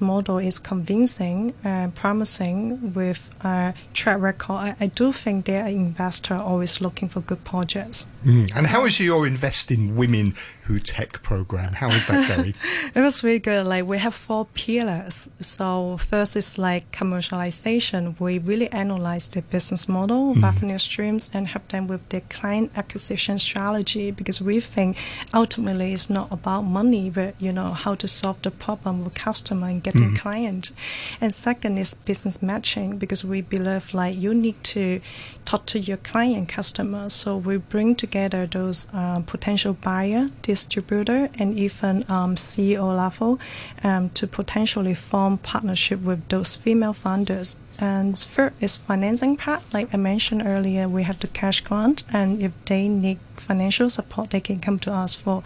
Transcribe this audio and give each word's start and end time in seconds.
model 0.00 0.38
is 0.38 0.58
convincing 0.58 1.54
and 1.62 1.94
promising 1.94 2.92
with 2.94 3.30
a 3.42 3.74
track 3.92 4.20
record, 4.20 4.54
I, 4.54 4.76
I 4.80 4.86
do 4.86 5.12
think 5.12 5.46
there 5.46 5.62
are 5.62 5.68
investors 5.68 6.40
always 6.40 6.80
looking 6.80 7.08
for 7.08 7.20
good 7.20 7.44
projects. 7.44 8.06
Mm. 8.24 8.54
And 8.56 8.66
how 8.66 8.84
is 8.84 8.98
your 9.00 9.26
Invest 9.26 9.70
in 9.70 9.96
Women 9.96 10.34
Who 10.64 10.78
Tech 10.78 11.22
program? 11.22 11.74
How 11.74 11.90
is 11.90 12.06
that 12.06 12.36
going? 12.36 12.54
it 12.94 13.00
was 13.00 13.22
really 13.22 13.38
good. 13.38 13.66
Like 13.66 13.84
we 13.84 13.98
have 13.98 14.14
four 14.14 14.46
pillars. 14.54 15.30
So 15.38 15.98
first 15.98 16.36
is 16.36 16.58
like 16.58 16.90
commercialization. 16.90 18.18
We 18.18 18.38
really 18.38 18.70
analyze 18.72 19.28
the 19.28 19.42
business 19.42 19.88
model, 19.90 20.34
mm. 20.34 20.42
revenue 20.42 20.78
streams, 20.78 21.28
and 21.34 21.48
help 21.48 21.68
them 21.68 21.86
with 21.86 22.08
their 22.08 22.22
client 22.30 22.70
acquisition 22.76 23.38
strategy 23.38 24.10
because 24.10 24.40
we 24.40 24.58
think 24.58 24.96
ultimately 25.34 25.92
it's 25.92 26.08
not 26.08 26.32
about 26.32 26.62
money, 26.62 27.10
but 27.10 27.34
you 27.38 27.52
know 27.52 27.68
how 27.68 27.94
to 27.96 28.08
solve 28.08 28.40
the 28.40 28.50
problem 28.50 29.04
with 29.04 29.12
customer 29.12 29.66
and 29.66 29.82
getting 29.82 30.12
mm. 30.12 30.18
client. 30.18 30.72
And 31.20 31.34
second 31.34 31.76
is 31.76 31.92
business 31.92 32.42
matching 32.42 32.96
because 32.96 33.22
we 33.22 33.42
believe 33.42 33.92
like 33.92 34.16
you 34.16 34.32
need 34.32 34.64
to 34.64 35.02
talk 35.44 35.66
to 35.66 35.78
your 35.78 35.98
client 35.98 36.48
customer. 36.48 37.08
So 37.08 37.36
we 37.36 37.58
bring 37.58 37.94
together 37.94 38.46
those 38.46 38.88
uh, 38.92 39.20
potential 39.26 39.74
buyer, 39.74 40.28
distributor, 40.54 41.28
and 41.38 41.58
even 41.58 42.04
um, 42.08 42.36
CEO 42.36 42.86
level 42.96 43.38
um, 43.82 44.10
to 44.10 44.26
potentially 44.26 44.94
form 44.94 45.38
partnership 45.38 46.00
with 46.00 46.28
those 46.28 46.56
female 46.56 46.92
founders. 46.92 47.56
And 47.80 48.16
third 48.16 48.52
is 48.60 48.76
financing 48.76 49.36
part. 49.36 49.62
Like 49.72 49.92
I 49.92 49.96
mentioned 49.96 50.42
earlier, 50.44 50.88
we 50.88 51.02
have 51.02 51.20
the 51.20 51.28
cash 51.28 51.60
grant, 51.60 52.04
and 52.12 52.42
if 52.42 52.52
they 52.66 52.88
need 52.88 53.18
financial 53.36 53.90
support, 53.90 54.30
they 54.30 54.40
can 54.40 54.60
come 54.60 54.78
to 54.80 54.92
us 54.92 55.14
for 55.14 55.42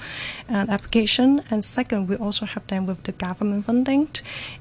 an 0.48 0.70
application. 0.70 1.42
And 1.50 1.64
second, 1.64 2.08
we 2.08 2.16
also 2.16 2.46
help 2.46 2.66
them 2.68 2.86
with 2.86 3.02
the 3.04 3.12
government 3.12 3.64
funding 3.64 4.08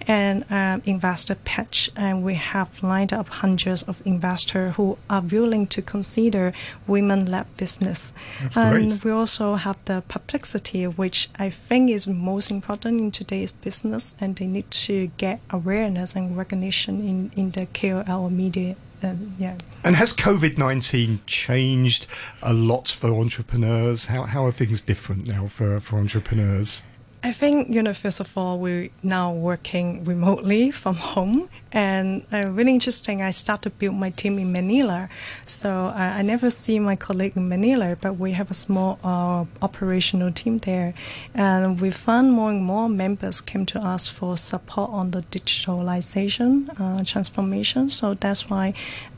and 0.08 0.46
um, 0.50 0.82
investor 0.86 1.36
pitch. 1.36 1.92
And 1.96 2.24
we 2.24 2.36
have 2.36 2.82
lined 2.82 3.14
up 3.14 3.30
hundreds 3.30 3.84
of 3.84 4.02
investors 4.06 4.76
who 4.76 4.98
are 5.10 5.22
willing 5.22 5.68
to 5.68 5.82
consider 5.82 6.54
women-led 6.88 7.58
business. 7.58 8.14
That's 8.42 8.58
and 8.58 8.90
great. 8.92 9.04
we 9.04 9.12
also 9.12 9.56
have 9.56 9.78
the 9.86 10.04
publicity, 10.08 10.88
which 10.88 11.30
I 11.38 11.50
think 11.50 11.90
is 11.90 12.08
most 12.08 12.50
important 12.50 13.00
in 13.00 13.12
today's 13.12 13.52
business, 13.52 14.16
and 14.20 14.36
they 14.36 14.48
need 14.48 14.72
to 14.72 15.08
get 15.18 15.42
awareness 15.50 16.16
and 16.16 16.38
recognition 16.38 17.02
in, 17.02 17.32
in 17.36 17.52
the 17.58 17.66
KOL 17.74 18.30
media. 18.30 18.76
Uh, 19.04 19.16
yeah. 19.38 19.58
And 19.84 19.96
has 19.96 20.16
COVID 20.16 20.58
19 20.58 21.20
changed 21.26 22.08
a 22.42 22.54
lot 22.54 22.88
for 22.88 23.10
entrepreneurs? 23.12 24.06
How, 24.06 24.24
how 24.24 24.46
are 24.46 24.52
things 24.52 24.82
different 24.82 25.28
now 25.28 25.48
for, 25.48 25.80
for 25.80 25.98
entrepreneurs? 25.98 26.82
I 27.28 27.34
think, 27.34 27.68
you 27.68 27.84
know, 27.84 27.92
first 27.92 28.22
of 28.22 28.38
all, 28.38 28.58
we're 28.58 28.90
now 29.04 29.34
working 29.34 30.06
remotely 30.06 30.72
from 30.82 30.96
home. 30.96 31.50
And 31.74 32.26
uh, 32.32 32.44
really 32.50 32.72
interesting, 32.72 33.22
I 33.22 33.32
started 33.32 33.64
to 33.64 33.70
build 33.70 33.96
my 33.96 34.12
team 34.12 34.40
in 34.40 34.54
Manila. 34.54 35.10
So 35.46 35.88
uh, 35.88 36.14
I 36.20 36.22
never 36.22 36.50
see 36.50 36.80
my 36.80 36.96
colleague 36.96 37.36
in 37.36 37.50
Manila, 37.50 37.98
but 38.00 38.14
we 38.14 38.32
have 38.32 38.50
a 38.50 38.54
small 38.54 38.98
uh, 39.04 39.44
operational 39.62 40.32
team 40.32 40.60
there. 40.60 40.94
And 41.34 41.82
we 41.82 41.92
found 41.92 42.32
more 42.32 42.50
and 42.50 42.64
more 42.64 42.88
members 42.88 43.42
came 43.42 43.66
to 43.66 43.80
us 43.82 44.08
for 44.08 44.38
support 44.38 44.90
on 44.92 45.12
the 45.12 45.24
digitalization 45.24 46.70
uh, 46.80 47.04
transformation. 47.04 47.90
So 47.90 48.14
that's 48.14 48.50
why 48.50 48.74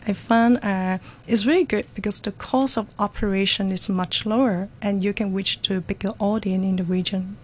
I 0.08 0.14
found 0.14 0.64
uh, 0.64 0.98
it's 1.28 1.46
really 1.46 1.66
good 1.66 1.86
because 1.94 2.20
the 2.22 2.32
cost 2.32 2.76
of 2.76 2.88
operation 2.98 3.72
is 3.72 3.88
much 3.88 4.26
lower 4.26 4.68
and 4.82 5.04
you 5.04 5.14
can 5.14 5.32
reach 5.32 5.62
to 5.62 5.78
a 5.78 5.82
bigger 5.82 6.14
audience 6.18 6.66
in 6.66 6.78
the 6.78 6.84
region. 6.84 7.38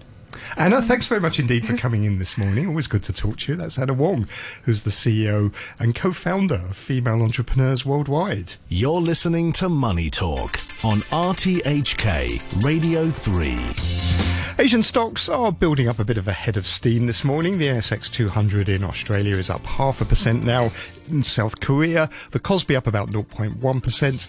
Anna, 0.57 0.77
uh, 0.77 0.81
thanks 0.81 1.05
very 1.05 1.19
much 1.19 1.37
indeed 1.37 1.65
for 1.65 1.75
coming 1.75 2.05
in 2.05 2.17
this 2.17 2.37
morning. 2.37 2.67
Always 2.67 2.87
good 2.87 3.03
to 3.03 3.13
talk 3.13 3.37
to 3.39 3.51
you. 3.51 3.57
That's 3.57 3.77
Anna 3.77 3.93
Wong, 3.93 4.27
who's 4.63 4.83
the 4.83 4.89
CEO 4.89 5.53
and 5.79 5.93
co 5.93 6.13
founder 6.13 6.55
of 6.55 6.77
Female 6.77 7.21
Entrepreneurs 7.21 7.85
Worldwide. 7.85 8.53
You're 8.69 9.01
listening 9.01 9.51
to 9.53 9.67
Money 9.67 10.09
Talk 10.09 10.59
on 10.83 11.01
RTHK 11.11 12.63
Radio 12.63 13.09
3. 13.09 14.34
Asian 14.57 14.81
stocks 14.81 15.27
are 15.27 15.51
building 15.51 15.89
up 15.89 15.99
a 15.99 16.05
bit 16.05 16.17
of 16.17 16.29
a 16.29 16.33
head 16.33 16.55
of 16.55 16.65
steam 16.65 17.07
this 17.07 17.25
morning. 17.25 17.57
The 17.57 17.67
ASX 17.67 18.09
200 18.09 18.69
in 18.69 18.85
Australia 18.85 19.35
is 19.35 19.49
up 19.49 19.65
half 19.65 19.99
a 19.99 20.05
percent 20.05 20.45
now. 20.45 20.69
In 21.09 21.23
South 21.23 21.59
Korea, 21.59 22.09
the 22.31 22.39
Kospi 22.39 22.73
up 22.73 22.87
about 22.87 23.11
0.1%. 23.11 23.59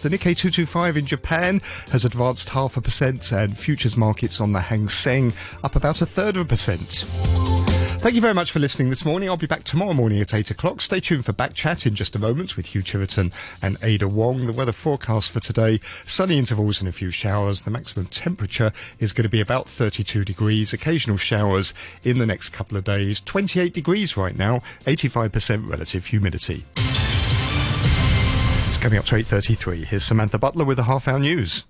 The 0.01 0.09
Nikkei 0.09 0.37
225 0.37 0.97
in 0.97 1.07
Japan 1.07 1.61
has 1.93 2.05
advanced 2.05 2.49
half 2.49 2.77
a 2.77 2.81
percent, 2.81 3.31
and 3.31 3.57
futures 3.57 3.97
markets 3.97 4.41
on 4.41 4.53
the 4.53 4.61
Hang 4.61 4.89
Seng 4.89 5.33
up 5.63 5.77
about 5.77 6.03
a 6.03 6.07
third 6.07 6.37
of 6.37 6.43
a 6.43 6.45
percent. 6.45 7.76
Thank 8.07 8.15
you 8.15 8.21
very 8.21 8.35
much 8.35 8.53
for 8.53 8.61
listening 8.61 8.89
this 8.89 9.05
morning. 9.05 9.29
I'll 9.29 9.37
be 9.37 9.49
back 9.49 9.65
tomorrow 9.65 9.93
morning 9.93 10.21
at 10.21 10.33
8 10.33 10.53
o'clock. 10.53 10.81
Stay 10.81 11.01
tuned 11.01 11.25
for 11.25 11.33
back 11.33 11.55
chat 11.55 11.87
in 11.87 11.97
just 11.97 12.15
a 12.15 12.21
moment 12.21 12.57
with 12.57 12.67
Hugh 12.67 12.81
Chiverton 12.81 13.33
and 13.61 13.77
Ada 13.83 14.07
Wong. 14.07 14.47
The 14.47 14.53
weather 14.53 14.71
forecast 14.71 15.33
for 15.33 15.41
today, 15.41 15.81
sunny 16.05 16.39
intervals 16.39 16.79
and 16.79 16.89
a 16.89 16.93
few 16.93 17.11
showers. 17.11 17.65
The 17.65 17.73
maximum 17.73 18.07
temperature 18.07 18.71
is 19.01 19.13
going 19.13 19.25
to 19.25 19.29
be 19.29 19.41
about 19.41 19.69
32 19.69 20.25
degrees. 20.25 20.73
Occasional 20.73 21.17
showers 21.17 21.75
in 22.05 22.19
the 22.19 22.27
next 22.27 22.51
couple 22.51 22.79
of 22.79 22.85
days. 22.85 23.19
28 23.23 23.73
degrees 23.73 24.17
right 24.17 24.39
now, 24.39 24.61
85% 24.85 25.69
relative 25.69 26.07
humidity. 26.07 26.65
It's 28.69 28.79
coming 28.79 29.01
up 29.01 29.07
to 29.07 29.17
8.33. 29.17 29.85
Here's 29.85 30.05
Samantha 30.05 30.39
Butler 30.39 30.65
with 30.65 30.77
the 30.77 30.85
half 30.85 31.09
hour 31.09 31.19
news. 31.19 31.65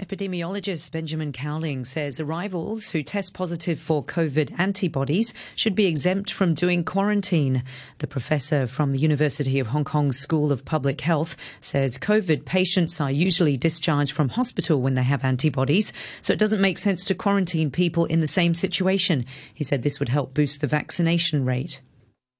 Epidemiologist 0.00 0.92
Benjamin 0.92 1.32
Cowling 1.32 1.84
says 1.84 2.20
arrivals 2.20 2.90
who 2.90 3.02
test 3.02 3.34
positive 3.34 3.80
for 3.80 4.04
COVID 4.04 4.56
antibodies 4.56 5.34
should 5.56 5.74
be 5.74 5.86
exempt 5.86 6.30
from 6.30 6.54
doing 6.54 6.84
quarantine. 6.84 7.64
The 7.98 8.06
professor 8.06 8.68
from 8.68 8.92
the 8.92 9.00
University 9.00 9.58
of 9.58 9.66
Hong 9.66 9.82
Kong 9.84 10.12
School 10.12 10.52
of 10.52 10.64
Public 10.64 11.00
Health 11.00 11.36
says 11.60 11.98
COVID 11.98 12.44
patients 12.44 13.00
are 13.00 13.10
usually 13.10 13.56
discharged 13.56 14.12
from 14.12 14.28
hospital 14.28 14.80
when 14.80 14.94
they 14.94 15.02
have 15.02 15.24
antibodies, 15.24 15.92
so 16.20 16.32
it 16.32 16.38
doesn't 16.38 16.60
make 16.60 16.78
sense 16.78 17.02
to 17.04 17.16
quarantine 17.16 17.68
people 17.68 18.04
in 18.04 18.20
the 18.20 18.28
same 18.28 18.54
situation. 18.54 19.26
He 19.52 19.64
said 19.64 19.82
this 19.82 19.98
would 19.98 20.10
help 20.10 20.32
boost 20.32 20.60
the 20.60 20.68
vaccination 20.68 21.44
rate 21.44 21.82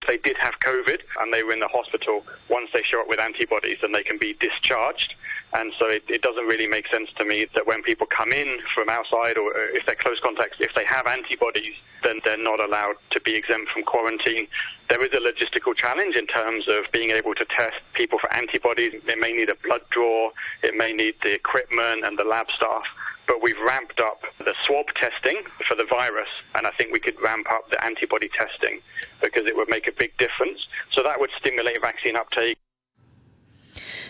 they 0.09 0.17
did 0.17 0.37
have 0.39 0.59
COVID 0.61 1.01
and 1.21 1.33
they 1.33 1.43
were 1.43 1.53
in 1.53 1.61
the 1.61 1.69
hospital, 1.69 2.25
once 2.49 2.71
they 2.73 2.83
show 2.83 3.01
up 3.01 3.09
with 3.09 3.21
antibodies, 3.21 3.79
then 3.83 3.93
they 3.93 4.03
can 4.03 4.17
be 4.19 4.33
discharged. 4.41 5.15
And 5.55 5.73
so 5.79 5.87
it, 5.87 6.05
it, 6.09 6.21
doesn't 6.21 6.45
really 6.45 6.67
make 6.67 6.87
sense 6.89 7.09
to 7.17 7.25
me 7.25 7.47
that 7.55 7.67
when 7.67 7.83
people 7.83 8.07
come 8.07 8.33
in 8.33 8.59
from 8.75 8.91
outside 8.91 9.39
or 9.39 9.49
uh, 9.51 9.73
if 9.73 9.87
they're 9.87 9.95
close 9.95 10.21
contacts, 10.21 10.59
if 10.61 10.75
they 10.75 10.85
have 10.85 11.07
antibodies, 11.07 11.75
then 12.03 12.21
they're 12.25 12.37
not 12.37 12.61
allowed 12.61 12.97
to 13.11 13.21
be 13.21 13.35
exempt 13.35 13.71
from 13.71 13.83
quarantine. 13.83 14.47
There 14.91 15.03
is 15.03 15.13
a 15.13 15.21
logistical 15.21 15.75
challenge 15.75 16.17
in 16.17 16.27
terms 16.27 16.69
of 16.69 16.85
being 16.93 17.11
able 17.11 17.35
to 17.35 17.47
test 17.47 17.77
people 17.95 18.19
for 18.19 18.33
antibodies. 18.33 18.95
It 18.95 19.19
may 19.19 19.33
need 19.33 19.49
a 19.49 19.55
blood 19.55 19.83
draw, 19.91 20.31
it 20.63 20.77
may 20.77 20.93
need 20.93 21.15
the 21.23 21.33
equipment 21.33 22.05
and 22.05 22.19
the 22.19 22.25
lab 22.25 22.51
staff. 22.51 22.85
But 23.27 23.43
we've 23.43 23.61
ramped 23.67 24.01
up 24.01 24.23
the 24.39 24.55
swab 24.65 24.87
testing 24.95 25.43
for 25.67 25.75
the 25.75 25.85
virus, 25.85 26.29
and 26.55 26.67
I 26.67 26.71
think 26.73 26.93
we 26.93 27.01
could 27.01 27.21
ramp 27.21 27.51
up 27.51 27.69
the 27.71 27.83
antibody 27.85 28.29
testing 28.29 28.81
because 29.21 29.47
it 29.47 29.57
would 29.57 29.69
make 29.69 29.87
a 29.87 29.93
big 29.93 30.17
difference. 30.19 30.67
So 30.91 31.03
that 31.03 31.21
would 31.21 31.31
stimulate 31.39 31.81
vaccine 31.81 32.17
uptake. 32.17 32.57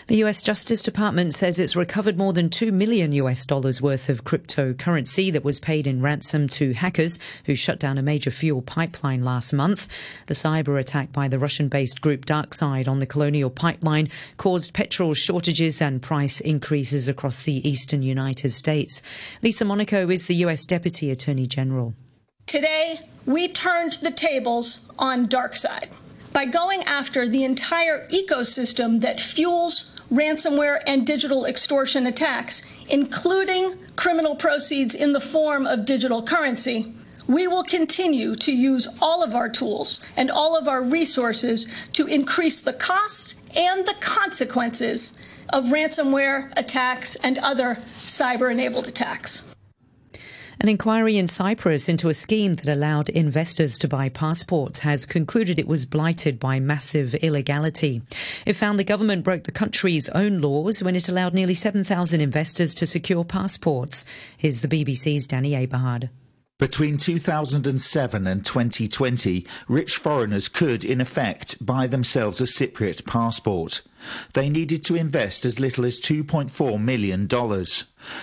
The 0.09 0.23
US 0.23 0.41
Justice 0.41 0.81
Department 0.81 1.35
says 1.35 1.59
it's 1.59 1.75
recovered 1.75 2.17
more 2.17 2.33
than 2.33 2.49
2 2.49 2.71
million 2.71 3.11
US 3.11 3.45
dollars 3.45 3.79
worth 3.79 4.09
of 4.09 4.23
cryptocurrency 4.23 5.31
that 5.31 5.43
was 5.43 5.59
paid 5.59 5.85
in 5.85 6.01
ransom 6.01 6.49
to 6.49 6.73
hackers 6.73 7.19
who 7.45 7.53
shut 7.53 7.77
down 7.77 7.99
a 7.99 8.01
major 8.01 8.31
fuel 8.31 8.63
pipeline 8.63 9.23
last 9.23 9.53
month. 9.53 9.87
The 10.25 10.33
cyber 10.33 10.79
attack 10.79 11.13
by 11.13 11.27
the 11.27 11.37
Russian 11.37 11.67
based 11.67 12.01
group 12.01 12.25
DarkSide 12.25 12.87
on 12.87 12.97
the 12.97 13.05
Colonial 13.05 13.51
Pipeline 13.51 14.09
caused 14.37 14.73
petrol 14.73 15.13
shortages 15.13 15.79
and 15.79 16.01
price 16.01 16.39
increases 16.39 17.07
across 17.07 17.43
the 17.43 17.69
eastern 17.69 18.01
United 18.01 18.51
States. 18.51 19.03
Lisa 19.43 19.63
Monaco 19.63 20.09
is 20.09 20.25
the 20.25 20.37
US 20.37 20.65
Deputy 20.65 21.11
Attorney 21.11 21.45
General. 21.45 21.93
Today, 22.47 22.99
we 23.27 23.47
turned 23.47 23.99
the 24.01 24.09
tables 24.09 24.91
on 24.97 25.27
DarkSide 25.27 25.95
by 26.33 26.45
going 26.45 26.81
after 26.83 27.27
the 27.27 27.43
entire 27.43 28.07
ecosystem 28.09 29.01
that 29.01 29.19
fuels 29.19 29.98
ransomware, 30.11 30.81
and 30.87 31.05
digital 31.05 31.45
extortion 31.45 32.07
attacks, 32.07 32.61
including 32.89 33.75
criminal 33.95 34.35
proceeds 34.35 34.95
in 34.95 35.13
the 35.13 35.19
form 35.19 35.67
of 35.67 35.85
digital 35.85 36.23
currency, 36.23 36.93
we 37.27 37.47
will 37.47 37.63
continue 37.63 38.35
to 38.35 38.51
use 38.51 38.87
all 39.01 39.23
of 39.23 39.35
our 39.35 39.49
tools 39.49 40.03
and 40.17 40.31
all 40.31 40.57
of 40.57 40.67
our 40.67 40.81
resources 40.81 41.67
to 41.93 42.07
increase 42.07 42.61
the 42.61 42.73
cost 42.73 43.55
and 43.55 43.85
the 43.85 43.95
consequences 43.99 45.21
of 45.49 45.65
ransomware 45.65 46.51
attacks 46.57 47.15
and 47.17 47.37
other 47.39 47.75
cyber 47.97 48.51
enabled 48.51 48.87
attacks. 48.87 49.48
An 50.61 50.67
inquiry 50.67 51.17
in 51.17 51.29
Cyprus 51.29 51.87
into 51.87 52.09
a 52.09 52.13
scheme 52.13 52.55
that 52.55 52.67
allowed 52.67 53.07
investors 53.07 53.77
to 53.77 53.87
buy 53.87 54.09
passports 54.09 54.79
has 54.79 55.05
concluded 55.05 55.57
it 55.57 55.69
was 55.69 55.85
blighted 55.85 56.37
by 56.37 56.59
massive 56.59 57.15
illegality. 57.15 58.01
It 58.45 58.57
found 58.57 58.77
the 58.77 58.83
government 58.83 59.23
broke 59.23 59.45
the 59.45 59.53
country's 59.53 60.09
own 60.09 60.41
laws 60.41 60.83
when 60.83 60.97
it 60.97 61.07
allowed 61.07 61.33
nearly 61.33 61.55
7,000 61.55 62.19
investors 62.19 62.75
to 62.75 62.85
secure 62.85 63.23
passports. 63.23 64.03
Here's 64.35 64.59
the 64.59 64.67
BBC's 64.67 65.27
Danny 65.27 65.51
Aeberhard. 65.51 66.09
Between 66.57 66.97
2007 66.97 68.27
and 68.27 68.45
2020, 68.45 69.47
rich 69.69 69.95
foreigners 69.95 70.49
could, 70.49 70.83
in 70.83 70.99
effect, 70.99 71.65
buy 71.65 71.87
themselves 71.87 72.41
a 72.41 72.43
Cypriot 72.43 73.05
passport. 73.05 73.81
They 74.33 74.49
needed 74.49 74.83
to 74.85 74.95
invest 74.95 75.45
as 75.45 75.59
little 75.59 75.85
as 75.85 75.99
$2.4 75.99 76.81
million. 76.81 77.27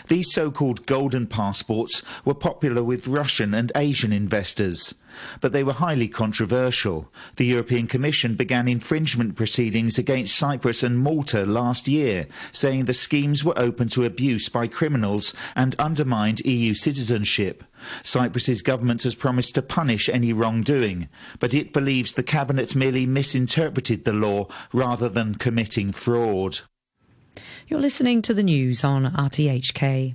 These 0.08 0.32
so-called 0.32 0.86
golden 0.86 1.26
passports 1.26 2.02
were 2.24 2.34
popular 2.34 2.82
with 2.82 3.08
Russian 3.08 3.54
and 3.54 3.72
Asian 3.74 4.12
investors 4.12 4.94
but 5.40 5.52
they 5.52 5.64
were 5.64 5.72
highly 5.72 6.08
controversial. 6.08 7.10
The 7.36 7.46
European 7.46 7.86
Commission 7.86 8.34
began 8.34 8.68
infringement 8.68 9.36
proceedings 9.36 9.98
against 9.98 10.36
Cyprus 10.36 10.82
and 10.82 10.98
Malta 10.98 11.44
last 11.44 11.88
year, 11.88 12.26
saying 12.52 12.84
the 12.84 12.94
schemes 12.94 13.44
were 13.44 13.58
open 13.58 13.88
to 13.88 14.04
abuse 14.04 14.48
by 14.48 14.66
criminals 14.66 15.34
and 15.54 15.74
undermined 15.78 16.40
EU 16.40 16.74
citizenship. 16.74 17.64
Cyprus's 18.02 18.62
government 18.62 19.02
has 19.02 19.14
promised 19.14 19.54
to 19.54 19.62
punish 19.62 20.08
any 20.08 20.32
wrongdoing, 20.32 21.08
but 21.38 21.54
it 21.54 21.72
believes 21.72 22.12
the 22.12 22.22
cabinet 22.22 22.74
merely 22.74 23.06
misinterpreted 23.06 24.04
the 24.04 24.12
law 24.12 24.46
rather 24.72 25.08
than 25.08 25.34
committing 25.34 25.92
fraud. 25.92 26.60
You're 27.68 27.80
listening 27.80 28.22
to 28.22 28.34
the 28.34 28.42
news 28.42 28.84
on 28.84 29.12
RTHK. 29.12 30.14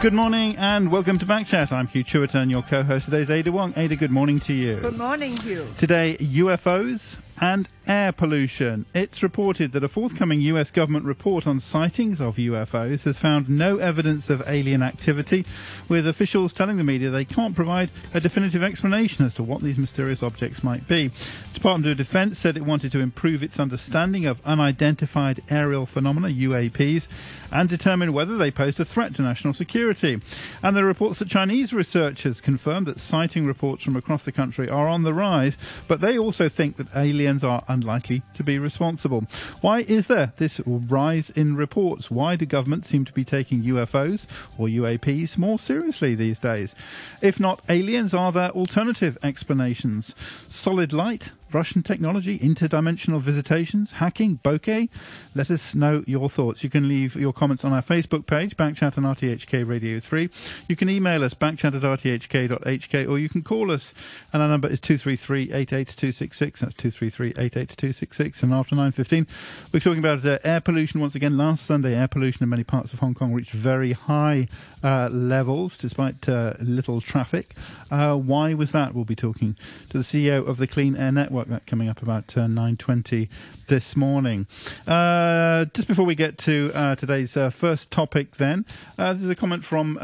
Good 0.00 0.12
morning 0.12 0.56
and 0.58 0.92
welcome 0.92 1.18
to 1.18 1.26
Backchat. 1.26 1.72
I'm 1.72 1.86
Hugh 1.88 2.04
Chiverton, 2.04 2.50
your 2.50 2.62
co-host. 2.62 3.06
Today's 3.06 3.30
Ada 3.30 3.50
Wong. 3.50 3.72
Ada, 3.76 3.96
good 3.96 4.10
morning 4.10 4.38
to 4.40 4.52
you. 4.52 4.76
Good 4.76 4.98
morning, 4.98 5.36
Hugh. 5.38 5.66
Today, 5.78 6.16
UFOs 6.20 7.16
and 7.40 7.68
air 7.86 8.12
pollution. 8.12 8.84
It's 8.94 9.22
reported 9.22 9.72
that 9.72 9.84
a 9.84 9.88
forthcoming 9.88 10.40
US 10.42 10.70
government 10.70 11.04
report 11.04 11.46
on 11.46 11.60
sightings 11.60 12.20
of 12.20 12.36
UFOs 12.36 13.04
has 13.04 13.18
found 13.18 13.48
no 13.48 13.78
evidence 13.78 14.28
of 14.28 14.42
alien 14.46 14.82
activity, 14.82 15.44
with 15.88 16.06
officials 16.06 16.52
telling 16.52 16.76
the 16.76 16.84
media 16.84 17.10
they 17.10 17.24
can't 17.24 17.54
provide 17.54 17.90
a 18.12 18.20
definitive 18.20 18.62
explanation 18.62 19.24
as 19.24 19.34
to 19.34 19.42
what 19.42 19.62
these 19.62 19.78
mysterious 19.78 20.22
objects 20.22 20.64
might 20.64 20.88
be. 20.88 21.08
The 21.08 21.54
Department 21.54 21.90
of 21.92 21.96
Defense 21.96 22.38
said 22.38 22.56
it 22.56 22.64
wanted 22.64 22.92
to 22.92 23.00
improve 23.00 23.42
its 23.42 23.60
understanding 23.60 24.26
of 24.26 24.40
unidentified 24.44 25.42
aerial 25.48 25.86
phenomena, 25.86 26.28
UAPs, 26.28 27.08
and 27.52 27.68
determine 27.68 28.12
whether 28.12 28.36
they 28.36 28.50
pose 28.50 28.80
a 28.80 28.84
threat 28.84 29.14
to 29.14 29.22
national 29.22 29.54
security. 29.54 30.20
And 30.62 30.76
there 30.76 30.84
are 30.84 30.88
reports 30.88 31.20
that 31.20 31.28
Chinese 31.28 31.72
researchers 31.72 32.40
confirmed 32.40 32.86
that 32.86 32.98
sighting 32.98 33.46
reports 33.46 33.84
from 33.84 33.96
across 33.96 34.24
the 34.24 34.32
country 34.32 34.68
are 34.68 34.88
on 34.88 35.02
the 35.02 35.14
rise, 35.14 35.56
but 35.86 36.00
they 36.00 36.18
also 36.18 36.48
think 36.48 36.76
that 36.76 36.94
aliens 37.26 37.42
are 37.42 37.64
unlikely 37.66 38.22
to 38.34 38.44
be 38.44 38.56
responsible. 38.56 39.24
Why 39.60 39.80
is 39.80 40.06
there 40.06 40.32
this 40.36 40.60
rise 40.64 41.28
in 41.30 41.56
reports? 41.56 42.08
Why 42.08 42.36
do 42.36 42.46
governments 42.46 42.88
seem 42.88 43.04
to 43.04 43.12
be 43.12 43.24
taking 43.24 43.64
UFOs 43.64 44.26
or 44.56 44.68
UAPs 44.68 45.36
more 45.36 45.58
seriously 45.58 46.14
these 46.14 46.38
days? 46.38 46.72
If 47.20 47.40
not 47.40 47.62
aliens, 47.68 48.14
are 48.14 48.30
there 48.30 48.50
alternative 48.50 49.18
explanations? 49.24 50.14
Solid 50.48 50.92
light, 50.92 51.32
Russian 51.52 51.82
technology, 51.82 52.38
interdimensional 52.38 53.20
visitations, 53.20 53.92
hacking, 53.92 54.38
bokeh? 54.38 54.88
Let 55.34 55.50
us 55.50 55.74
know 55.74 56.02
your 56.06 56.28
thoughts. 56.28 56.64
You 56.64 56.70
can 56.70 56.88
leave 56.88 57.14
your 57.14 57.32
comments 57.32 57.64
on 57.64 57.72
our 57.72 57.82
Facebook 57.82 58.26
page, 58.26 58.56
Backchat 58.56 58.98
on 58.98 59.04
RTHK 59.04 59.66
Radio 59.66 60.00
3. 60.00 60.28
You 60.68 60.76
can 60.76 60.90
email 60.90 61.22
us, 61.22 61.34
backchat 61.34 61.74
at 61.74 61.82
rthk.hk, 61.82 63.08
or 63.08 63.18
you 63.18 63.28
can 63.28 63.42
call 63.42 63.70
us, 63.70 63.94
and 64.32 64.42
our 64.42 64.48
number 64.48 64.68
is 64.68 64.80
233 64.80 65.52
88266. 65.52 66.60
That's 66.60 66.74
233 66.74 67.28
88266. 67.30 68.42
And 68.42 68.52
after 68.52 68.74
9.15, 68.74 69.26
we're 69.72 69.80
talking 69.80 70.00
about 70.00 70.24
uh, 70.26 70.38
air 70.42 70.60
pollution 70.60 71.00
once 71.00 71.14
again. 71.14 71.36
Last 71.36 71.64
Sunday, 71.64 71.94
air 71.94 72.08
pollution 72.08 72.42
in 72.42 72.48
many 72.48 72.64
parts 72.64 72.92
of 72.92 72.98
Hong 72.98 73.14
Kong 73.14 73.32
reached 73.32 73.52
very 73.52 73.92
high 73.92 74.48
uh, 74.82 75.08
levels 75.12 75.78
despite 75.78 76.28
uh, 76.28 76.54
little 76.60 77.00
traffic. 77.00 77.54
Uh, 77.90 78.16
why 78.16 78.54
was 78.54 78.72
that? 78.72 78.94
We'll 78.94 79.04
be 79.04 79.16
talking 79.16 79.56
to 79.90 79.98
the 79.98 80.04
CEO 80.04 80.46
of 80.46 80.56
the 80.56 80.66
Clean 80.66 80.96
Air 80.96 81.12
Network. 81.12 81.35
That 81.44 81.66
coming 81.66 81.88
up 81.88 82.00
about 82.02 82.34
uh, 82.36 82.46
9:20 82.46 83.28
this 83.66 83.94
morning. 83.94 84.46
Uh, 84.86 85.66
just 85.66 85.86
before 85.86 86.06
we 86.06 86.14
get 86.14 86.38
to 86.38 86.72
uh, 86.74 86.96
today's 86.96 87.36
uh, 87.36 87.50
first 87.50 87.90
topic, 87.90 88.36
then 88.36 88.64
there's 88.96 89.28
a 89.28 89.36
comment 89.36 89.62
from 89.62 89.98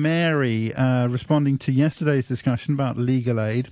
Mary 0.00 0.72
responding 0.76 1.58
to 1.58 1.72
yesterday's 1.72 2.28
discussion 2.28 2.74
about 2.74 2.96
legal 2.96 3.40
aid. 3.40 3.68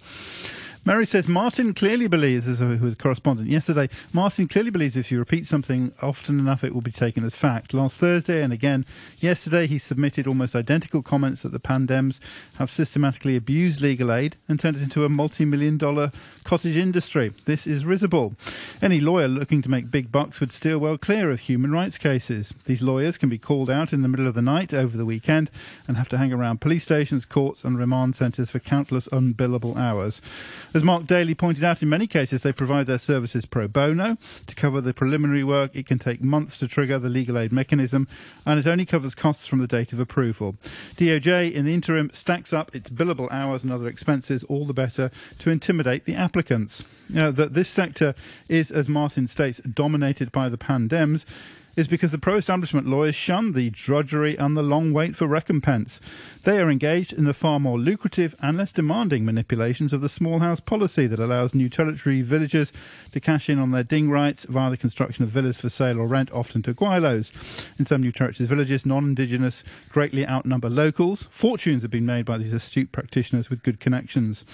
Mary 0.86 1.06
says 1.06 1.26
Martin 1.26 1.72
clearly 1.72 2.06
believes, 2.06 2.46
as 2.46 2.60
a, 2.60 2.66
a 2.66 2.94
correspondent 2.94 3.48
yesterday, 3.48 3.88
Martin 4.12 4.46
clearly 4.46 4.68
believes 4.68 4.98
if 4.98 5.10
you 5.10 5.18
repeat 5.18 5.46
something 5.46 5.94
often 6.02 6.38
enough, 6.38 6.62
it 6.62 6.74
will 6.74 6.82
be 6.82 6.92
taken 6.92 7.24
as 7.24 7.34
fact. 7.34 7.72
Last 7.72 7.98
Thursday 7.98 8.42
and 8.42 8.52
again 8.52 8.84
yesterday, 9.18 9.66
he 9.66 9.78
submitted 9.78 10.26
almost 10.26 10.54
identical 10.54 11.00
comments 11.00 11.40
that 11.40 11.52
the 11.52 11.58
Pandems 11.58 12.18
have 12.58 12.70
systematically 12.70 13.34
abused 13.34 13.80
legal 13.80 14.12
aid 14.12 14.36
and 14.46 14.60
turned 14.60 14.76
it 14.76 14.82
into 14.82 15.06
a 15.06 15.08
multi-million 15.08 15.78
dollar 15.78 16.12
cottage 16.44 16.76
industry. 16.76 17.32
This 17.46 17.66
is 17.66 17.86
risible. 17.86 18.34
Any 18.82 19.00
lawyer 19.00 19.26
looking 19.26 19.62
to 19.62 19.70
make 19.70 19.90
big 19.90 20.12
bucks 20.12 20.38
would 20.40 20.52
steer 20.52 20.78
well 20.78 20.98
clear 20.98 21.30
of 21.30 21.40
human 21.40 21.72
rights 21.72 21.96
cases. 21.96 22.52
These 22.66 22.82
lawyers 22.82 23.16
can 23.16 23.30
be 23.30 23.38
called 23.38 23.70
out 23.70 23.94
in 23.94 24.02
the 24.02 24.08
middle 24.08 24.26
of 24.26 24.34
the 24.34 24.42
night 24.42 24.74
over 24.74 24.98
the 24.98 25.06
weekend 25.06 25.50
and 25.88 25.96
have 25.96 26.10
to 26.10 26.18
hang 26.18 26.34
around 26.34 26.60
police 26.60 26.82
stations, 26.82 27.24
courts, 27.24 27.64
and 27.64 27.78
remand 27.78 28.16
centres 28.16 28.50
for 28.50 28.58
countless 28.58 29.08
unbillable 29.08 29.78
hours. 29.78 30.20
As 30.74 30.82
Mark 30.82 31.06
Daly 31.06 31.36
pointed 31.36 31.62
out, 31.62 31.84
in 31.84 31.88
many 31.88 32.08
cases 32.08 32.42
they 32.42 32.50
provide 32.50 32.86
their 32.86 32.98
services 32.98 33.46
pro 33.46 33.68
bono. 33.68 34.18
To 34.48 34.54
cover 34.56 34.80
the 34.80 34.92
preliminary 34.92 35.44
work, 35.44 35.70
it 35.76 35.86
can 35.86 36.00
take 36.00 36.20
months 36.20 36.58
to 36.58 36.66
trigger 36.66 36.98
the 36.98 37.08
legal 37.08 37.38
aid 37.38 37.52
mechanism, 37.52 38.08
and 38.44 38.58
it 38.58 38.66
only 38.66 38.84
covers 38.84 39.14
costs 39.14 39.46
from 39.46 39.60
the 39.60 39.68
date 39.68 39.92
of 39.92 40.00
approval. 40.00 40.56
DOJ, 40.96 41.52
in 41.52 41.64
the 41.64 41.72
interim, 41.72 42.10
stacks 42.12 42.52
up 42.52 42.74
its 42.74 42.90
billable 42.90 43.30
hours 43.30 43.62
and 43.62 43.72
other 43.72 43.86
expenses, 43.86 44.42
all 44.44 44.66
the 44.66 44.74
better 44.74 45.12
to 45.38 45.50
intimidate 45.50 46.06
the 46.06 46.16
applicants. 46.16 46.82
Know, 47.08 47.30
that 47.30 47.54
this 47.54 47.68
sector 47.68 48.16
is, 48.48 48.72
as 48.72 48.88
Martin 48.88 49.28
states, 49.28 49.60
dominated 49.60 50.32
by 50.32 50.48
the 50.48 50.58
pandems 50.58 51.24
is 51.76 51.88
because 51.88 52.12
the 52.12 52.18
pro 52.18 52.36
establishment 52.36 52.86
lawyers 52.86 53.14
shun 53.14 53.52
the 53.52 53.70
drudgery 53.70 54.36
and 54.38 54.56
the 54.56 54.62
long 54.62 54.92
wait 54.92 55.16
for 55.16 55.26
recompense. 55.26 56.00
They 56.44 56.60
are 56.60 56.70
engaged 56.70 57.12
in 57.12 57.24
the 57.24 57.34
far 57.34 57.58
more 57.58 57.78
lucrative 57.78 58.34
and 58.40 58.58
less 58.58 58.70
demanding 58.70 59.24
manipulations 59.24 59.92
of 59.92 60.00
the 60.00 60.08
small 60.08 60.38
house 60.38 60.60
policy 60.60 61.06
that 61.06 61.18
allows 61.18 61.54
new 61.54 61.68
territory 61.68 62.22
villagers 62.22 62.72
to 63.10 63.20
cash 63.20 63.48
in 63.48 63.58
on 63.58 63.72
their 63.72 63.82
ding 63.82 64.10
rights 64.10 64.44
via 64.48 64.70
the 64.70 64.76
construction 64.76 65.24
of 65.24 65.30
villas 65.30 65.58
for 65.58 65.68
sale 65.68 65.98
or 65.98 66.06
rent, 66.06 66.30
often 66.32 66.62
to 66.62 66.74
gweilos. 66.74 67.32
In 67.78 67.86
some 67.86 68.02
new 68.02 68.12
territories 68.12 68.48
villages, 68.48 68.86
non-indigenous 68.86 69.64
greatly 69.88 70.26
outnumber 70.28 70.70
locals. 70.70 71.24
Fortunes 71.30 71.82
have 71.82 71.90
been 71.90 72.06
made 72.06 72.24
by 72.24 72.38
these 72.38 72.52
astute 72.52 72.92
practitioners 72.92 73.50
with 73.50 73.62
good 73.62 73.80
connections. 73.80 74.44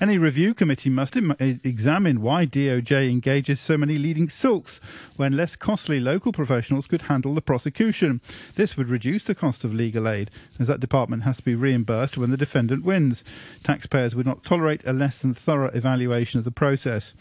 Any 0.00 0.18
review 0.18 0.54
committee 0.54 0.90
must 0.90 1.16
Im- 1.16 1.34
examine 1.40 2.20
why 2.20 2.46
DOJ 2.46 3.10
engages 3.10 3.58
so 3.58 3.76
many 3.76 3.98
leading 3.98 4.28
silks 4.28 4.80
when 5.16 5.36
less 5.36 5.56
costly 5.56 5.98
local 5.98 6.32
professionals 6.32 6.67
could 6.88 7.02
handle 7.02 7.34
the 7.34 7.40
prosecution. 7.40 8.20
This 8.54 8.76
would 8.76 8.88
reduce 8.88 9.24
the 9.24 9.34
cost 9.34 9.64
of 9.64 9.74
legal 9.74 10.08
aid, 10.08 10.30
as 10.58 10.66
that 10.66 10.80
department 10.80 11.22
has 11.24 11.38
to 11.38 11.42
be 11.42 11.54
reimbursed 11.54 12.16
when 12.16 12.30
the 12.30 12.36
defendant 12.36 12.84
wins. 12.84 13.24
Taxpayers 13.64 14.14
would 14.14 14.26
not 14.26 14.44
tolerate 14.44 14.82
a 14.84 14.92
less 14.92 15.18
than 15.18 15.34
thorough 15.34 15.70
evaluation 15.70 16.38
of 16.38 16.44
the 16.44 16.50
process. 16.50 17.14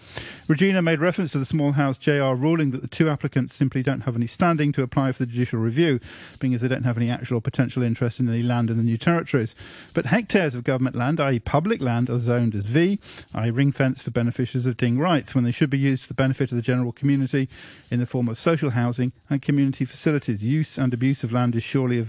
Regina 0.47 0.81
made 0.81 0.99
reference 0.99 1.31
to 1.31 1.39
the 1.39 1.45
small 1.45 1.73
house 1.73 1.97
JR 1.97 2.33
ruling 2.33 2.71
that 2.71 2.81
the 2.81 2.87
two 2.87 3.09
applicants 3.09 3.55
simply 3.55 3.83
don't 3.83 4.01
have 4.01 4.15
any 4.15 4.27
standing 4.27 4.71
to 4.73 4.83
apply 4.83 5.11
for 5.11 5.19
the 5.19 5.31
judicial 5.31 5.59
review, 5.59 5.99
being 6.39 6.53
as 6.53 6.61
they 6.61 6.67
don't 6.67 6.83
have 6.83 6.97
any 6.97 7.09
actual 7.09 7.41
potential 7.41 7.83
interest 7.83 8.19
in 8.19 8.29
any 8.29 8.43
land 8.43 8.69
in 8.69 8.77
the 8.77 8.83
new 8.83 8.97
territories. 8.97 9.55
But 9.93 10.07
hectares 10.07 10.55
of 10.55 10.63
government 10.63 10.95
land, 10.95 11.19
i.e., 11.19 11.39
public 11.39 11.81
land, 11.81 12.09
are 12.09 12.19
zoned 12.19 12.55
as 12.55 12.65
V, 12.65 12.99
i.e., 13.33 13.51
ring 13.51 13.71
fence 13.71 14.01
for 14.01 14.11
beneficiaries 14.11 14.65
of 14.65 14.77
ding 14.77 14.99
rights, 14.99 15.33
when 15.33 15.43
they 15.43 15.51
should 15.51 15.69
be 15.69 15.77
used 15.77 16.03
for 16.03 16.09
the 16.09 16.13
benefit 16.13 16.51
of 16.51 16.55
the 16.55 16.61
general 16.61 16.91
community 16.91 17.47
in 17.89 17.99
the 17.99 18.05
form 18.05 18.27
of 18.27 18.39
social 18.39 18.71
housing 18.71 19.11
and 19.29 19.36
community 19.39 19.85
facilities. 19.85 20.43
Use 20.43 20.77
and 20.77 20.93
abuse 20.93 21.23
of 21.23 21.31
land 21.31 21.55
is 21.55 21.63
surely 21.63 21.99
a 21.99 22.05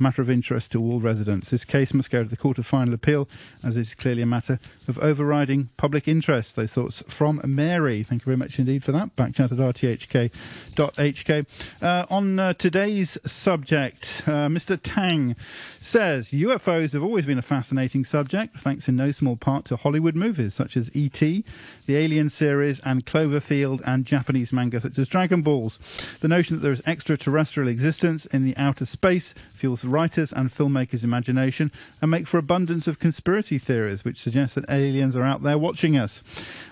matter 0.00 0.22
of 0.22 0.30
interest 0.30 0.72
to 0.72 0.80
all 0.80 1.00
residents. 1.00 1.50
This 1.50 1.64
case 1.64 1.94
must 1.94 2.10
go 2.10 2.22
to 2.22 2.28
the 2.28 2.36
Court 2.36 2.58
of 2.58 2.66
Final 2.66 2.94
Appeal, 2.94 3.28
as 3.64 3.76
it 3.76 3.80
is 3.80 3.94
clearly 3.94 4.22
a 4.22 4.26
matter 4.26 4.58
of 4.88 4.98
overriding 4.98 5.70
public 5.76 6.08
interest. 6.08 6.56
Those 6.56 6.70
thoughts 6.70 7.02
from 7.08 7.40
Mary. 7.44 8.02
Thank 8.02 8.22
you 8.22 8.26
very 8.26 8.36
much 8.36 8.58
indeed 8.58 8.84
for 8.84 8.92
that. 8.92 9.14
Backchat 9.16 9.52
at 9.52 9.58
rthk.hk. 9.58 11.46
Uh, 11.82 12.06
on 12.10 12.38
uh, 12.38 12.52
today's 12.54 13.18
subject, 13.24 14.22
uh, 14.26 14.48
Mr. 14.48 14.78
Tang 14.82 15.36
says 15.78 16.30
UFOs 16.30 16.92
have 16.92 17.02
always 17.02 17.26
been 17.26 17.38
a 17.38 17.42
fascinating 17.42 18.04
subject, 18.04 18.60
thanks 18.60 18.88
in 18.88 18.96
no 18.96 19.12
small 19.12 19.36
part 19.36 19.64
to 19.66 19.76
Hollywood 19.76 20.14
movies 20.14 20.54
such 20.54 20.76
as 20.76 20.90
E.T., 20.94 21.44
the 21.86 21.96
Alien 21.96 22.28
series, 22.28 22.80
and 22.80 23.04
Cloverfield, 23.04 23.80
and 23.86 24.04
Japanese 24.04 24.52
manga 24.52 24.80
such 24.80 24.98
as 24.98 25.08
Dragon 25.08 25.42
Balls. 25.42 25.78
The 26.20 26.28
notion 26.28 26.56
that 26.56 26.62
there 26.62 26.71
there 26.72 26.78
is 26.78 26.82
extraterrestrial 26.86 27.68
existence 27.68 28.24
in 28.24 28.46
the 28.46 28.56
outer 28.56 28.86
space 28.86 29.34
fuels 29.52 29.84
writers 29.84 30.32
and 30.32 30.48
filmmakers' 30.48 31.04
imagination 31.04 31.70
and 32.00 32.10
make 32.10 32.26
for 32.26 32.38
abundance 32.38 32.88
of 32.88 32.98
conspiracy 32.98 33.58
theories, 33.58 34.06
which 34.06 34.18
suggest 34.18 34.54
that 34.54 34.64
aliens 34.70 35.14
are 35.14 35.22
out 35.22 35.42
there 35.42 35.58
watching 35.58 35.98
us. 35.98 36.22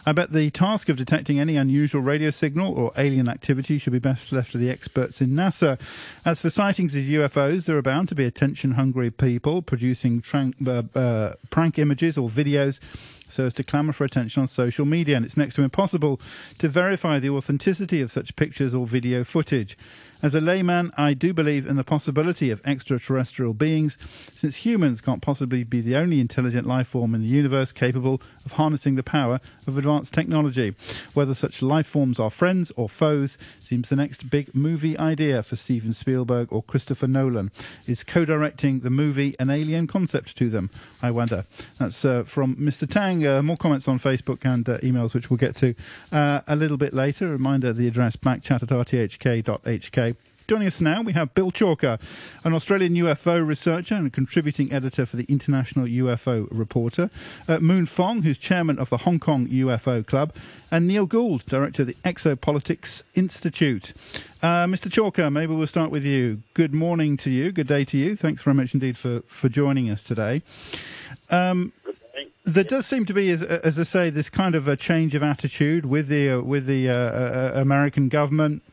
I 0.06 0.12
bet 0.12 0.32
the 0.32 0.48
task 0.52 0.88
of 0.88 0.96
detecting 0.96 1.38
any 1.38 1.56
unusual 1.56 2.00
radio 2.00 2.30
signal 2.30 2.72
or 2.72 2.92
alien 2.96 3.28
activity 3.28 3.76
should 3.76 3.92
be 3.92 3.98
best 3.98 4.32
left 4.32 4.52
to 4.52 4.58
the 4.58 4.70
experts 4.70 5.20
in 5.20 5.32
NASA. 5.32 5.78
As 6.24 6.40
for 6.40 6.48
sightings 6.48 6.94
of 6.94 7.02
UFOs, 7.02 7.66
there 7.66 7.76
are 7.76 7.82
bound 7.82 8.08
to 8.08 8.14
be 8.14 8.24
attention 8.24 8.70
hungry 8.72 9.10
people 9.10 9.60
producing 9.60 10.22
trank, 10.22 10.56
uh, 10.66 10.82
uh, 10.94 11.34
prank 11.50 11.78
images 11.78 12.16
or 12.16 12.30
videos 12.30 12.80
so 13.30 13.46
as 13.46 13.54
to 13.54 13.64
clamour 13.64 13.92
for 13.92 14.04
attention 14.04 14.42
on 14.42 14.48
social 14.48 14.84
media, 14.84 15.16
and 15.16 15.24
it's 15.24 15.36
next 15.36 15.54
to 15.54 15.62
impossible 15.62 16.20
to 16.58 16.68
verify 16.68 17.18
the 17.18 17.30
authenticity 17.30 18.00
of 18.00 18.10
such 18.12 18.36
pictures 18.36 18.74
or 18.74 18.86
video 18.86 19.24
footage. 19.24 19.76
As 20.22 20.34
a 20.34 20.40
layman, 20.40 20.92
I 20.98 21.14
do 21.14 21.32
believe 21.32 21.66
in 21.66 21.76
the 21.76 21.84
possibility 21.84 22.50
of 22.50 22.60
extraterrestrial 22.66 23.54
beings, 23.54 23.96
since 24.34 24.56
humans 24.56 25.00
can't 25.00 25.22
possibly 25.22 25.64
be 25.64 25.80
the 25.80 25.96
only 25.96 26.20
intelligent 26.20 26.66
life 26.66 26.88
form 26.88 27.14
in 27.14 27.22
the 27.22 27.26
universe 27.28 27.72
capable 27.72 28.20
of 28.44 28.52
harnessing 28.52 28.96
the 28.96 29.02
power 29.02 29.40
of 29.66 29.78
advanced 29.78 30.12
technology. 30.12 30.74
Whether 31.14 31.32
such 31.32 31.62
life 31.62 31.86
forms 31.86 32.20
are 32.20 32.30
friends 32.30 32.70
or 32.76 32.86
foes 32.86 33.38
seems 33.70 33.88
the 33.88 33.96
next 33.96 34.28
big 34.28 34.54
movie 34.54 34.98
idea 34.98 35.42
for 35.42 35.56
Steven 35.56 35.94
Spielberg 35.94 36.52
or 36.52 36.62
Christopher 36.62 37.06
Nolan. 37.06 37.50
Is 37.86 38.04
co 38.04 38.24
directing 38.24 38.80
the 38.80 38.90
movie 38.90 39.34
an 39.38 39.48
alien 39.48 39.86
concept 39.86 40.36
to 40.36 40.50
them? 40.50 40.68
I 41.00 41.12
wonder. 41.12 41.44
That's 41.78 42.04
uh, 42.04 42.24
from 42.24 42.56
Mr. 42.56 42.90
Tang. 42.90 43.26
Uh, 43.26 43.42
more 43.42 43.56
comments 43.56 43.88
on 43.88 43.98
Facebook 43.98 44.44
and 44.44 44.68
uh, 44.68 44.78
emails, 44.78 45.14
which 45.14 45.30
we'll 45.30 45.38
get 45.38 45.56
to 45.56 45.74
uh, 46.12 46.40
a 46.46 46.56
little 46.56 46.76
bit 46.76 46.92
later. 46.92 47.28
Reminder 47.28 47.72
the 47.72 47.86
address 47.86 48.16
backchat 48.16 48.62
at 48.62 48.68
rthk.hk. 48.68 50.09
Joining 50.50 50.66
us 50.66 50.80
now, 50.80 51.00
we 51.00 51.12
have 51.12 51.32
Bill 51.32 51.52
Chalker, 51.52 52.00
an 52.42 52.54
Australian 52.54 52.94
UFO 52.94 53.46
researcher 53.46 53.94
and 53.94 54.12
contributing 54.12 54.72
editor 54.72 55.06
for 55.06 55.16
the 55.16 55.22
International 55.28 55.86
UFO 55.86 56.48
Reporter, 56.50 57.08
uh, 57.46 57.60
Moon 57.60 57.86
Fong, 57.86 58.22
who's 58.22 58.36
chairman 58.36 58.76
of 58.76 58.90
the 58.90 58.96
Hong 58.96 59.20
Kong 59.20 59.46
UFO 59.46 60.04
Club, 60.04 60.34
and 60.68 60.88
Neil 60.88 61.06
Gould, 61.06 61.46
director 61.46 61.82
of 61.82 61.86
the 61.86 61.94
Exopolitics 62.02 63.04
Institute. 63.14 63.92
Uh, 64.42 64.66
Mr. 64.66 64.90
Chalker, 64.90 65.32
maybe 65.32 65.54
we'll 65.54 65.68
start 65.68 65.92
with 65.92 66.04
you. 66.04 66.42
Good 66.54 66.74
morning 66.74 67.16
to 67.18 67.30
you. 67.30 67.52
Good 67.52 67.68
day 67.68 67.84
to 67.84 67.96
you. 67.96 68.16
Thanks 68.16 68.42
very 68.42 68.54
much 68.54 68.74
indeed 68.74 68.98
for, 68.98 69.20
for 69.28 69.48
joining 69.48 69.88
us 69.88 70.02
today. 70.02 70.42
Um, 71.30 71.72
there 72.42 72.64
does 72.64 72.88
seem 72.88 73.06
to 73.06 73.14
be, 73.14 73.30
as, 73.30 73.44
as, 73.44 73.78
I 73.78 73.84
say, 73.84 74.10
this 74.10 74.28
kind 74.28 74.56
of 74.56 74.66
a 74.66 74.76
change 74.76 75.14
of 75.14 75.22
attitude 75.22 75.86
with 75.86 76.08
the 76.08 76.30
uh, 76.30 76.40
with 76.40 76.66
the 76.66 76.90
uh, 76.90 76.94
uh 76.94 77.52
American 77.54 78.08
government 78.08 78.64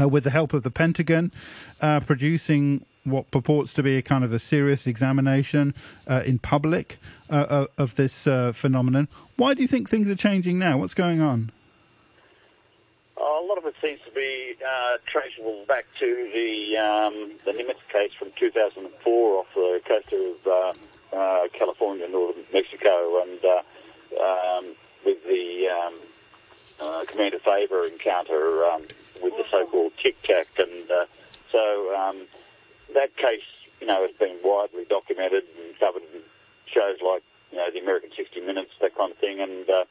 uh, 0.00 0.08
with 0.08 0.24
the 0.24 0.30
help 0.30 0.52
of 0.52 0.62
the 0.62 0.70
Pentagon, 0.70 1.32
uh, 1.80 2.00
producing 2.00 2.84
what 3.06 3.30
purports 3.30 3.72
to 3.74 3.82
be 3.82 3.96
a 3.96 4.02
kind 4.02 4.24
of 4.24 4.32
a 4.32 4.38
serious 4.38 4.86
examination 4.86 5.74
uh, 6.08 6.22
in 6.26 6.38
public 6.38 6.98
uh, 7.30 7.66
of 7.78 7.94
this 7.94 8.26
uh, 8.26 8.52
phenomenon. 8.52 9.08
Why 9.36 9.54
do 9.54 9.62
you 9.62 9.68
think 9.68 9.88
things 9.88 10.08
are 10.08 10.16
changing 10.16 10.58
now? 10.58 10.78
What's 10.78 10.94
going 10.94 11.20
on? 11.20 11.52
a 13.18 13.46
lot 13.46 13.58
of 13.58 13.66
it 13.66 13.74
seems 13.80 14.00
to 14.04 14.10
be 14.10 14.56
uh, 14.66 14.96
traceable 15.06 15.64
back 15.68 15.86
to 16.00 16.30
the 16.34 16.76
um, 16.76 17.32
the 17.44 17.52
Nimitz 17.52 17.78
case 17.92 18.10
from 18.18 18.32
2004 18.36 19.38
off 19.38 19.46
the 19.54 19.80
coast 19.84 20.12
of 20.12 21.52
California, 21.52 22.08
northern 22.08 22.42
Mexico, 22.52 23.22
and 23.22 23.44
um, 24.20 24.74
with 25.04 25.22
the 25.24 25.68
um, 25.68 27.06
Commander 27.06 27.38
Fravor 27.38 27.88
encounter 27.88 28.64
um, 28.64 28.82
with 29.22 29.36
the 29.36 29.44
so-called 29.50 29.92
Tic 29.98 30.20
Tac, 30.22 30.46
and 30.58 30.90
uh, 30.90 31.06
so 31.50 31.94
um, 31.94 32.26
that 32.94 33.16
case, 33.16 33.42
you 33.80 33.86
know, 33.86 34.00
has 34.02 34.12
been 34.12 34.36
widely 34.42 34.84
documented 34.88 35.44
and 35.58 35.78
covered 35.78 36.02
in 36.14 36.20
shows 36.66 36.98
like 37.04 37.22
you 37.50 37.58
know 37.58 37.70
the 37.72 37.80
American 37.80 38.10
60 38.16 38.40
Minutes, 38.40 38.72
that 38.80 38.96
kind 38.96 39.12
of 39.12 39.18
thing, 39.18 39.40
and 39.40 39.68
uh, 39.68 39.84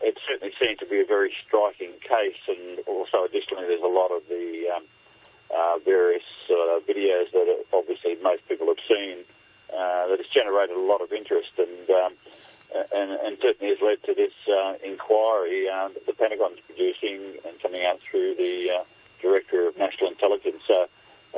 it 0.00 0.18
certainly 0.26 0.52
seemed 0.60 0.78
to 0.78 0.86
be 0.86 1.00
a 1.00 1.04
very 1.04 1.32
striking 1.46 1.92
case. 2.00 2.40
And 2.48 2.80
also, 2.86 3.24
additionally, 3.24 3.66
there's 3.66 3.82
a 3.82 3.86
lot 3.86 4.10
of 4.10 4.22
the 4.28 4.68
um, 4.76 4.84
uh, 5.54 5.78
various 5.84 6.26
uh, 6.50 6.80
videos 6.88 7.30
that 7.32 7.64
obviously 7.72 8.16
most 8.22 8.46
people 8.48 8.66
have 8.66 8.82
seen 8.88 9.18
uh, 9.72 10.08
that 10.08 10.18
has 10.18 10.28
generated 10.28 10.76
a 10.76 10.80
lot 10.80 11.00
of 11.00 11.12
interest 11.12 11.52
and. 11.58 11.90
Um, 11.90 12.12
and, 12.74 13.10
and, 13.12 13.38
certainly 13.40 13.74
has 13.74 13.82
led 13.82 14.02
to 14.04 14.14
this 14.14 14.32
uh, 14.48 14.74
inquiry 14.84 15.68
uh, 15.68 15.88
that 15.88 16.06
the 16.06 16.12
Pentagon's 16.12 16.58
producing 16.66 17.34
and 17.46 17.60
coming 17.62 17.84
out 17.84 17.98
through 18.00 18.34
the 18.36 18.70
uh, 18.70 18.84
Director 19.22 19.68
of 19.68 19.76
National 19.78 20.10
Intelligence. 20.10 20.62
So 20.66 20.82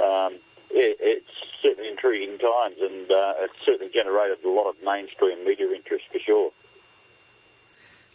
um, 0.03 0.35
it, 0.71 0.97
it's 1.01 1.31
certainly 1.63 1.91
intriguing 1.91 2.39
times, 2.39 2.77
and 2.81 3.11
uh, 3.11 3.35
it's 3.39 3.55
certainly 3.65 3.93
generated 3.93 4.39
a 4.45 4.49
lot 4.49 4.69
of 4.69 4.77
mainstream 4.85 5.45
media 5.45 5.71
interest 5.71 6.05
for 6.13 6.19
sure. 6.19 6.51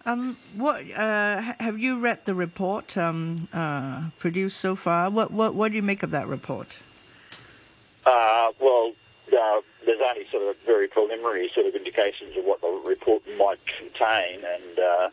Um, 0.08 0.38
what 0.56 0.84
uh, 0.92 1.42
have 1.60 1.80
you 1.80 2.00
read 2.00 2.26
the 2.26 2.36
report 2.36 2.96
um, 2.96 3.48
uh, 3.52 4.10
produced 4.20 4.60
so 4.60 4.76
far? 4.76 5.10
What, 5.10 5.32
what 5.32 5.56
what 5.56 5.72
do 5.72 5.76
you 5.76 5.82
make 5.82 6.04
of 6.04 6.12
that 6.12 6.28
report? 6.28 6.80
well, 8.60 8.94
there's 9.86 10.02
only 10.02 10.26
sort 10.32 10.44
of 10.44 10.56
very 10.66 10.88
preliminary 10.88 11.50
sort 11.54 11.68
of 11.68 11.76
indications 11.76 12.36
of 12.38 12.46
what 12.46 12.62
the 12.62 12.82
report 12.86 13.24
might 13.38 13.60
contain, 13.66 14.42
and 14.44 14.80
uh, 14.80 15.10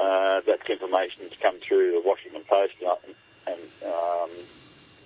uh, 0.00 0.40
that's 0.46 0.68
information 0.68 1.22
that's 1.22 1.40
come 1.40 1.58
through 1.60 1.92
the 1.92 2.02
Washington 2.04 2.42
Post 2.48 2.74
and, 2.80 3.14
and 3.46 3.92
um, 3.92 4.30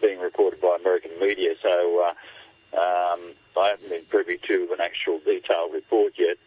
being 0.01 0.21
reported 0.21 0.61
by 0.61 0.77
American 0.81 1.11
media. 1.21 1.55
So 1.63 2.05
uh, 2.07 2.79
um, 2.79 3.21
I 3.57 3.69
haven't 3.69 3.89
been 3.89 4.05
privy 4.09 4.39
to 4.47 4.69
an 4.73 4.81
actual 4.81 5.21
detailed 5.25 5.73
report 5.73 6.15
yet. 6.19 6.39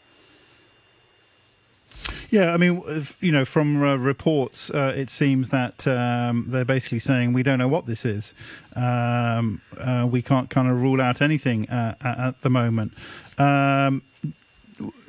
Yeah, 2.30 2.54
I 2.54 2.58
mean, 2.58 2.82
you 3.20 3.32
know, 3.32 3.44
from 3.46 3.84
uh, 3.84 3.96
reports, 3.96 4.70
uh, 4.70 4.94
it 4.96 5.10
seems 5.10 5.50
that 5.50 5.86
um, 5.86 6.46
they're 6.48 6.66
basically 6.66 7.00
saying 7.00 7.34
we 7.34 7.44
don't 7.44 7.60
know 7.60 7.68
what 7.68 7.86
this 7.86 8.06
is. 8.06 8.34
Um, 8.76 9.62
uh, 9.78 10.08
we 10.10 10.22
can't 10.22 10.50
kind 10.50 10.70
of 10.70 10.82
rule 10.82 11.02
out 11.02 11.22
anything 11.22 11.70
uh, 11.70 11.96
at 12.02 12.42
the 12.42 12.50
moment. 12.50 12.94
Um, 13.38 14.02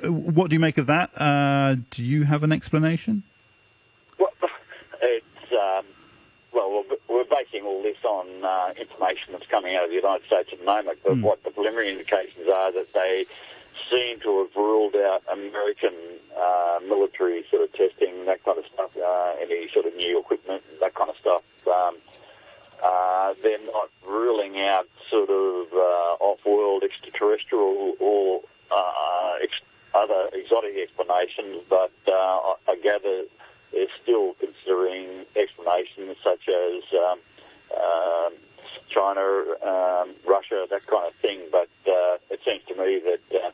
what 0.03 0.49
do 0.49 0.55
you 0.55 0.59
make 0.59 0.77
of 0.77 0.87
that? 0.87 1.09
Uh, 1.19 1.77
do 1.89 2.03
you 2.03 2.23
have 2.23 2.43
an 2.43 2.51
explanation? 2.51 3.23
Well, 4.19 4.31
it's 5.01 5.51
um, 5.51 5.85
well, 6.53 6.83
we're 7.09 7.23
basing 7.23 7.63
all 7.63 7.81
this 7.81 7.97
on 8.03 8.27
uh, 8.43 8.73
information 8.79 9.33
that's 9.33 9.47
coming 9.47 9.75
out 9.75 9.85
of 9.85 9.89
the 9.89 9.95
United 9.95 10.25
States 10.25 10.49
at 10.51 10.59
the 10.59 10.65
moment. 10.65 10.99
But 11.03 11.13
mm. 11.13 11.21
what 11.21 11.43
the 11.43 11.51
preliminary 11.51 11.89
indications 11.89 12.47
are 12.53 12.71
that 12.71 12.93
they 12.93 13.25
seem 13.89 14.19
to 14.21 14.39
have 14.39 14.55
ruled 14.55 14.95
out 14.95 15.23
American 15.31 15.93
uh, 16.37 16.79
military 16.87 17.45
sort 17.49 17.63
of 17.63 17.73
testing, 17.73 18.25
that 18.25 18.43
kind 18.43 18.57
of 18.57 18.65
stuff, 18.73 18.91
uh, 18.97 19.33
any 19.41 19.67
sort 19.73 19.85
of 19.85 19.95
new 19.95 20.19
equipment, 20.19 20.63
that 20.79 20.93
kind 20.95 21.09
of 21.09 21.15
stuff. 21.17 21.43
Um, 21.67 21.95
uh, 22.83 23.33
they're 23.41 23.65
not 23.65 23.89
ruling 24.05 24.59
out 24.59 24.87
sort 25.09 25.29
of 25.29 25.67
uh, 25.73 26.23
off-world 26.23 26.83
extraterrestrial 26.83 27.95
or 27.99 28.41
uh, 28.71 29.33
ex- 29.41 29.61
other 29.95 30.29
exotic 30.33 30.75
explanations, 30.77 31.61
but 31.69 31.93
uh, 32.07 32.11
I 32.67 32.75
gather 32.81 33.23
they're 33.71 33.87
still 34.01 34.35
considering 34.39 35.25
explanations 35.35 36.17
such 36.23 36.47
as 36.47 36.83
um, 36.93 37.19
um 37.75 38.33
China, 38.89 39.21
um, 39.63 40.13
Russia, 40.27 40.67
that 40.69 40.85
kind 40.85 41.07
of 41.07 41.15
thing. 41.15 41.39
But 41.51 41.69
it 42.33 42.39
seems 42.45 42.63
to 42.67 42.75
me 42.75 42.99
that 42.99 43.39
uh, 43.39 43.51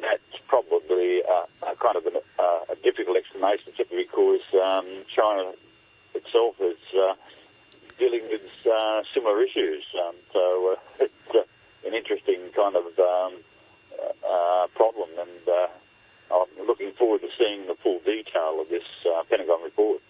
that's 0.00 0.42
probably 0.48 1.22
uh, 1.22 1.46
a 1.70 1.76
kind 1.76 1.96
of 1.96 2.06
an, 2.06 2.16
uh, 2.38 2.72
a 2.72 2.76
difficult 2.82 3.16
explanation 3.16 3.72
simply 3.76 4.04
because 4.04 4.40
um, 4.62 4.86
China 5.14 5.52
itself 6.14 6.56
is 6.60 6.78
uh, 6.98 7.14
dealing 7.98 8.22
with 8.30 8.42
uh, 8.66 9.02
similar 9.14 9.42
issues. 9.42 9.84
Um, 10.02 10.14
so 10.32 10.76
uh, 10.76 10.76
it's 11.04 11.34
uh, 11.34 11.86
an 11.86 11.94
interesting 11.94 12.40
kind 12.54 12.76
of 12.76 12.86
um, 12.98 13.34
uh, 14.28 14.66
problem, 14.74 15.08
and 15.18 15.48
uh, 15.48 15.68
I'm 16.34 16.66
looking 16.66 16.92
forward 16.92 17.20
to 17.22 17.28
seeing 17.38 17.66
the 17.66 17.74
full 17.74 18.00
detail 18.00 18.60
of 18.60 18.68
this 18.68 18.84
uh, 19.06 19.22
Pentagon 19.28 19.62
report. 19.62 20.00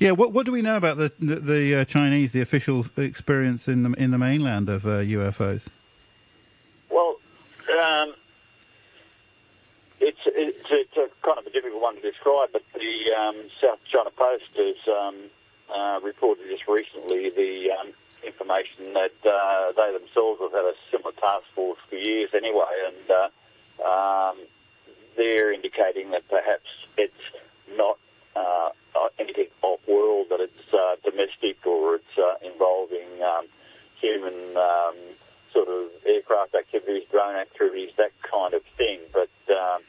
Yeah, 0.00 0.10
what 0.12 0.32
what 0.32 0.44
do 0.46 0.52
we 0.52 0.62
know 0.62 0.76
about 0.76 0.96
the 0.96 1.12
the, 1.18 1.36
the 1.36 1.74
uh, 1.76 1.84
Chinese, 1.84 2.32
the 2.32 2.40
official 2.40 2.84
experience 2.96 3.68
in 3.68 3.82
the 3.84 3.92
in 3.92 4.10
the 4.10 4.18
mainland 4.18 4.68
of 4.68 4.86
uh, 4.86 5.00
UFOs? 5.00 5.66
Well, 6.90 7.16
um, 7.80 8.14
it's, 10.00 10.20
it's, 10.74 10.96
a 10.96 11.08
kind 11.24 11.38
of 11.38 11.46
a 11.46 11.50
difficult 11.50 11.82
one 11.82 11.96
to 11.96 12.02
describe, 12.02 12.50
but 12.52 12.62
the 12.74 13.12
um, 13.12 13.36
South 13.60 13.78
China 13.90 14.10
Post 14.10 14.50
has 14.56 14.76
um, 14.88 15.16
uh, 15.74 16.00
reported 16.02 16.44
just 16.48 16.66
recently 16.68 17.30
the 17.30 17.70
um, 17.72 17.92
information 18.26 18.92
that 18.94 19.14
uh, 19.24 19.72
they 19.76 19.92
themselves 19.92 20.40
have 20.40 20.52
had 20.52 20.64
a 20.64 20.74
similar 20.90 21.12
task 21.12 21.44
force 21.54 21.78
for 21.88 21.96
years 21.96 22.30
anyway, 22.34 22.74
and 22.86 23.10
uh, 23.10 23.86
um, 23.86 24.36
they're 25.16 25.52
indicating 25.52 26.10
that 26.10 26.26
perhaps 26.28 26.68
it's 26.96 27.24
not 27.76 27.98
uh, 28.36 28.70
anything 29.18 29.46
off-world, 29.62 30.26
that 30.30 30.40
it's 30.40 30.74
uh, 30.74 30.96
domestic 31.08 31.64
or 31.66 31.96
it's 31.96 32.18
uh, 32.18 32.34
um, 34.56 34.96
sort 35.52 35.68
of 35.68 35.90
aircraft 36.06 36.54
activities, 36.54 37.04
drone 37.10 37.36
activities, 37.36 37.90
that 37.96 38.12
kind 38.22 38.54
of 38.54 38.62
thing. 38.76 39.00
But 39.12 39.30
um, 39.54 39.82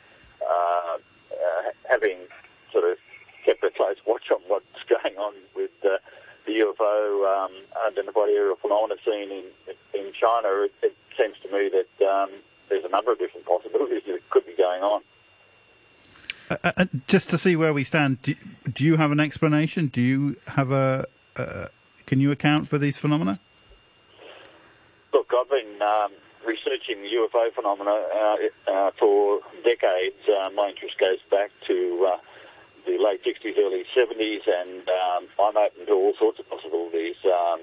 uh, 0.48 0.98
uh, 1.32 1.72
having 1.90 2.18
sort 2.72 2.86
of 2.86 2.98
kept 3.46 3.64
a 3.64 3.72
close 3.72 3.98
watch 4.06 4.32
on 4.32 4.42
what's 4.48 4.66
going 4.90 5.18
on 5.18 5.34
with 5.56 5.72
uh, 5.84 5.98
the 6.46 6.54
UFO 6.60 7.46
um, 7.46 7.52
unidentified 7.86 8.30
aerial 8.30 8.56
phenomena 8.56 8.96
seen 9.06 9.32
in 9.32 9.46
in 9.94 10.12
China, 10.14 10.66
it, 10.66 10.74
it 10.84 10.96
seems 11.18 11.36
to 11.44 11.52
me 11.52 11.70
that 11.70 12.06
um, 12.06 12.30
there's 12.70 12.86
a 12.86 12.90
number 12.90 13.12
of 13.12 13.20
different 13.20 13.46
possibilities 13.46 14.04
that 14.08 14.30
could 14.30 14.46
be 14.46 14.56
going 14.58 14.82
on. 14.84 15.02
Uh, 16.50 16.58
uh, 16.64 16.72
uh, 16.78 16.86
just 17.08 17.30
to 17.30 17.38
see 17.38 17.56
where 17.56 17.74
we 17.74 17.84
stand, 17.84 18.22
do, 18.22 18.36
do, 18.72 18.84
you 18.84 18.98
have 18.98 19.12
an 19.12 19.20
explanation? 19.20 19.88
Do 19.88 20.02
you 20.02 20.36
have 20.48 20.72
a? 20.72 21.08
Uh, 21.36 21.68
can 22.06 22.20
you 22.20 22.32
account 22.32 22.68
for 22.68 22.78
these 22.78 22.98
phenomena? 22.98 23.40
Look, 25.12 25.32
I've 25.36 25.50
been 25.50 25.82
um, 25.82 26.12
researching 26.46 26.98
UFO 26.98 27.54
phenomena 27.54 27.92
uh, 27.92 28.36
uh, 28.72 28.92
for 29.00 29.42
decades. 29.64 30.16
my 30.56 30.70
interest 30.70 30.98
goes 31.00 31.20
back 31.30 31.52
to 31.68 32.18
the 32.86 32.98
late 33.00 33.24
60s, 33.26 33.58
early 33.58 33.84
70s, 33.96 34.42
and 34.48 34.88
um, 34.88 35.28
I'm 35.40 35.58
open 35.58 35.86
to 35.88 35.94
all 35.94 36.14
sorts 36.20 36.40
of 36.40 36.50
possibilities. 36.50 37.16
Um, 37.26 37.62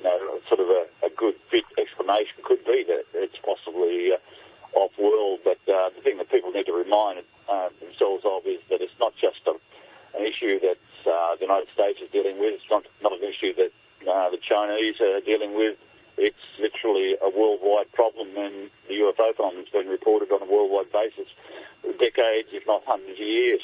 you 0.00 0.08
know, 0.08 0.40
sort 0.48 0.60
of 0.60 0.68
a, 0.68 0.86
a, 1.06 1.10
good 1.10 1.34
fit 1.50 1.64
explanation 1.76 2.36
could 2.42 2.64
be 2.64 2.84
that 2.88 3.04
it's 3.14 3.36
possibly 3.44 4.12
off-world, 4.72 5.40
but 5.44 5.58
uh, 5.68 5.90
the 5.94 6.00
thing 6.02 6.16
that 6.18 6.30
people 6.30 6.50
need 6.52 6.66
to 6.66 6.72
remind 6.72 7.22
uh, 7.48 7.68
themselves 7.80 8.24
of 8.24 8.46
is 8.46 8.60
that 8.70 8.80
it's 8.80 8.96
not 8.98 9.12
just 9.20 9.40
a, 9.46 9.52
an 10.16 10.24
issue 10.24 10.58
that 10.60 10.78
uh, 11.06 11.36
the 11.36 11.42
United 11.42 11.68
States 11.74 12.00
is 12.00 12.10
dealing 12.10 12.38
with. 12.38 12.54
It's 12.54 12.70
not, 12.70 12.84
not 13.02 13.12
an 13.12 13.24
issue 13.24 13.52
that 13.54 13.72
uh, 14.08 14.30
the 14.30 14.38
Chinese 14.38 15.00
are 15.00 15.20
dealing 15.20 15.54
with. 15.54 15.76
It's 16.16 16.44
literally 16.58 17.16
a 17.20 17.28
worldwide 17.28 17.92
problem, 17.92 18.28
and 18.36 18.70
the 18.88 18.94
UFO 18.94 19.34
phenomenon 19.36 19.64
has 19.64 19.72
been 19.72 19.88
reported 19.88 20.32
on 20.32 20.42
a 20.42 20.50
worldwide 20.50 20.92
basis 20.92 21.28
for 21.82 21.92
decades, 21.92 22.48
if 22.52 22.66
not 22.66 22.82
hundreds 22.86 23.20
of 23.20 23.26
years. 23.26 23.60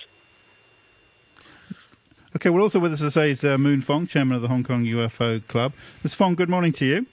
Okay, 2.47 2.53
well, 2.53 2.63
also 2.63 2.79
with 2.79 2.93
us 2.93 3.01
today 3.01 3.33
is 3.33 3.43
uh, 3.43 3.59
Moon 3.59 3.81
Fong, 3.81 4.07
chairman 4.07 4.37
of 4.37 4.41
the 4.41 4.47
Hong 4.47 4.63
Kong 4.63 4.85
UFO 4.85 5.45
Club. 5.49 5.73
Ms. 6.05 6.15
Fong, 6.15 6.37
good 6.37 6.49
morning 6.49 6.71
to 6.75 6.87
you. 6.87 7.05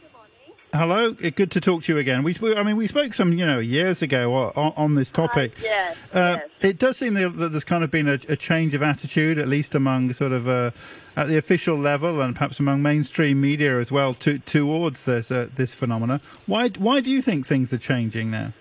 Good 0.00 0.12
morning. 0.12 0.54
Hello, 0.72 1.30
good 1.32 1.50
to 1.50 1.60
talk 1.60 1.82
to 1.82 1.92
you 1.92 1.98
again. 1.98 2.22
We, 2.22 2.36
I 2.54 2.62
mean, 2.62 2.76
we 2.76 2.86
spoke 2.86 3.12
some, 3.12 3.32
you 3.32 3.44
know, 3.44 3.58
years 3.58 4.02
ago 4.02 4.52
on, 4.54 4.72
on 4.76 4.94
this 4.94 5.10
topic. 5.10 5.54
Uh, 5.58 5.62
yes, 5.64 5.96
uh, 6.14 6.38
yes. 6.38 6.48
It 6.60 6.78
does 6.78 6.96
seem 6.96 7.14
that 7.14 7.50
there's 7.50 7.64
kind 7.64 7.82
of 7.82 7.90
been 7.90 8.06
a, 8.06 8.20
a 8.28 8.36
change 8.36 8.72
of 8.72 8.84
attitude, 8.84 9.36
at 9.36 9.48
least 9.48 9.74
among 9.74 10.12
sort 10.12 10.30
of 10.30 10.46
uh, 10.46 10.70
at 11.16 11.26
the 11.26 11.36
official 11.36 11.76
level, 11.76 12.20
and 12.20 12.36
perhaps 12.36 12.60
among 12.60 12.82
mainstream 12.82 13.40
media 13.40 13.80
as 13.80 13.90
well, 13.90 14.14
to, 14.14 14.38
towards 14.38 15.06
this 15.06 15.32
uh, 15.32 15.48
this 15.56 15.74
phenomena. 15.74 16.20
Why 16.46 16.68
why 16.68 17.00
do 17.00 17.10
you 17.10 17.20
think 17.20 17.48
things 17.48 17.72
are 17.72 17.78
changing 17.78 18.30
now? 18.30 18.52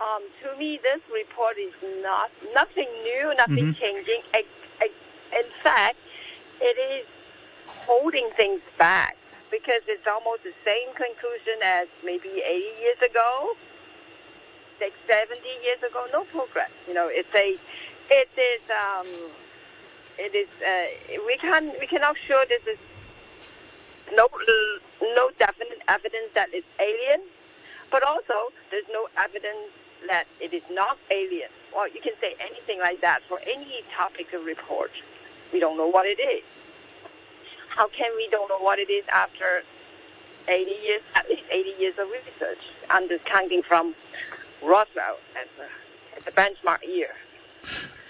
Um, 0.00 0.22
to 0.42 0.58
me, 0.58 0.80
this 0.82 1.02
report 1.12 1.58
is 1.58 1.74
not 2.02 2.30
nothing 2.54 2.88
new, 3.02 3.34
nothing 3.36 3.74
mm-hmm. 3.74 3.78
changing. 3.78 4.22
Fact, 5.62 5.96
it 6.60 6.76
is 6.78 7.06
holding 7.86 8.30
things 8.36 8.60
back 8.78 9.16
because 9.50 9.82
it's 9.88 10.06
almost 10.06 10.42
the 10.44 10.54
same 10.64 10.88
conclusion 10.94 11.58
as 11.62 11.88
maybe 12.04 12.28
80 12.28 12.64
years 12.80 13.00
ago, 13.02 13.56
like 14.80 14.94
70 15.06 15.40
years 15.64 15.82
ago. 15.82 16.06
No 16.12 16.24
progress. 16.24 16.70
You 16.86 16.94
know, 16.94 17.08
it's 17.10 17.32
a, 17.34 17.56
it 18.10 18.30
is, 18.38 18.62
um, 18.70 19.06
it 20.18 20.34
is. 20.34 20.48
Uh, 20.62 21.20
we 21.26 21.36
can 21.36 21.72
we 21.80 21.86
cannot 21.86 22.16
show 22.26 22.44
this 22.48 22.62
is 22.66 22.78
no 24.12 24.28
no 25.14 25.30
definite 25.38 25.80
evidence 25.88 26.30
that 26.34 26.48
it's 26.52 26.66
alien, 26.78 27.22
but 27.90 28.02
also 28.02 28.52
there's 28.70 28.88
no 28.92 29.08
evidence 29.18 29.72
that 30.08 30.26
it 30.40 30.52
is 30.54 30.62
not 30.70 30.98
alien. 31.10 31.50
Well, 31.74 31.88
you 31.88 32.00
can 32.00 32.12
say 32.20 32.34
anything 32.40 32.80
like 32.80 33.00
that 33.00 33.20
for 33.28 33.40
any 33.40 33.82
topic 33.96 34.32
of 34.32 34.44
report. 34.44 34.90
We 35.52 35.60
don't 35.60 35.76
know 35.76 35.88
what 35.88 36.06
it 36.06 36.20
is 36.20 36.42
how 37.70 37.88
can 37.88 38.10
we 38.16 38.28
don't 38.30 38.48
know 38.48 38.58
what 38.58 38.78
it 38.78 38.90
is 38.90 39.04
after 39.10 39.62
80 40.48 40.70
years, 40.70 41.00
at 41.14 41.28
least 41.28 41.42
80 41.50 41.70
years 41.78 41.94
of 41.98 42.08
research, 42.08 42.58
under 42.90 43.18
counting 43.18 43.62
from 43.62 43.94
Roswell 44.62 45.16
as 45.40 45.48
a, 45.58 46.18
as 46.18 46.26
a 46.26 46.32
benchmark 46.32 46.82
year. 46.86 47.08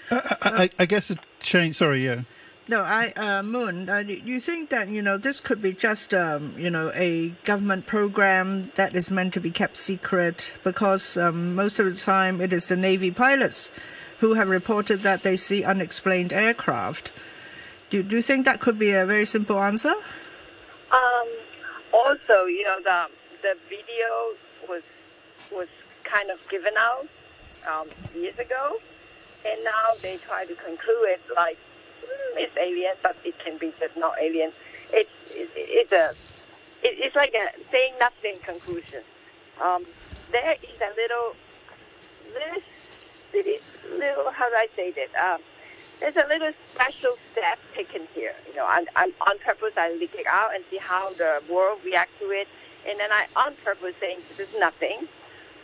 Uh, 0.09 0.21
I, 0.41 0.69
I, 0.79 0.85
guess 0.85 1.09
it 1.11 1.19
changed. 1.39 1.77
Sorry, 1.77 2.03
yeah. 2.03 2.23
No, 2.67 2.81
I 2.81 3.13
uh, 3.15 3.43
Moon. 3.43 3.89
Uh, 3.89 3.99
you 3.99 4.39
think 4.39 4.69
that 4.69 4.89
you 4.89 5.01
know 5.01 5.17
this 5.17 5.39
could 5.39 5.61
be 5.61 5.73
just 5.73 6.13
um, 6.13 6.53
you 6.57 6.69
know 6.69 6.91
a 6.93 7.29
government 7.43 7.85
program 7.85 8.71
that 8.75 8.95
is 8.95 9.09
meant 9.09 9.33
to 9.33 9.39
be 9.39 9.51
kept 9.51 9.77
secret 9.77 10.53
because 10.63 11.17
um, 11.17 11.55
most 11.55 11.79
of 11.79 11.85
the 11.85 11.95
time 11.95 12.41
it 12.41 12.51
is 12.51 12.67
the 12.67 12.75
Navy 12.75 13.11
pilots 13.11 13.71
who 14.19 14.33
have 14.33 14.49
reported 14.49 15.01
that 15.01 15.23
they 15.23 15.35
see 15.35 15.63
unexplained 15.63 16.33
aircraft. 16.33 17.11
Do, 17.91 18.01
do 18.01 18.15
you 18.15 18.21
think 18.21 18.45
that 18.45 18.61
could 18.61 18.79
be 18.79 18.91
a 18.91 19.05
very 19.05 19.25
simple 19.25 19.59
answer? 19.59 19.93
Um, 20.91 21.27
also, 21.93 22.45
you 22.45 22.63
know, 22.63 22.77
the 22.81 23.07
the 23.41 23.57
video 23.67 24.09
was 24.69 24.81
was 25.51 25.67
kind 26.05 26.29
of 26.29 26.39
given 26.49 26.73
out 26.77 27.05
um, 27.67 27.89
years 28.15 28.39
ago, 28.39 28.77
and 29.45 29.61
now 29.65 29.91
they 30.01 30.15
try 30.17 30.45
to 30.45 30.55
conclude 30.55 31.19
it 31.19 31.21
like 31.35 31.57
mm, 32.01 32.41
it's 32.41 32.55
alien, 32.55 32.93
but 33.03 33.17
it 33.25 33.35
can 33.43 33.57
be 33.57 33.73
just 33.77 33.97
not 33.97 34.13
alien. 34.21 34.53
It's 34.93 35.09
it, 35.31 35.49
it's 35.55 35.91
a 35.91 36.11
it, 36.87 36.95
it's 36.97 37.15
like 37.17 37.33
a 37.33 37.51
saying 37.73 37.95
nothing 37.99 38.37
conclusion. 38.41 39.03
Um, 39.61 39.85
there 40.31 40.55
is 40.63 40.79
a 40.79 40.95
little 40.95 41.35
little 42.31 43.99
little 43.99 44.31
how 44.31 44.47
do 44.47 44.55
I 44.55 44.67
say 44.77 44.91
that? 44.91 45.33
Um, 45.33 45.41
there's 46.01 46.17
a 46.17 46.27
little 46.27 46.51
special 46.73 47.15
step 47.31 47.59
taken 47.75 48.07
here. 48.13 48.33
You 48.49 48.55
know, 48.55 48.65
I'm, 48.65 48.85
I'm 48.95 49.13
on 49.21 49.37
purpose 49.45 49.71
I 49.77 49.93
leak 49.93 50.11
it 50.15 50.25
out 50.25 50.53
and 50.53 50.65
see 50.69 50.79
how 50.81 51.13
the 51.13 51.41
world 51.49 51.79
reacts 51.85 52.17
to 52.19 52.25
it, 52.31 52.47
and 52.89 52.99
then 52.99 53.11
I 53.13 53.27
on 53.37 53.53
purpose 53.63 53.93
saying 54.01 54.19
this 54.27 54.49
is 54.49 54.53
nothing. 54.59 55.07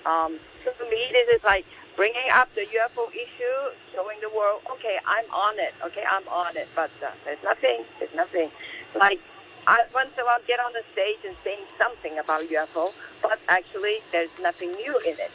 Um, 0.05 0.37
so 0.63 0.71
for 0.77 0.85
me, 0.85 1.09
this 1.11 1.27
is 1.35 1.43
like 1.43 1.65
bringing 1.97 2.29
up 2.31 2.53
the 2.53 2.61
UFO 2.61 3.09
issue, 3.09 3.57
showing 3.93 4.21
the 4.21 4.29
world, 4.29 4.61
okay, 4.71 4.97
I'm 5.05 5.25
on 5.33 5.57
it. 5.57 5.73
Okay, 5.83 6.03
I'm 6.07 6.27
on 6.29 6.55
it, 6.55 6.69
but 6.75 6.91
uh, 7.03 7.09
there's 7.25 7.41
nothing. 7.43 7.83
There's 7.99 8.13
nothing. 8.15 8.51
Like 8.95 9.19
I 9.65 9.81
once 9.93 10.13
in 10.13 10.21
a 10.21 10.25
while 10.25 10.37
get 10.47 10.59
on 10.59 10.71
the 10.71 10.83
stage 10.93 11.17
and 11.25 11.35
saying 11.43 11.65
something 11.79 12.19
about 12.19 12.43
UFO, 12.43 12.93
but 13.23 13.39
actually 13.49 13.97
there's 14.11 14.29
nothing 14.39 14.71
new 14.73 14.95
in 14.99 15.17
it, 15.17 15.31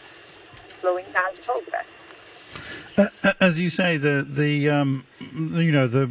slowing 0.81 1.07
down 1.13 1.35
the 1.35 1.43
progress. 1.43 1.87
As 3.41 3.61
you 3.61 3.71
say, 3.71 3.97
the 3.97 4.27
the 4.29 4.69
um, 4.69 5.05
you 5.21 5.73
know 5.73 5.87
the 5.87 6.11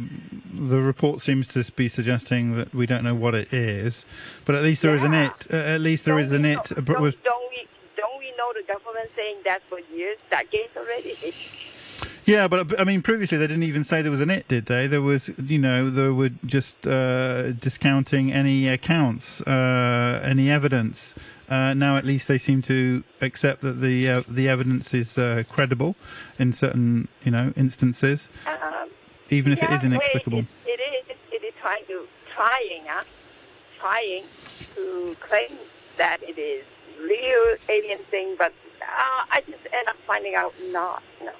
the 0.52 0.80
report 0.80 1.20
seems 1.20 1.48
to 1.48 1.64
be 1.72 1.88
suggesting 1.88 2.56
that 2.56 2.74
we 2.74 2.86
don't 2.86 3.04
know 3.04 3.14
what 3.14 3.34
it 3.34 3.52
is, 3.52 4.04
but 4.44 4.54
at 4.54 4.62
least 4.62 4.82
there 4.82 4.96
yeah. 4.96 5.00
is 5.00 5.02
an 5.04 5.14
it. 5.14 5.32
Uh, 5.52 5.56
at 5.56 5.80
least 5.80 6.04
there 6.04 6.14
don't 6.14 6.24
is 6.24 6.32
an 6.32 6.42
know, 6.42 6.60
it. 6.60 6.68
Don't, 6.74 6.86
don't, 6.86 7.06
we 7.06 7.68
don't 7.96 8.18
we 8.18 8.32
know 8.36 8.52
the 8.54 8.64
government 8.66 9.10
saying 9.14 9.38
that 9.44 9.62
for 9.68 9.78
years, 9.94 10.18
decades 10.30 10.70
already? 10.76 11.34
Yeah, 12.24 12.46
but 12.46 12.78
I 12.80 12.84
mean, 12.84 13.02
previously 13.02 13.36
they 13.38 13.48
didn't 13.48 13.64
even 13.64 13.82
say 13.82 14.00
there 14.00 14.10
was 14.10 14.20
an 14.20 14.30
it, 14.30 14.46
did 14.46 14.66
they? 14.66 14.86
There 14.86 15.02
was, 15.02 15.30
you 15.44 15.58
know, 15.58 15.90
they 15.90 16.08
were 16.08 16.30
just 16.46 16.86
uh, 16.86 17.50
discounting 17.52 18.32
any 18.32 18.68
accounts, 18.68 19.40
uh, 19.42 20.20
any 20.22 20.48
evidence. 20.48 21.16
Uh, 21.52 21.74
now, 21.74 21.96
at 21.96 22.04
least 22.04 22.28
they 22.28 22.38
seem 22.38 22.62
to 22.62 23.04
accept 23.20 23.60
that 23.60 23.80
the 23.80 24.08
uh, 24.08 24.22
the 24.26 24.48
evidence 24.48 24.94
is 24.94 25.18
uh, 25.18 25.42
credible 25.48 25.94
in 26.38 26.52
certain, 26.52 27.08
you 27.24 27.30
know, 27.30 27.52
instances, 27.56 28.30
um, 28.46 28.88
even 29.28 29.52
if 29.52 29.60
yeah, 29.60 29.74
it 29.74 29.76
is 29.76 29.84
inexplicable. 29.84 30.38
It, 30.38 30.46
it 30.66 30.80
is. 30.80 31.16
It 31.30 31.44
is 31.44 31.54
trying 31.60 31.84
to 31.88 32.06
trying, 32.34 32.88
uh, 32.88 33.02
trying 33.78 34.24
to 34.76 35.16
claim 35.20 35.52
that 35.98 36.22
it 36.22 36.38
is 36.38 36.64
real 36.98 37.44
alien 37.68 37.98
thing, 38.10 38.34
but 38.38 38.52
uh, 38.80 39.26
I 39.30 39.42
just 39.46 39.66
end 39.78 39.88
up 39.88 39.96
finding 40.06 40.34
out 40.34 40.54
not. 40.70 41.02
No 41.22 41.32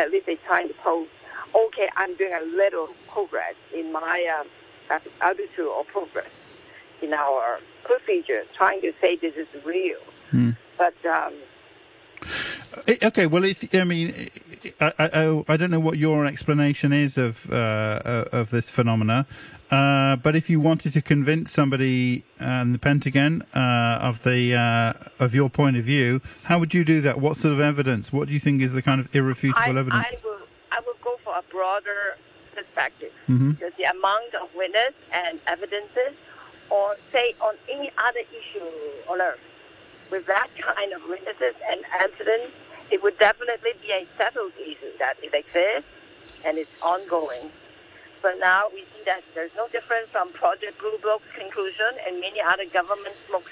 at 0.00 0.10
least 0.10 0.26
they're 0.26 0.36
trying 0.46 0.68
to 0.68 0.74
pose, 0.74 1.08
okay, 1.54 1.88
I'm 1.96 2.16
doing 2.16 2.32
a 2.32 2.44
little 2.44 2.88
progress 3.08 3.54
in 3.74 3.92
my 3.92 4.40
um, 4.40 4.46
attitude 5.20 5.66
or 5.66 5.84
progress 5.84 6.30
in 7.02 7.12
our 7.12 7.60
procedure, 7.84 8.42
trying 8.56 8.80
to 8.82 8.92
say 9.00 9.16
this 9.16 9.34
is 9.36 9.48
real. 9.64 9.98
Hmm. 10.30 10.50
But 10.78 10.94
um, 11.04 11.34
eh, 12.86 12.96
Okay, 13.02 13.26
well, 13.26 13.44
if, 13.44 13.74
I 13.74 13.84
mean, 13.84 14.30
I, 14.80 14.92
I, 14.98 15.44
I, 15.48 15.56
don't 15.56 15.70
know 15.70 15.80
what 15.80 15.98
your 15.98 16.26
explanation 16.26 16.92
is 16.92 17.18
of 17.18 17.50
uh, 17.50 18.24
of 18.32 18.50
this 18.50 18.70
phenomena, 18.70 19.26
uh, 19.70 20.16
but 20.16 20.36
if 20.36 20.50
you 20.50 20.60
wanted 20.60 20.92
to 20.92 21.02
convince 21.02 21.52
somebody 21.52 22.24
in 22.38 22.72
the 22.72 22.78
Pentagon 22.78 23.42
uh, 23.54 23.98
of 24.00 24.22
the 24.24 24.54
uh, 24.54 24.92
of 25.18 25.34
your 25.34 25.48
point 25.48 25.76
of 25.76 25.84
view, 25.84 26.20
how 26.44 26.58
would 26.58 26.74
you 26.74 26.84
do 26.84 27.00
that? 27.00 27.20
What 27.20 27.36
sort 27.36 27.54
of 27.54 27.60
evidence? 27.60 28.12
What 28.12 28.28
do 28.28 28.34
you 28.34 28.40
think 28.40 28.62
is 28.62 28.74
the 28.74 28.82
kind 28.82 29.00
of 29.00 29.14
irrefutable 29.14 29.76
I, 29.76 29.80
evidence? 29.80 30.06
I 30.10 30.18
will 30.24 30.40
I 30.72 30.80
will 30.86 30.98
go 31.02 31.16
for 31.24 31.36
a 31.36 31.42
broader 31.50 32.16
perspective 32.54 33.12
mm-hmm. 33.28 33.52
because 33.52 33.72
the 33.78 33.84
amount 33.84 34.34
of 34.34 34.48
witness 34.54 34.94
and 35.12 35.40
evidences 35.46 36.14
or 36.70 36.96
say 37.12 37.34
on 37.40 37.54
any 37.68 37.90
other 37.98 38.20
issue 38.30 38.64
on 39.08 39.20
earth, 39.20 39.40
with 40.10 40.26
that 40.26 40.48
kind 40.60 40.92
of 40.92 41.02
witnesses 41.08 41.54
and 41.70 41.82
evidence, 42.00 42.52
it 42.90 43.02
would 43.02 43.18
definitely 43.18 43.72
be 43.82 43.92
a 43.92 44.06
settled 44.16 44.52
issue 44.60 44.90
that 44.98 45.16
it 45.22 45.34
exists 45.34 45.88
and 46.44 46.58
it's 46.58 46.70
ongoing. 46.82 47.50
But 48.22 48.38
now 48.38 48.64
we 48.72 48.80
see 48.80 49.04
that 49.06 49.22
there's 49.34 49.54
no 49.56 49.68
difference 49.68 50.08
from 50.10 50.32
Project 50.32 50.78
Blue 50.78 50.98
Book's 51.02 51.30
conclusion 51.38 51.92
and 52.06 52.20
many 52.20 52.40
other 52.40 52.66
government 52.66 53.14
smoke, 53.28 53.50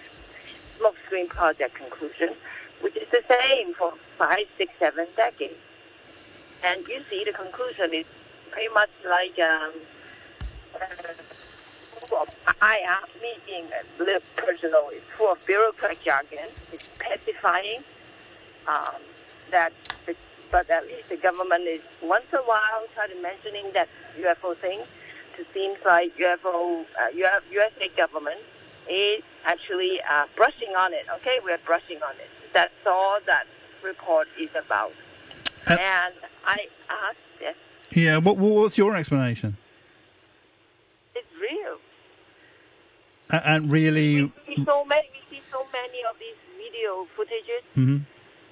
smoke 0.76 0.96
screen 1.06 1.28
project 1.28 1.74
conclusion, 1.74 2.34
which 2.82 2.96
is 2.96 3.08
the 3.10 3.22
same 3.28 3.74
for 3.74 3.94
five, 4.18 4.46
six, 4.58 4.72
seven 4.78 5.06
decades. 5.16 5.54
And 6.64 6.86
you 6.88 7.00
see 7.08 7.24
the 7.24 7.32
conclusion 7.32 7.94
is 7.94 8.06
pretty 8.50 8.68
much 8.74 8.90
like 9.08 9.38
um, 9.38 9.72
uh, 10.74 10.86
I 12.60 12.78
am, 12.86 13.02
me 13.22 13.34
being 13.46 13.66
a 13.66 14.02
little 14.02 14.20
personal, 14.36 14.88
it's 14.92 15.04
full 15.16 15.32
of 15.32 15.44
bureaucratic 15.46 16.02
jargon. 16.02 16.48
It's 16.72 16.88
pacifying. 16.98 17.82
Um, 18.66 19.00
that, 19.50 19.72
the, 20.06 20.14
but 20.50 20.68
at 20.70 20.86
least 20.86 21.08
the 21.08 21.16
government 21.16 21.64
is 21.66 21.80
once 22.02 22.24
in 22.32 22.38
a 22.38 22.42
while 22.42 22.84
trying 22.92 23.10
to 23.10 23.22
mentioning 23.22 23.66
that 23.74 23.88
UFO 24.20 24.56
thing. 24.56 24.80
It 25.38 25.46
seems 25.54 25.78
like 25.86 26.16
UFO, 26.18 26.84
uh, 27.00 27.08
USA 27.14 27.88
government 27.96 28.40
is 28.90 29.22
actually 29.44 30.00
uh, 30.10 30.24
brushing 30.36 30.74
on 30.76 30.92
it. 30.92 31.06
Okay, 31.16 31.38
we're 31.44 31.58
brushing 31.64 31.98
on 32.02 32.14
it. 32.16 32.28
That's 32.52 32.72
all 32.86 33.18
that 33.26 33.44
report 33.84 34.26
is 34.40 34.50
about. 34.50 34.92
Uh, 35.66 35.76
and 35.78 36.14
I 36.44 36.66
asked, 36.88 37.18
yes. 37.40 37.54
Yeah, 37.92 38.16
what, 38.18 38.36
what's 38.36 38.76
your 38.76 38.96
explanation? 38.96 39.56
It's 41.14 41.26
real. 41.40 41.78
And 43.30 43.70
really, 43.70 44.24
we 44.24 44.32
see 44.46 44.64
so 44.64 44.84
many. 44.84 45.08
We 45.30 45.36
see 45.36 45.42
so 45.52 45.66
many 45.72 46.00
of 46.10 46.16
these 46.18 46.36
video 46.56 47.06
footages. 47.16 47.62
Mm-hmm. 47.76 47.98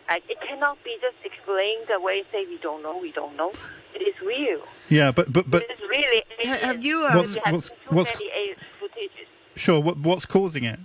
Uh, 0.08 0.14
it 0.28 0.38
cannot 0.46 0.82
be 0.84 0.96
just 1.00 1.16
explained 1.24 1.86
the 1.88 2.00
way 2.00 2.22
say 2.30 2.46
we 2.46 2.58
don't 2.58 2.82
know, 2.82 2.96
we 2.98 3.10
don't 3.12 3.36
know. 3.36 3.52
It 3.94 4.02
is 4.02 4.14
real. 4.20 4.60
Yeah, 4.88 5.10
but 5.10 5.32
but 5.32 5.50
but 5.50 5.62
it 5.62 5.70
is 5.72 5.80
really. 5.88 6.22
Aliens. 6.38 6.62
Have 6.62 6.84
you? 6.84 7.06
Um, 7.06 7.16
what's, 7.16 7.34
what's, 7.36 7.70
what's, 7.88 8.10
footages. 8.10 9.26
Sure. 9.56 9.80
What 9.80 9.98
what's 9.98 10.26
causing 10.26 10.64
it? 10.64 10.78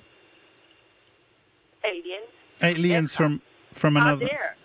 Aliens. 1.84 2.32
Aliens 2.64 3.16
from 3.16 3.42
from 3.74 3.98
another. 3.98 4.26
There, 4.26 4.56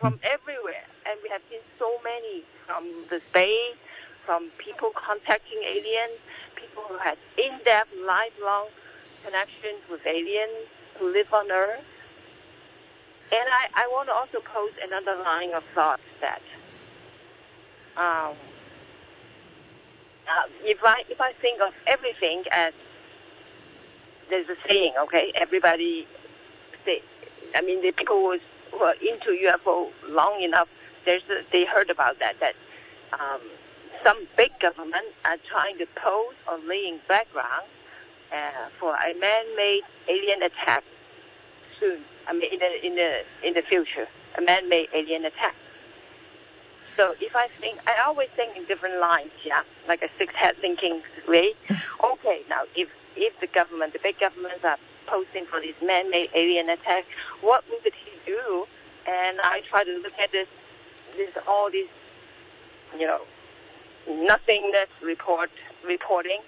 from 0.00 0.14
hmm. 0.14 0.24
everywhere, 0.24 0.84
and 1.06 1.18
we 1.22 1.28
have 1.30 1.42
seen 1.48 1.60
so 1.78 1.88
many 2.02 2.44
from 2.66 2.84
the 3.08 3.20
space, 3.30 3.76
from 4.26 4.50
people 4.58 4.90
contacting 4.94 5.60
aliens, 5.64 6.18
people 6.18 6.24
who 6.76 6.98
had 6.98 7.16
in-depth, 7.38 7.90
lifelong 8.04 8.68
connections 9.24 9.80
with 9.90 10.00
aliens 10.06 10.68
who 10.98 11.12
live 11.12 11.32
on 11.32 11.50
Earth. 11.50 11.84
And 13.32 13.48
I, 13.50 13.84
I 13.84 13.88
want 13.88 14.08
to 14.08 14.12
also 14.12 14.40
pose 14.40 14.72
another 14.82 15.16
line 15.22 15.54
of 15.54 15.64
thought 15.74 16.00
that 16.20 16.42
um, 17.96 18.34
uh, 20.28 20.48
if 20.62 20.78
I 20.84 21.02
if 21.08 21.20
I 21.20 21.32
think 21.40 21.60
of 21.60 21.72
everything 21.86 22.44
as 22.50 22.72
there's 24.30 24.48
a 24.48 24.56
saying, 24.68 24.94
okay, 25.04 25.32
everybody 25.34 26.06
I 27.54 27.60
mean 27.62 27.82
the 27.82 27.92
people 27.92 28.16
who, 28.16 28.38
who 28.72 28.84
are 28.84 28.94
into 28.94 29.30
UFO 29.46 29.90
long 30.08 30.40
enough, 30.42 30.68
there's 31.04 31.22
a, 31.30 31.42
they 31.52 31.64
heard 31.64 31.90
about 31.90 32.18
that 32.18 32.34
that 32.40 32.54
um, 33.12 33.40
some 34.04 34.28
big 34.36 34.52
government 34.60 35.06
are 35.24 35.38
trying 35.50 35.78
to 35.78 35.86
pose 35.96 36.34
or 36.46 36.58
laying 36.68 37.00
background 37.08 37.66
uh, 38.32 38.68
for 38.78 38.94
a 38.94 39.18
man-made 39.18 39.82
alien 40.08 40.42
attack 40.42 40.84
soon. 41.80 42.00
I 42.28 42.34
mean, 42.34 42.52
in 42.52 42.58
the 42.58 42.86
in 42.86 42.94
the 42.94 43.22
in 43.42 43.54
the 43.54 43.62
future, 43.62 44.06
a 44.38 44.42
man-made 44.42 44.88
alien 44.94 45.24
attack. 45.24 45.54
So 46.96 47.14
if 47.20 47.34
I 47.34 47.48
think, 47.60 47.80
I 47.88 48.06
always 48.06 48.28
think 48.36 48.56
in 48.56 48.64
different 48.66 49.00
lines, 49.00 49.32
yeah, 49.44 49.62
like 49.88 50.02
a 50.02 50.08
six-head 50.16 50.56
thinking 50.60 51.02
way. 51.26 51.54
Okay, 52.04 52.42
now 52.50 52.62
if 52.76 52.88
if 53.16 53.38
the 53.40 53.46
government, 53.46 53.92
the 53.94 53.98
big 53.98 54.18
governments 54.20 54.64
are 54.64 54.76
posting 55.06 55.46
for 55.46 55.60
this 55.60 55.74
man-made 55.82 56.28
alien 56.34 56.68
attack, 56.68 57.04
what 57.40 57.64
would 57.70 57.82
he 57.84 58.12
do? 58.26 58.66
And 59.06 59.38
I 59.40 59.62
try 59.68 59.84
to 59.84 59.90
look 59.98 60.12
at 60.20 60.32
this, 60.32 60.48
this 61.16 61.30
all 61.48 61.70
these, 61.70 61.88
you 62.98 63.06
know, 63.06 63.22
nothingness 64.08 64.88
report 65.02 65.50
reporting 65.86 66.40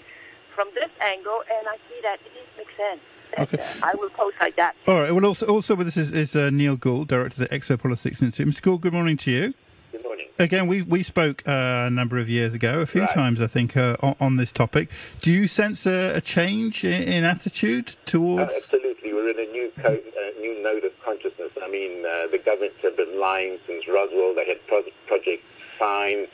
from 0.55 0.69
this 0.75 0.90
angle, 1.01 1.42
and 1.59 1.69
I 1.69 1.77
see 1.88 2.01
that 2.03 2.19
it 2.25 2.49
makes 2.57 2.73
sense. 2.77 3.01
Okay. 3.38 3.81
I 3.83 3.95
will 3.95 4.09
post 4.11 4.37
like 4.40 4.57
that. 4.57 4.75
All 4.87 5.01
right. 5.01 5.12
Well, 5.12 5.25
also, 5.25 5.47
also 5.47 5.75
with 5.75 5.88
us 5.88 5.97
is, 5.97 6.11
is 6.11 6.35
uh, 6.35 6.51
Neil 6.51 6.77
Gould, 6.77 7.09
director 7.09 7.42
of 7.42 7.49
the 7.49 7.55
Exopolitics 7.55 8.23
Institute. 8.23 8.49
Mr. 8.49 8.62
Gould, 8.62 8.81
good 8.81 8.95
morning 8.95 9.16
to 9.19 9.31
you. 9.31 9.55
Good 9.92 10.05
morning. 10.05 10.27
Again, 10.38 10.66
we 10.66 10.83
we 10.83 11.03
spoke 11.03 11.42
uh, 11.47 11.85
a 11.87 11.90
number 11.90 12.19
of 12.19 12.29
years 12.29 12.55
ago, 12.55 12.81
a 12.81 12.87
few 12.87 13.03
right. 13.03 13.14
times, 13.14 13.40
I 13.40 13.47
think, 13.47 13.77
uh, 13.77 13.97
on, 14.01 14.16
on, 14.21 14.37
this 14.37 14.53
topic. 14.53 14.90
Do 15.21 15.33
you 15.33 15.49
sense 15.49 15.87
a, 15.87 16.14
a 16.14 16.21
change 16.21 16.85
in, 16.85 17.03
in, 17.03 17.25
attitude 17.25 17.97
towards? 18.05 18.53
Uh, 18.53 18.57
absolutely, 18.57 19.12
we're 19.14 19.31
in 19.31 19.38
a 19.38 19.53
new 19.53 19.73
co- 19.77 19.95
uh, 19.95 20.40
new 20.40 20.62
node 20.62 20.85
of 20.85 20.92
consciousness. 21.05 21.53
I 21.62 21.69
mean, 21.69 22.05
uh, 22.05 22.27
the 22.31 22.38
governments 22.38 22.77
have 22.83 22.97
been 22.97 23.19
lying 23.19 23.59
since 23.66 23.88
Roswell. 23.88 24.35
They 24.35 24.47
had 24.47 24.66
Pro- 24.66 24.83
Project 25.07 25.42
Sign, 25.79 26.27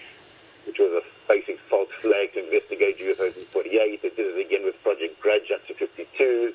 which 0.66 0.78
was 0.78 1.02
a 1.02 1.11
basic 1.28 1.58
false 1.68 1.88
flag 2.00 2.32
to 2.34 2.44
investigate 2.44 2.98
UFOs 2.98 3.36
in 3.36 3.44
48. 3.46 4.02
They 4.02 4.08
did 4.10 4.36
it 4.36 4.46
again 4.46 4.64
with 4.64 4.80
Project 4.82 5.20
Grudge 5.20 5.50
up 5.54 5.66
to 5.68 5.74
52. 5.74 6.54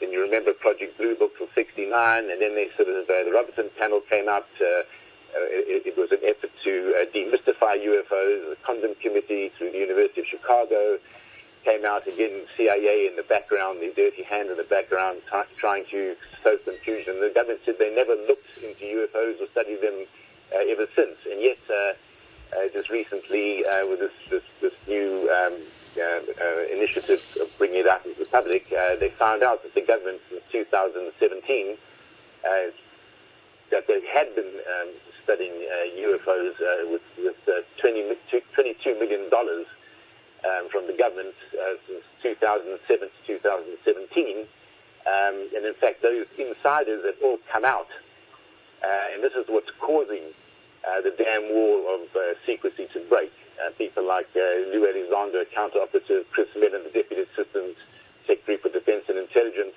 Then 0.00 0.12
you 0.12 0.20
remember 0.20 0.52
Project 0.52 0.98
Blue 0.98 1.14
Book 1.14 1.36
till 1.38 1.48
69, 1.54 2.30
and 2.30 2.40
then 2.40 2.54
they 2.54 2.68
sort 2.76 2.88
of 2.88 3.08
uh, 3.08 3.24
the 3.24 3.32
Robertson 3.32 3.70
panel 3.78 4.00
came 4.00 4.28
out. 4.28 4.46
Uh, 4.60 4.82
uh, 5.34 5.50
it, 5.50 5.82
it, 5.86 5.96
was 5.98 6.12
an 6.12 6.22
effort 6.22 6.50
to 6.62 6.94
uh, 6.94 7.04
demystify 7.10 7.74
UFOs. 7.74 8.50
The 8.50 8.56
Condon 8.62 8.94
Committee 9.02 9.50
through 9.58 9.72
the 9.72 9.78
University 9.78 10.20
of 10.20 10.26
Chicago 10.28 10.98
came 11.64 11.84
out 11.84 12.06
again. 12.06 12.46
CIA 12.56 13.08
in 13.08 13.16
the 13.16 13.24
background, 13.24 13.80
the 13.80 13.92
dirty 13.96 14.22
hand 14.22 14.50
in 14.50 14.56
the 14.56 14.68
background, 14.70 15.22
t- 15.30 15.50
trying 15.58 15.86
to 15.90 16.14
sow 16.42 16.56
confusion. 16.58 17.18
The 17.20 17.32
government 17.34 17.60
said 17.64 17.76
they 17.78 17.94
never 17.94 18.14
looked 18.14 18.58
into 18.62 18.84
UFOs 18.84 19.42
or 19.42 19.48
studied 19.50 19.80
them 19.82 20.06
uh, 20.54 20.70
ever 20.70 20.86
since, 20.94 21.18
and 21.30 21.42
yet. 21.42 21.58
Uh, 22.56 22.68
just 22.72 22.88
recently, 22.88 23.64
with 23.88 23.98
this, 24.00 24.12
this, 24.30 24.42
this 24.60 24.72
new 24.86 25.28
um, 25.30 25.54
initiative 26.72 27.22
of 27.40 27.52
bringing 27.58 27.80
it 27.80 27.88
out 27.88 28.04
into 28.06 28.18
the 28.20 28.26
public, 28.26 28.68
they 28.70 29.12
found 29.18 29.42
out 29.42 29.62
that 29.62 29.74
the 29.74 29.80
government 29.80 30.20
in 30.30 30.38
2017 30.52 31.76
that 33.70 33.86
they 33.88 34.00
had 34.06 34.34
been 34.34 34.46
um, 34.46 34.88
studying 35.24 35.50
uh, 35.50 35.98
UFOs 35.98 36.54
uh, 36.60 36.90
with, 36.90 37.02
with 37.18 37.36
uh, 37.48 37.62
20, 37.80 38.14
$22 38.30 39.00
million 39.00 39.26
um, 39.32 40.68
from 40.70 40.86
the 40.86 40.92
government 40.96 41.34
uh, 41.58 41.74
since 41.88 42.04
2007 42.22 43.08
to 43.08 43.26
2017. 43.26 44.38
Um, 44.38 45.48
and 45.56 45.66
in 45.66 45.74
fact, 45.74 46.02
those 46.02 46.26
insiders 46.38 47.04
have 47.04 47.16
all 47.22 47.38
come 47.50 47.64
out. 47.64 47.88
Uh, 48.84 49.14
and 49.14 49.24
this 49.24 49.32
is 49.32 49.44
what's 49.48 49.70
causing 49.80 50.22
uh, 50.22 50.43
the 51.02 51.14
damn 51.16 51.48
wall 51.52 51.94
of 51.94 52.00
secrecy 52.46 52.86
to 52.92 53.00
break. 53.08 53.32
people 53.78 54.06
like 54.06 54.28
Lou 54.34 54.86
Elizondo, 54.86 55.44
counter 55.54 55.80
operative, 55.80 56.26
Chris 56.30 56.48
Mellon, 56.56 56.84
the 56.84 56.90
deputy 56.90 57.22
assistant 57.22 57.76
secretary 58.26 58.58
for 58.58 58.68
defense 58.70 59.04
and 59.08 59.18
intelligence, 59.18 59.76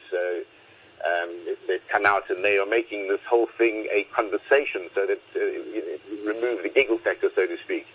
um, 1.06 1.30
they've 1.68 1.88
come 1.92 2.06
out 2.06 2.30
and 2.30 2.44
they 2.44 2.58
are 2.58 2.66
making 2.66 3.08
this 3.08 3.22
whole 3.30 3.48
thing 3.58 3.88
a 3.92 4.04
conversation 4.16 4.90
so 4.96 5.06
that 5.06 5.22
uh, 5.36 5.40
you 5.40 5.84
know, 5.86 6.34
remove 6.34 6.64
the 6.64 6.70
giggle 6.70 6.98
factor, 6.98 7.30
so 7.36 7.46
to 7.46 7.58
speak. 7.64 7.86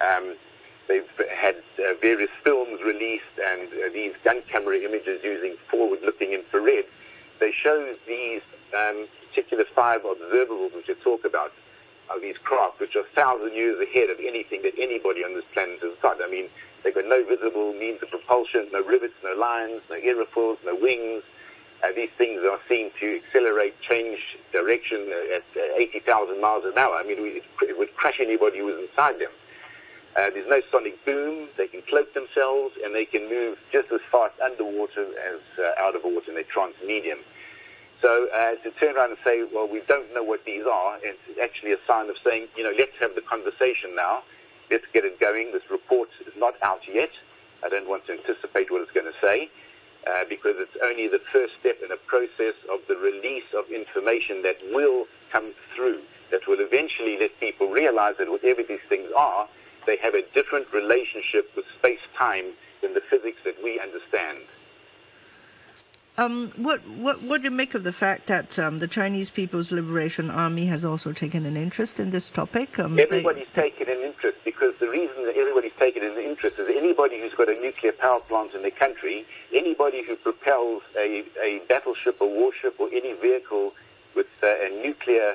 Um, 0.00 0.34
they've 0.88 1.06
had 1.30 1.56
uh, 1.78 1.94
various 2.00 2.30
films 2.42 2.80
released 2.84 3.38
and 3.38 3.68
uh, 3.68 3.92
these 3.92 4.12
gun 4.24 4.42
camera 4.50 4.76
images 4.78 5.20
using 5.22 5.54
forward-looking 5.70 6.32
infrared. 6.32 6.84
They 7.38 7.52
show 7.52 7.94
these 8.06 8.42
um, 8.76 9.06
particular 9.28 9.64
five 9.74 10.02
observables 10.02 10.74
which 10.74 10.90
I 10.90 10.94
talk 11.02 11.24
about 11.24 11.52
of 12.10 12.20
these 12.22 12.36
craft, 12.42 12.80
which 12.80 12.96
are 12.96 13.06
a 13.06 13.14
thousand 13.14 13.54
years 13.54 13.78
ahead 13.80 14.10
of 14.10 14.18
anything 14.18 14.62
that 14.62 14.74
anybody 14.78 15.24
on 15.24 15.34
this 15.34 15.44
planet 15.52 15.78
has 15.82 15.96
got. 16.02 16.22
I 16.22 16.28
mean, 16.28 16.48
they've 16.82 16.94
got 16.94 17.06
no 17.06 17.24
visible 17.24 17.72
means 17.74 18.02
of 18.02 18.10
propulsion, 18.10 18.68
no 18.72 18.82
rivets, 18.84 19.14
no 19.22 19.34
lines, 19.34 19.82
no 19.90 19.96
aerofoils, 19.96 20.58
no 20.64 20.74
wings. 20.74 21.22
Uh, 21.82 21.88
these 21.96 22.10
things 22.16 22.40
are 22.46 22.60
seen 22.68 22.90
to 23.00 23.20
accelerate, 23.24 23.74
change 23.82 24.18
direction 24.52 25.10
at 25.34 25.42
uh, 25.56 25.82
80,000 25.98 26.40
miles 26.40 26.64
an 26.64 26.78
hour. 26.78 26.94
I 26.94 27.02
mean, 27.02 27.18
it, 27.18 27.78
would 27.78 27.94
crush 27.96 28.20
anybody 28.20 28.58
who 28.58 28.66
was 28.66 28.78
inside 28.88 29.18
them. 29.18 29.32
Uh, 30.14 30.30
there's 30.30 30.48
no 30.48 30.60
sonic 30.70 31.02
boom. 31.04 31.48
They 31.56 31.66
can 31.66 31.82
cloak 31.88 32.14
themselves, 32.14 32.74
and 32.84 32.94
they 32.94 33.06
can 33.06 33.28
move 33.28 33.58
just 33.72 33.90
as 33.90 34.00
fast 34.12 34.38
underwater 34.44 35.08
as 35.18 35.40
uh, 35.58 35.82
out 35.82 35.96
of 35.96 36.02
water, 36.04 36.28
and 36.28 36.36
they're 36.36 36.44
transmedium. 36.44 37.24
So 38.02 38.26
uh, 38.34 38.56
to 38.64 38.70
turn 38.80 38.96
around 38.96 39.10
and 39.10 39.18
say, 39.24 39.44
well, 39.54 39.68
we 39.70 39.80
don't 39.86 40.12
know 40.12 40.24
what 40.24 40.44
these 40.44 40.64
are, 40.66 40.98
it's 41.02 41.38
actually 41.40 41.72
a 41.72 41.78
sign 41.86 42.10
of 42.10 42.16
saying, 42.26 42.48
you 42.56 42.64
know, 42.64 42.72
let's 42.76 42.92
have 43.00 43.14
the 43.14 43.22
conversation 43.22 43.94
now. 43.94 44.24
Let's 44.70 44.84
get 44.92 45.04
it 45.04 45.20
going. 45.20 45.52
This 45.52 45.62
report 45.70 46.08
is 46.26 46.34
not 46.36 46.54
out 46.62 46.80
yet. 46.92 47.10
I 47.64 47.68
don't 47.68 47.88
want 47.88 48.06
to 48.06 48.12
anticipate 48.12 48.70
what 48.72 48.82
it's 48.82 48.90
going 48.90 49.06
to 49.06 49.18
say. 49.22 49.48
uh, 50.06 50.24
because 50.28 50.56
it's 50.58 50.76
only 50.82 51.08
the 51.08 51.20
first 51.32 51.54
step 51.60 51.78
in 51.84 51.92
a 51.92 52.00
process 52.06 52.54
of 52.72 52.80
the 52.88 52.96
release 52.96 53.46
of 53.54 53.70
information 53.70 54.42
that 54.42 54.56
will 54.72 55.06
come 55.30 55.54
through, 55.74 56.00
that 56.30 56.46
will 56.48 56.58
eventually 56.58 57.16
let 57.18 57.38
people 57.38 57.68
realize 57.70 58.14
that 58.18 58.30
whatever 58.30 58.62
these 58.66 58.82
things 58.88 59.08
are, 59.16 59.48
they 59.86 59.96
have 59.98 60.14
a 60.14 60.22
different 60.34 60.66
relationship 60.72 61.50
with 61.56 61.64
space-time 61.78 62.52
than 62.82 62.94
the 62.94 63.02
physics 63.10 63.38
that 63.44 63.54
we 63.62 63.78
understand. 63.80 64.42
Um, 66.18 66.52
what 66.56 66.86
what 66.88 67.22
what 67.22 67.40
do 67.40 67.44
you 67.44 67.50
make 67.50 67.74
of 67.74 67.84
the 67.84 67.92
fact 67.92 68.26
that 68.26 68.58
um, 68.58 68.80
the 68.80 68.88
Chinese 68.88 69.30
People's 69.30 69.72
Liberation 69.72 70.30
Army 70.30 70.66
has 70.66 70.84
also 70.84 71.12
taken 71.12 71.46
an 71.46 71.56
interest 71.56 71.98
in 71.98 72.10
this 72.10 72.28
topic? 72.28 72.78
Um, 72.78 72.98
everybody's 72.98 73.46
they, 73.54 73.70
taken 73.70 73.88
an 73.88 74.02
interest 74.02 74.36
because 74.44 74.74
the 74.78 74.88
reason 74.88 75.24
that 75.24 75.36
everybody's 75.36 75.72
taken 75.78 76.02
an 76.02 76.18
interest 76.18 76.58
is 76.58 76.68
anybody 76.68 77.18
who's 77.18 77.32
got 77.32 77.48
a 77.48 77.58
nuclear 77.58 77.92
power 77.92 78.20
plant 78.20 78.52
in 78.52 78.62
the 78.62 78.70
country, 78.70 79.24
anybody 79.54 80.04
who 80.04 80.14
propels 80.16 80.82
a, 80.98 81.24
a 81.42 81.62
battleship, 81.66 82.20
a 82.20 82.26
warship, 82.26 82.78
or 82.78 82.90
any 82.92 83.14
vehicle 83.14 83.72
with 84.14 84.26
uh, 84.42 84.48
a 84.48 84.82
nuclear 84.84 85.34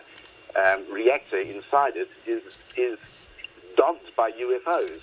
um, 0.64 0.86
reactor 0.92 1.40
inside 1.40 1.94
it 1.96 2.10
is 2.28 2.44
is 2.78 3.00
dogged 3.76 4.16
by 4.16 4.32
UFOs. 4.32 5.02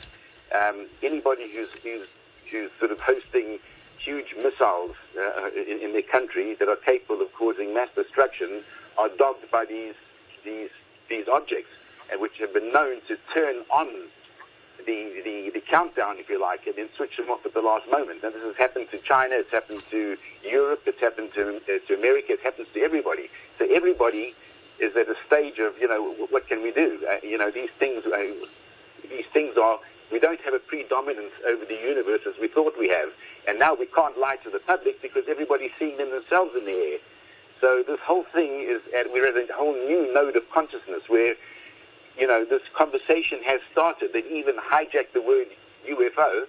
Um, 0.55 0.87
anybody 1.03 1.51
who's, 1.53 1.75
who's 1.83 2.07
who's 2.49 2.71
sort 2.79 2.93
of 2.93 3.01
hosting 3.01 3.59
huge 4.05 4.35
missiles 4.37 4.95
uh, 5.19 5.49
in, 5.57 5.81
in, 5.81 5.93
their 5.93 6.03
country 6.03 6.55
that 6.55 6.69
are 6.69 6.77
capable 6.77 7.23
of 7.23 7.33
causing 7.33 7.73
mass 7.73 7.90
destruction 7.95 8.62
are 8.99 9.09
dogged 9.17 9.51
by 9.51 9.64
these 9.64 9.95
these 10.45 10.71
these 11.09 11.27
objects, 11.29 11.71
and 12.11 12.21
which 12.21 12.38
have 12.38 12.53
been 12.53 12.73
known 12.73 13.01
to 13.09 13.17
turn 13.33 13.64
on 13.71 13.88
the, 14.87 15.23
the, 15.25 15.51
the 15.55 15.61
countdown, 15.61 16.17
if 16.19 16.29
you 16.29 16.40
like, 16.40 16.67
and 16.67 16.77
then 16.77 16.88
switch 16.97 17.17
them 17.17 17.31
off 17.31 17.45
at 17.47 17.55
the 17.55 17.61
last 17.61 17.90
moment. 17.90 18.23
And 18.23 18.35
this 18.35 18.43
has 18.43 18.57
happened 18.57 18.88
to 18.90 18.99
China, 18.99 19.37
it's 19.37 19.53
happened 19.53 19.83
to 19.90 20.17
Europe, 20.43 20.83
it's 20.87 21.01
happened 21.01 21.33
to, 21.35 21.57
uh, 21.57 21.79
to 21.87 21.95
America, 21.95 22.33
it 22.33 22.40
happens 22.40 22.69
to 22.75 22.81
everybody. 22.81 23.31
So 23.59 23.67
everybody 23.71 24.35
is 24.79 24.97
at 24.97 25.09
a 25.09 25.17
stage 25.27 25.59
of, 25.59 25.79
you 25.81 25.88
know, 25.88 26.27
what 26.31 26.49
can 26.49 26.62
we 26.62 26.73
do? 26.73 27.01
Uh, 27.09 27.17
you 27.23 27.38
know, 27.38 27.51
these 27.51 27.71
things, 27.71 28.05
uh, 28.05 28.19
these 29.09 29.27
things 29.33 29.57
are 29.57 29.79
we 30.14 30.20
don't 30.20 30.40
have 30.42 30.55
a 30.55 30.61
predominance 30.61 31.35
over 31.44 31.64
the 31.64 31.74
universe 31.74 32.20
as 32.24 32.35
we 32.40 32.46
thought 32.46 32.74
we 32.79 32.88
have. 32.88 33.09
And 33.48 33.59
now 33.59 33.74
we 33.74 33.87
can't 33.87 34.16
lie 34.16 34.37
to 34.44 34.48
the 34.48 34.61
public 34.61 35.03
because 35.03 35.24
everybody's 35.29 35.72
seeing 35.77 35.96
them 35.96 36.12
themselves 36.12 36.53
in 36.57 36.64
the 36.64 36.70
air. 36.70 36.98
So 37.61 37.83
this 37.85 37.98
whole 37.98 38.22
thing 38.33 38.62
is, 38.62 38.81
at, 38.94 39.12
we're 39.12 39.27
at 39.27 39.35
a 39.35 39.53
whole 39.53 39.74
new 39.74 40.14
node 40.14 40.37
of 40.37 40.48
consciousness 40.53 41.03
where, 41.09 41.35
you 42.16 42.29
know, 42.29 42.44
this 42.44 42.62
conversation 42.79 43.42
has 43.42 43.61
started. 43.72 44.11
They've 44.12 44.24
even 44.27 44.55
hijacked 44.55 45.14
the 45.14 45.20
word 45.20 45.48
UFO 45.90 46.44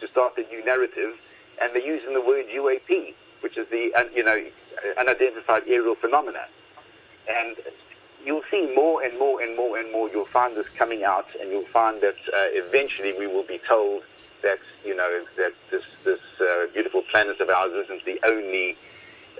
to 0.00 0.06
start 0.06 0.38
a 0.38 0.42
new 0.42 0.64
narrative, 0.64 1.14
and 1.60 1.74
they're 1.74 1.84
using 1.84 2.14
the 2.14 2.20
word 2.20 2.46
UAP, 2.54 3.14
which 3.40 3.58
is 3.58 3.66
the, 3.68 3.90
you 4.14 4.22
know, 4.22 4.44
unidentified 4.96 5.64
aerial 5.66 5.96
phenomena. 5.96 6.46
And 7.28 7.56
you'll 8.28 8.44
see 8.50 8.70
more 8.74 9.02
and 9.02 9.18
more 9.18 9.40
and 9.40 9.56
more 9.56 9.78
and 9.78 9.90
more. 9.90 10.10
You'll 10.10 10.26
find 10.26 10.54
this 10.54 10.68
coming 10.68 11.02
out, 11.02 11.26
and 11.40 11.50
you'll 11.50 11.72
find 11.72 12.02
that 12.02 12.20
uh, 12.28 12.62
eventually 12.62 13.14
we 13.18 13.26
will 13.26 13.46
be 13.54 13.58
told 13.66 14.02
that 14.42 14.60
you 14.84 14.94
know 14.94 15.24
that 15.38 15.54
this 15.70 15.82
this 16.04 16.20
uh, 16.38 16.66
beautiful 16.74 17.02
planet 17.10 17.40
of 17.40 17.48
ours 17.48 17.72
isn't 17.84 18.04
the 18.04 18.20
only 18.24 18.76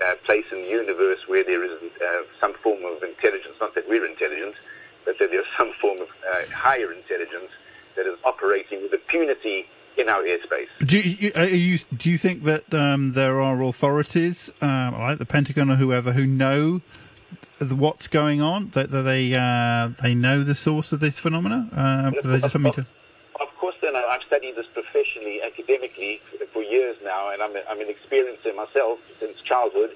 uh, 0.03 0.15
place 0.25 0.45
in 0.51 0.63
the 0.63 0.69
universe 0.69 1.19
where 1.27 1.43
there 1.43 1.63
isn't 1.63 1.93
uh, 2.01 2.23
some 2.41 2.55
form 2.63 2.83
of 2.83 3.03
intelligence. 3.03 3.55
Not 3.61 3.75
that 3.75 3.87
we're 3.87 4.05
intelligent, 4.05 4.55
but 5.05 5.19
that 5.19 5.29
there's 5.29 5.45
some 5.57 5.71
form 5.79 6.01
of 6.01 6.07
uh, 6.09 6.51
higher 6.51 6.91
intelligence 6.91 7.51
that 7.95 8.07
is 8.07 8.17
operating 8.25 8.81
with 8.81 8.93
impunity 8.93 9.67
in 9.97 10.09
our 10.09 10.23
airspace. 10.23 10.69
Do 10.85 10.97
you, 10.97 11.31
you, 11.45 11.77
do 11.95 12.09
you 12.09 12.17
think 12.17 12.43
that 12.43 12.73
um, 12.73 13.11
there 13.13 13.41
are 13.41 13.61
authorities, 13.61 14.49
um, 14.61 14.97
like 14.97 15.19
the 15.19 15.25
Pentagon 15.25 15.69
or 15.69 15.75
whoever, 15.75 16.13
who 16.13 16.25
know 16.25 16.81
what's 17.61 18.07
going 18.07 18.41
on? 18.41 18.71
That, 18.73 18.91
that 18.91 19.03
they 19.03 19.33
uh, 19.33 19.89
they 20.01 20.15
know 20.15 20.43
the 20.43 20.55
source 20.55 20.91
of 20.91 20.99
this 20.99 21.19
phenomena? 21.19 21.69
Uh, 21.75 22.11
to... 22.11 22.85
of 23.39 23.55
course, 23.57 23.75
then 23.81 23.95
I've 23.95 24.23
studied 24.23 24.55
this 24.55 24.67
professionally, 24.73 25.41
academically 25.41 26.21
for 26.53 26.61
years 26.63 26.97
now, 27.03 27.29
and 27.29 27.41
I'm, 27.41 27.51
I'm 27.69 27.79
an 27.79 27.87
experiencer 27.87 28.55
myself 28.55 28.99
since 29.19 29.39
childhood. 29.41 29.91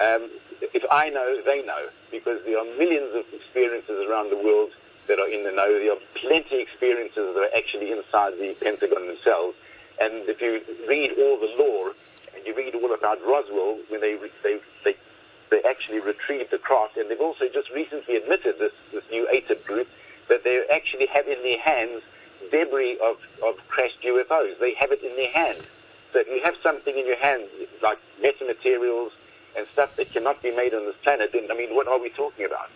Um, 0.00 0.30
if 0.60 0.84
I 0.90 1.10
know, 1.10 1.42
they 1.44 1.62
know, 1.62 1.88
because 2.10 2.40
there 2.44 2.58
are 2.58 2.64
millions 2.78 3.14
of 3.14 3.24
experiences 3.32 4.06
around 4.08 4.30
the 4.30 4.36
world 4.36 4.70
that 5.08 5.18
are 5.18 5.28
in 5.28 5.44
the 5.44 5.52
know. 5.52 5.72
There 5.78 5.92
are 5.92 6.04
plenty 6.14 6.56
of 6.56 6.60
experiences 6.60 7.34
that 7.34 7.40
are 7.40 7.56
actually 7.56 7.92
inside 7.92 8.34
the 8.38 8.54
Pentagon 8.60 9.06
themselves. 9.06 9.56
And 10.00 10.28
if 10.28 10.40
you 10.40 10.62
read 10.88 11.12
all 11.18 11.38
the 11.38 11.52
lore, 11.58 11.92
and 12.34 12.46
you 12.46 12.54
read 12.56 12.74
all 12.74 12.94
about 12.94 13.18
Roswell, 13.26 13.78
when 13.88 14.00
they, 14.00 14.16
they, 14.42 14.60
they 14.84 14.96
they 15.50 15.62
actually 15.68 16.00
retrieved 16.00 16.50
the 16.50 16.58
craft, 16.58 16.96
and 16.96 17.10
they've 17.10 17.20
also 17.20 17.46
just 17.52 17.70
recently 17.70 18.16
admitted 18.16 18.58
this, 18.58 18.72
this 18.92 19.04
new 19.10 19.26
AATIP 19.32 19.64
group 19.64 19.88
that 20.28 20.44
they 20.44 20.64
actually 20.72 21.06
have 21.06 21.26
in 21.26 21.42
their 21.42 21.58
hands 21.58 22.02
debris 22.50 22.98
of, 23.02 23.16
of 23.44 23.56
crashed 23.68 24.00
UFOs. 24.02 24.58
They 24.58 24.74
have 24.74 24.92
it 24.92 25.02
in 25.02 25.14
their 25.16 25.30
hands. 25.30 25.66
So 26.12 26.20
if 26.20 26.28
you 26.28 26.40
have 26.42 26.54
something 26.62 26.96
in 26.96 27.06
your 27.06 27.18
hand, 27.18 27.44
like 27.82 27.98
metamaterials 28.22 29.10
and 29.56 29.66
stuff 29.68 29.96
that 29.96 30.12
cannot 30.12 30.42
be 30.42 30.50
made 30.50 30.74
on 30.74 30.86
this 30.86 30.96
planet, 31.02 31.30
then, 31.32 31.50
I 31.50 31.54
mean, 31.54 31.74
what 31.74 31.86
are 31.86 32.00
we 32.00 32.10
talking 32.10 32.46
about? 32.46 32.70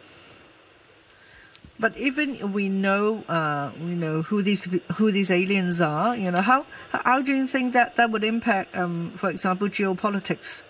But 1.79 1.97
even 1.97 2.53
we 2.53 2.69
know, 2.69 3.25
uh, 3.29 3.73
you 3.79 3.97
know 3.97 4.23
who 4.23 4.43
these 4.43 4.69
who 4.95 5.11
these 5.11 5.29
aliens 5.29 5.81
are. 5.81 6.15
You 6.15 6.31
know 6.31 6.41
how 6.41 6.67
how 6.93 7.21
do 7.21 7.33
you 7.33 7.49
think 7.49 7.73
that 7.73 7.97
that 7.97 8.13
would 8.13 8.23
impact, 8.23 8.77
um, 8.77 9.11
for 9.17 9.29
example, 9.29 9.67
geopolitics? 9.67 10.63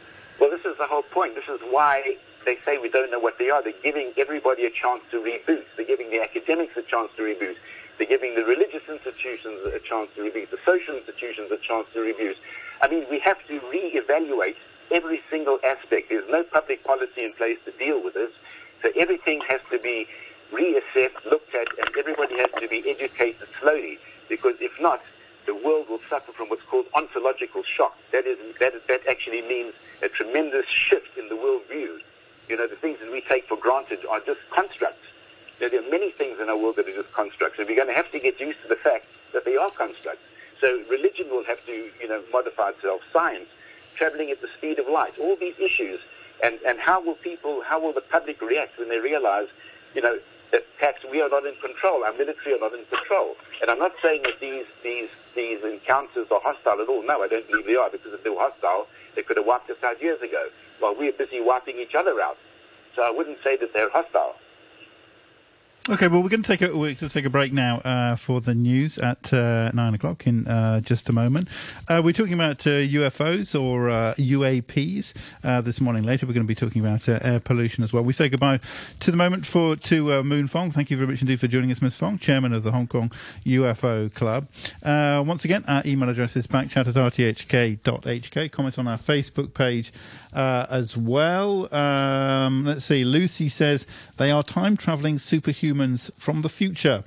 Is 0.74 0.78
the 0.78 0.86
whole 0.88 1.06
point. 1.14 1.36
This 1.36 1.46
is 1.46 1.60
why 1.70 2.16
they 2.44 2.58
say 2.64 2.78
we 2.78 2.88
don't 2.90 3.08
know 3.12 3.20
what 3.20 3.38
they 3.38 3.48
are. 3.48 3.62
They're 3.62 3.78
giving 3.84 4.12
everybody 4.16 4.64
a 4.64 4.70
chance 4.70 5.02
to 5.12 5.18
reboot. 5.18 5.62
They're 5.76 5.86
giving 5.86 6.10
the 6.10 6.20
academics 6.20 6.76
a 6.76 6.82
chance 6.82 7.12
to 7.16 7.22
reboot. 7.22 7.54
They're 7.96 8.08
giving 8.08 8.34
the 8.34 8.42
religious 8.42 8.82
institutions 8.88 9.60
a 9.72 9.78
chance 9.78 10.10
to 10.16 10.22
reboot, 10.22 10.50
the 10.50 10.58
social 10.66 10.96
institutions 10.96 11.52
a 11.52 11.58
chance 11.58 11.86
to 11.94 12.00
reboot. 12.00 12.34
I 12.82 12.88
mean, 12.88 13.06
we 13.08 13.20
have 13.20 13.38
to 13.46 13.60
re-evaluate 13.70 14.56
every 14.90 15.22
single 15.30 15.60
aspect. 15.64 16.08
There's 16.08 16.28
no 16.28 16.42
public 16.42 16.82
policy 16.82 17.22
in 17.22 17.34
place 17.34 17.58
to 17.66 17.70
deal 17.78 18.02
with 18.02 18.14
this. 18.14 18.32
So 18.82 18.90
everything 18.98 19.42
has 19.46 19.60
to 19.70 19.78
be 19.78 20.08
reassessed, 20.52 21.24
looked 21.30 21.54
at, 21.54 21.68
and 21.78 21.96
everybody 21.96 22.36
has 22.38 22.50
to 22.58 22.66
be 22.66 22.82
educated 22.90 23.46
slowly. 23.60 23.98
Because 24.28 24.56
if 24.58 24.72
not, 24.80 25.02
the 25.46 25.54
world 25.54 25.88
will 25.88 26.00
suffer 26.08 26.32
from 26.32 26.48
what's 26.48 26.62
called 26.62 26.86
ontological 26.94 27.62
shock. 27.62 27.96
That 28.12 28.26
is, 28.26 28.38
that, 28.60 28.86
that 28.88 29.00
actually 29.08 29.42
means 29.42 29.74
a 30.02 30.08
tremendous 30.08 30.66
shift 30.68 31.16
in 31.18 31.28
the 31.28 31.34
worldview. 31.34 31.98
You 32.48 32.56
know, 32.56 32.66
the 32.66 32.76
things 32.76 32.98
that 33.00 33.10
we 33.10 33.20
take 33.22 33.48
for 33.48 33.56
granted 33.56 34.04
are 34.06 34.20
just 34.20 34.40
constructs. 34.50 35.06
Now, 35.60 35.68
there 35.68 35.80
are 35.80 35.90
many 35.90 36.10
things 36.10 36.38
in 36.40 36.48
our 36.48 36.56
world 36.56 36.76
that 36.76 36.88
are 36.88 36.94
just 37.02 37.12
constructs, 37.14 37.58
and 37.58 37.68
we're 37.68 37.76
going 37.76 37.88
to 37.88 37.94
have 37.94 38.10
to 38.12 38.18
get 38.18 38.40
used 38.40 38.60
to 38.62 38.68
the 38.68 38.76
fact 38.76 39.06
that 39.32 39.44
they 39.44 39.56
are 39.56 39.70
constructs. 39.70 40.22
So 40.60 40.82
religion 40.90 41.30
will 41.30 41.44
have 41.44 41.64
to, 41.66 41.90
you 42.00 42.08
know, 42.08 42.22
modify 42.32 42.70
itself. 42.70 43.00
Science, 43.12 43.48
traveling 43.96 44.30
at 44.30 44.40
the 44.40 44.48
speed 44.56 44.78
of 44.78 44.88
light, 44.88 45.18
all 45.18 45.36
these 45.36 45.58
issues. 45.58 46.00
And, 46.42 46.58
and 46.66 46.78
how 46.78 47.02
will 47.02 47.14
people, 47.14 47.62
how 47.62 47.80
will 47.80 47.92
the 47.92 48.00
public 48.00 48.40
react 48.42 48.78
when 48.78 48.88
they 48.88 48.98
realize, 48.98 49.46
you 49.94 50.02
know, 50.02 50.18
that 50.54 50.62
perhaps 50.78 51.02
we 51.10 51.20
are 51.20 51.28
not 51.28 51.44
in 51.44 51.54
control, 51.58 52.04
our 52.04 52.12
military 52.12 52.54
are 52.54 52.62
not 52.62 52.72
in 52.72 52.84
control. 52.86 53.34
And 53.60 53.72
I'm 53.72 53.80
not 53.80 53.90
saying 54.00 54.22
that 54.22 54.38
these, 54.38 54.66
these, 54.84 55.10
these 55.34 55.58
encounters 55.64 56.28
are 56.30 56.38
hostile 56.38 56.80
at 56.80 56.86
all. 56.86 57.02
No, 57.02 57.22
I 57.22 57.26
don't 57.26 57.44
believe 57.50 57.66
they 57.66 57.74
are, 57.74 57.90
because 57.90 58.14
if 58.14 58.22
they 58.22 58.30
were 58.30 58.38
hostile, 58.38 58.86
they 59.16 59.22
could 59.22 59.36
have 59.36 59.46
wiped 59.46 59.68
us 59.68 59.82
out 59.82 60.00
years 60.00 60.22
ago, 60.22 60.46
while 60.78 60.94
we're 60.94 61.10
busy 61.12 61.40
wiping 61.40 61.80
each 61.80 61.96
other 61.96 62.20
out. 62.20 62.38
So 62.94 63.02
I 63.02 63.10
wouldn't 63.10 63.38
say 63.42 63.56
that 63.56 63.74
they're 63.74 63.90
hostile. 63.90 64.36
Okay, 65.86 66.08
well, 66.08 66.22
we're 66.22 66.30
going 66.30 66.42
to 66.42 66.48
take 66.48 66.62
a 66.62 66.74
we're 66.74 66.94
going 66.94 66.96
to 66.96 67.08
take 67.10 67.26
a 67.26 67.30
break 67.30 67.52
now 67.52 67.76
uh, 67.80 68.16
for 68.16 68.40
the 68.40 68.54
news 68.54 68.96
at 68.96 69.30
uh, 69.34 69.70
nine 69.74 69.92
o'clock 69.92 70.26
in 70.26 70.46
uh, 70.46 70.80
just 70.80 71.10
a 71.10 71.12
moment. 71.12 71.46
Uh, 71.90 72.00
we're 72.02 72.14
talking 72.14 72.32
about 72.32 72.60
UFOs 72.60 73.54
uh, 73.54 73.60
or 73.60 73.88
UAPs 74.14 75.12
uh, 75.44 75.60
this 75.60 75.82
morning. 75.82 76.02
Later, 76.02 76.24
we're 76.24 76.32
going 76.32 76.46
to 76.46 76.48
be 76.48 76.54
talking 76.54 76.82
about 76.82 77.06
air 77.06 77.38
pollution 77.38 77.84
as 77.84 77.92
well. 77.92 78.02
We 78.02 78.14
say 78.14 78.30
goodbye 78.30 78.60
to 79.00 79.10
the 79.10 79.18
moment 79.18 79.44
for 79.44 79.76
to 79.76 80.22
Moon 80.22 80.48
Fong. 80.48 80.70
Thank 80.70 80.90
you 80.90 80.96
very 80.96 81.06
much 81.06 81.20
indeed 81.20 81.38
for 81.38 81.48
joining 81.48 81.70
us, 81.70 81.82
Ms. 81.82 81.96
Fong, 81.96 82.18
chairman 82.18 82.54
of 82.54 82.62
the 82.62 82.72
Hong 82.72 82.86
Kong 82.86 83.12
UFO 83.44 84.12
Club. 84.14 84.46
once 84.82 85.44
again, 85.44 85.64
our 85.68 85.82
email 85.84 86.08
address 86.08 86.34
is 86.34 86.46
backchat 86.46 86.88
at 86.88 86.94
rthk.hk. 86.94 88.50
Comment 88.50 88.78
on 88.78 88.88
our 88.88 88.96
Facebook 88.96 89.52
page 89.52 89.92
as 90.32 90.96
well. 90.96 91.72
Um, 91.74 92.64
let's 92.64 92.86
see. 92.86 93.04
Lucy 93.04 93.50
says 93.50 93.86
they 94.16 94.30
are 94.30 94.42
time 94.42 94.78
traveling 94.78 95.18
superhuman 95.18 95.73
humans 95.74 96.08
from 96.16 96.42
the 96.42 96.48
future. 96.48 97.02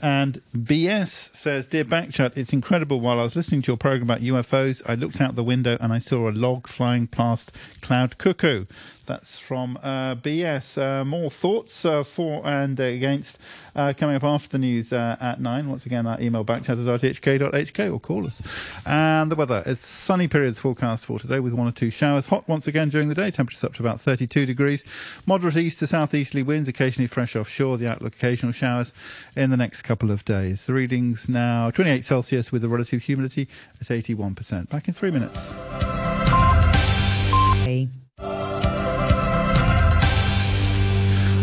And 0.00 0.40
BS 0.56 1.34
says, 1.34 1.66
Dear 1.66 1.84
Backchat, 1.84 2.36
it's 2.36 2.52
incredible. 2.52 3.00
While 3.00 3.18
I 3.18 3.24
was 3.24 3.34
listening 3.34 3.62
to 3.62 3.72
your 3.72 3.76
program 3.76 4.02
about 4.02 4.20
UFOs, 4.20 4.80
I 4.86 4.94
looked 4.94 5.20
out 5.20 5.34
the 5.34 5.42
window 5.42 5.76
and 5.80 5.92
I 5.92 5.98
saw 5.98 6.28
a 6.28 6.30
log 6.30 6.68
flying 6.68 7.08
past 7.08 7.50
Cloud 7.80 8.18
Cuckoo. 8.18 8.66
That's 9.06 9.38
from 9.38 9.78
uh, 9.82 10.14
BS. 10.16 10.80
Uh, 10.80 11.04
more 11.04 11.30
thoughts 11.30 11.84
uh, 11.84 12.02
for 12.02 12.46
and 12.46 12.78
against 12.78 13.38
uh, 13.74 13.92
coming 13.96 14.16
up 14.16 14.24
after 14.24 14.48
the 14.50 14.58
news 14.58 14.92
uh, 14.92 15.16
at 15.20 15.40
9. 15.40 15.68
Once 15.68 15.86
again, 15.86 16.06
our 16.06 16.20
email 16.20 16.44
backchat 16.44 16.70
at 16.70 17.00
rthk.hk 17.00 17.92
or 17.92 17.98
call 17.98 18.26
us. 18.26 18.42
And 18.86 19.30
the 19.30 19.36
weather. 19.36 19.62
It's 19.66 19.86
sunny 19.86 20.28
periods 20.28 20.58
forecast 20.58 21.06
for 21.06 21.18
today 21.18 21.40
with 21.40 21.52
one 21.52 21.66
or 21.66 21.72
two 21.72 21.90
showers. 21.90 22.26
Hot 22.26 22.48
once 22.48 22.66
again 22.66 22.88
during 22.88 23.08
the 23.08 23.14
day. 23.14 23.30
Temperatures 23.30 23.64
up 23.64 23.74
to 23.74 23.82
about 23.82 24.00
32 24.00 24.46
degrees. 24.46 24.84
Moderate 25.26 25.56
east 25.56 25.78
to 25.80 25.86
southeasterly 25.86 26.42
winds, 26.42 26.68
occasionally 26.68 27.06
fresh 27.06 27.34
offshore. 27.34 27.78
The 27.78 27.88
outlook 27.88 28.14
occasional 28.14 28.52
showers 28.52 28.92
in 29.36 29.50
the 29.50 29.56
next 29.56 29.82
couple 29.82 30.10
of 30.10 30.24
days. 30.24 30.66
The 30.66 30.74
readings 30.74 31.28
now 31.28 31.70
28 31.70 32.04
Celsius 32.04 32.52
with 32.52 32.64
a 32.64 32.68
relative 32.68 33.02
humidity 33.02 33.48
at 33.80 33.86
81%. 33.88 34.68
Back 34.68 34.88
in 34.88 34.94
three 34.94 35.10
minutes. 35.10 35.52
Hey. 37.64 37.88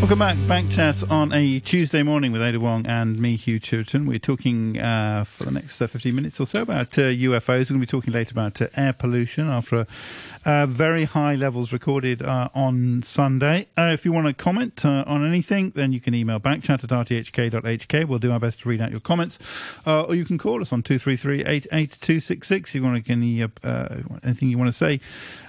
Welcome 0.09 0.47
back, 0.47 0.47
Back 0.65 0.71
Chat 0.71 1.11
on 1.11 1.31
a 1.33 1.59
Tuesday 1.59 2.01
morning 2.01 2.31
with 2.31 2.41
Ada 2.41 2.59
Wong 2.59 2.87
and 2.87 3.19
me, 3.19 3.35
Hugh 3.35 3.59
Chilton. 3.59 4.07
We're 4.07 4.17
talking 4.17 4.79
uh, 4.79 5.23
for 5.23 5.43
the 5.43 5.51
next 5.51 5.79
uh, 5.79 5.85
15 5.85 6.15
minutes 6.15 6.39
or 6.39 6.47
so 6.47 6.63
about 6.63 6.97
uh, 6.97 7.01
UFOs. 7.01 7.45
We're 7.45 7.53
going 7.53 7.65
to 7.65 7.73
be 7.77 7.85
talking 7.85 8.11
later 8.11 8.31
about 8.31 8.59
uh, 8.59 8.69
air 8.75 8.91
pollution 8.91 9.47
after 9.47 9.85
uh, 10.45 10.65
very 10.65 11.05
high 11.05 11.35
levels 11.35 11.73
recorded 11.73 12.21
uh, 12.21 12.49
on 12.53 13.03
Sunday. 13.03 13.67
if 13.77 14.05
you 14.05 14.11
want 14.11 14.27
to 14.27 14.33
comment 14.33 14.85
on 14.85 15.25
anything, 15.25 15.71
then 15.71 15.91
you 15.91 15.99
can 15.99 16.13
email 16.13 16.39
backchat 16.39 16.83
at 16.83 16.89
rthk.hk. 16.89 18.05
We'll 18.05 18.19
do 18.19 18.31
our 18.31 18.39
best 18.39 18.61
to 18.61 18.69
read 18.69 18.81
out 18.81 18.91
your 18.91 18.99
comments. 18.99 19.39
or 19.85 20.15
you 20.15 20.25
can 20.25 20.37
call 20.37 20.61
us 20.61 20.71
on 20.71 20.83
233 20.83 21.41
88266 21.45 22.69
if 22.69 22.75
you 22.75 22.83
want 22.83 23.05
to, 23.05 23.11
any, 23.11 23.41
anything 24.23 24.49
you 24.49 24.57
want 24.57 24.71
to 24.71 24.77
say 24.77 24.99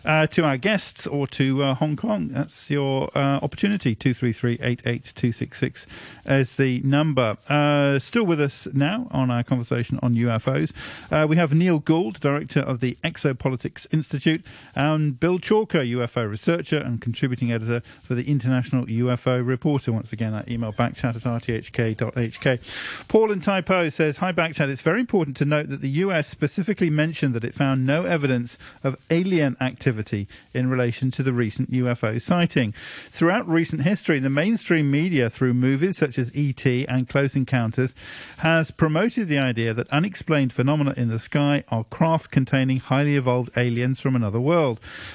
to 0.05 0.45
our 0.45 0.57
guests 0.57 1.07
or 1.07 1.27
to 1.29 1.75
Hong 1.75 1.97
Kong. 1.97 2.29
That's 2.29 2.71
your 2.71 3.11
opportunity, 3.17 3.95
233 3.95 4.55
88266 4.55 5.87
as 6.31 6.57
the 6.57 6.81
number. 6.81 7.37
Uh, 7.49 7.99
still 7.99 8.25
with 8.25 8.41
us 8.41 8.69
now 8.73 9.09
on 9.11 9.31
our 9.31 9.43
conversation 9.43 9.99
on 10.03 10.15
UFOs. 10.15 10.73
Uh, 11.11 11.27
we 11.27 11.37
have 11.37 11.53
Neil 11.53 11.79
Gould, 11.79 12.21
Director 12.21 12.61
of 12.61 12.81
the 12.81 12.97
Exopolitics 13.03 13.87
Institute, 13.93 14.45
and 14.81 15.21
Bill 15.21 15.39
Chalker, 15.39 15.87
UFO 15.87 16.29
researcher 16.29 16.79
and 16.79 17.03
contributing 17.03 17.53
editor 17.53 17.83
for 18.03 18.15
the 18.15 18.31
International 18.31 18.87
UFO 18.87 19.47
Reporter. 19.47 19.93
Once 19.93 20.11
again, 20.11 20.33
that 20.33 20.51
email 20.51 20.73
backchat 20.73 21.17
at 21.17 21.23
rthk.hk. 21.23 23.07
Paul 23.07 23.31
in 23.31 23.41
Tai 23.41 23.61
Po 23.61 23.91
says, 23.91 24.17
Hi 24.19 24.33
Backchat, 24.33 24.71
it's 24.71 24.81
very 24.81 25.01
important 25.01 25.37
to 25.37 25.45
note 25.45 25.69
that 25.69 25.83
the 25.83 25.91
US 25.91 26.29
specifically 26.29 26.89
mentioned 26.89 27.35
that 27.35 27.45
it 27.45 27.55
found 27.55 27.85
no 27.85 28.05
evidence 28.05 28.57
of 28.83 28.97
alien 29.11 29.55
activity 29.61 30.27
in 30.55 30.71
relation 30.71 31.11
to 31.11 31.23
the 31.23 31.35
recent 31.35 31.71
UFO 31.71 32.19
sighting. 32.19 32.73
Throughout 33.11 33.47
recent 33.47 33.83
history, 33.83 34.19
the 34.19 34.31
mainstream 34.31 34.91
media, 34.91 35.29
through 35.29 35.53
movies 35.53 35.99
such 35.99 36.19
as 36.19 36.35
E.T. 36.35 36.87
and 36.89 37.07
Close 37.07 37.37
Encounters, 37.37 37.95
has 38.39 38.71
promoted 38.71 39.29
the 39.29 39.39
idea 39.39 39.75
that 39.75 39.89
unexplained 39.91 40.55
phenomena 40.55 40.95
in 40.97 41.09
the 41.09 41.19
sky 41.19 41.65
are 41.69 41.85
craft 41.85 42.31
containing 42.31 42.79
highly 42.79 43.17
evolved 43.17 43.51
aliens 43.59 44.01
from 44.01 44.17
another 44.17 44.41
world. 44.41 44.70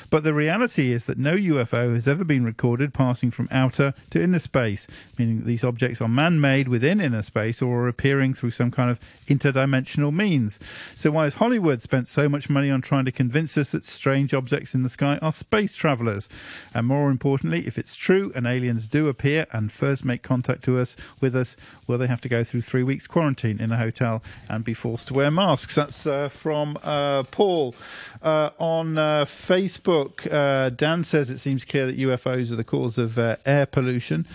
But 0.09 0.23
the 0.23 0.33
reality 0.33 0.91
is 0.91 1.05
that 1.05 1.17
no 1.17 1.35
UFO 1.35 1.93
has 1.93 2.07
ever 2.07 2.23
been 2.23 2.43
recorded 2.43 2.93
passing 2.93 3.31
from 3.31 3.47
outer 3.51 3.93
to 4.09 4.21
inner 4.21 4.39
space, 4.39 4.87
meaning 5.17 5.39
that 5.39 5.45
these 5.45 5.63
objects 5.63 6.01
are 6.01 6.07
man 6.07 6.41
made 6.41 6.67
within 6.67 6.99
inner 6.99 7.21
space 7.21 7.61
or 7.61 7.83
are 7.83 7.87
appearing 7.87 8.33
through 8.33 8.51
some 8.51 8.71
kind 8.71 8.89
of 8.89 8.99
interdimensional 9.27 10.13
means. 10.13 10.59
So, 10.95 11.11
why 11.11 11.25
has 11.25 11.35
Hollywood 11.35 11.81
spent 11.81 12.07
so 12.07 12.27
much 12.27 12.49
money 12.49 12.69
on 12.69 12.81
trying 12.81 13.05
to 13.05 13.11
convince 13.11 13.57
us 13.57 13.71
that 13.71 13.85
strange 13.85 14.33
objects 14.33 14.73
in 14.73 14.83
the 14.83 14.89
sky 14.89 15.17
are 15.21 15.31
space 15.31 15.75
travelers? 15.75 16.29
And 16.73 16.87
more 16.87 17.09
importantly, 17.09 17.67
if 17.67 17.77
it's 17.77 17.95
true 17.95 18.31
and 18.35 18.45
aliens 18.47 18.87
do 18.87 19.07
appear 19.07 19.45
and 19.51 19.71
first 19.71 20.05
make 20.05 20.23
contact 20.23 20.63
to 20.65 20.79
us 20.79 20.95
with 21.21 21.35
us, 21.35 21.55
will 21.87 21.97
they 21.97 22.07
have 22.07 22.21
to 22.21 22.29
go 22.29 22.43
through 22.43 22.61
three 22.61 22.83
weeks 22.83 23.07
quarantine 23.07 23.59
in 23.59 23.71
a 23.71 23.77
hotel 23.77 24.23
and 24.49 24.63
be 24.63 24.73
forced 24.73 25.07
to 25.07 25.13
wear 25.13 25.31
masks? 25.31 25.75
That's 25.75 26.05
uh, 26.07 26.29
from 26.29 26.77
uh, 26.83 27.23
Paul 27.23 27.75
uh, 28.21 28.49
on 28.59 28.97
uh, 28.97 29.25
Facebook. 29.45 30.31
Uh, 30.31 30.69
Dan 30.69 31.03
says 31.03 31.29
it 31.29 31.37
seems 31.37 31.63
clear 31.63 31.85
that 31.85 31.97
UFOs 31.97 32.51
are 32.51 32.55
the 32.55 32.63
cause 32.63 32.97
of 32.97 33.19
uh, 33.19 33.35
air 33.45 33.65
pollution. 33.65 34.25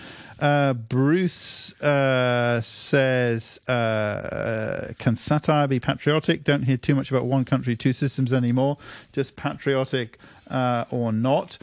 Bruce 0.89 1.75
says, 1.79 3.59
"Can 3.67 5.15
satire 5.17 5.67
be 5.67 5.79
patriotic? 5.79 6.43
Don't 6.43 6.63
hear 6.63 6.77
too 6.77 6.95
much 6.95 7.11
about 7.11 7.25
one 7.25 7.45
country, 7.45 7.75
two 7.75 7.93
systems 7.93 8.33
anymore. 8.33 8.77
Just 9.11 9.35
patriotic." 9.35 10.17
Uh, 10.51 10.85
or 10.91 11.11
not. 11.11 11.57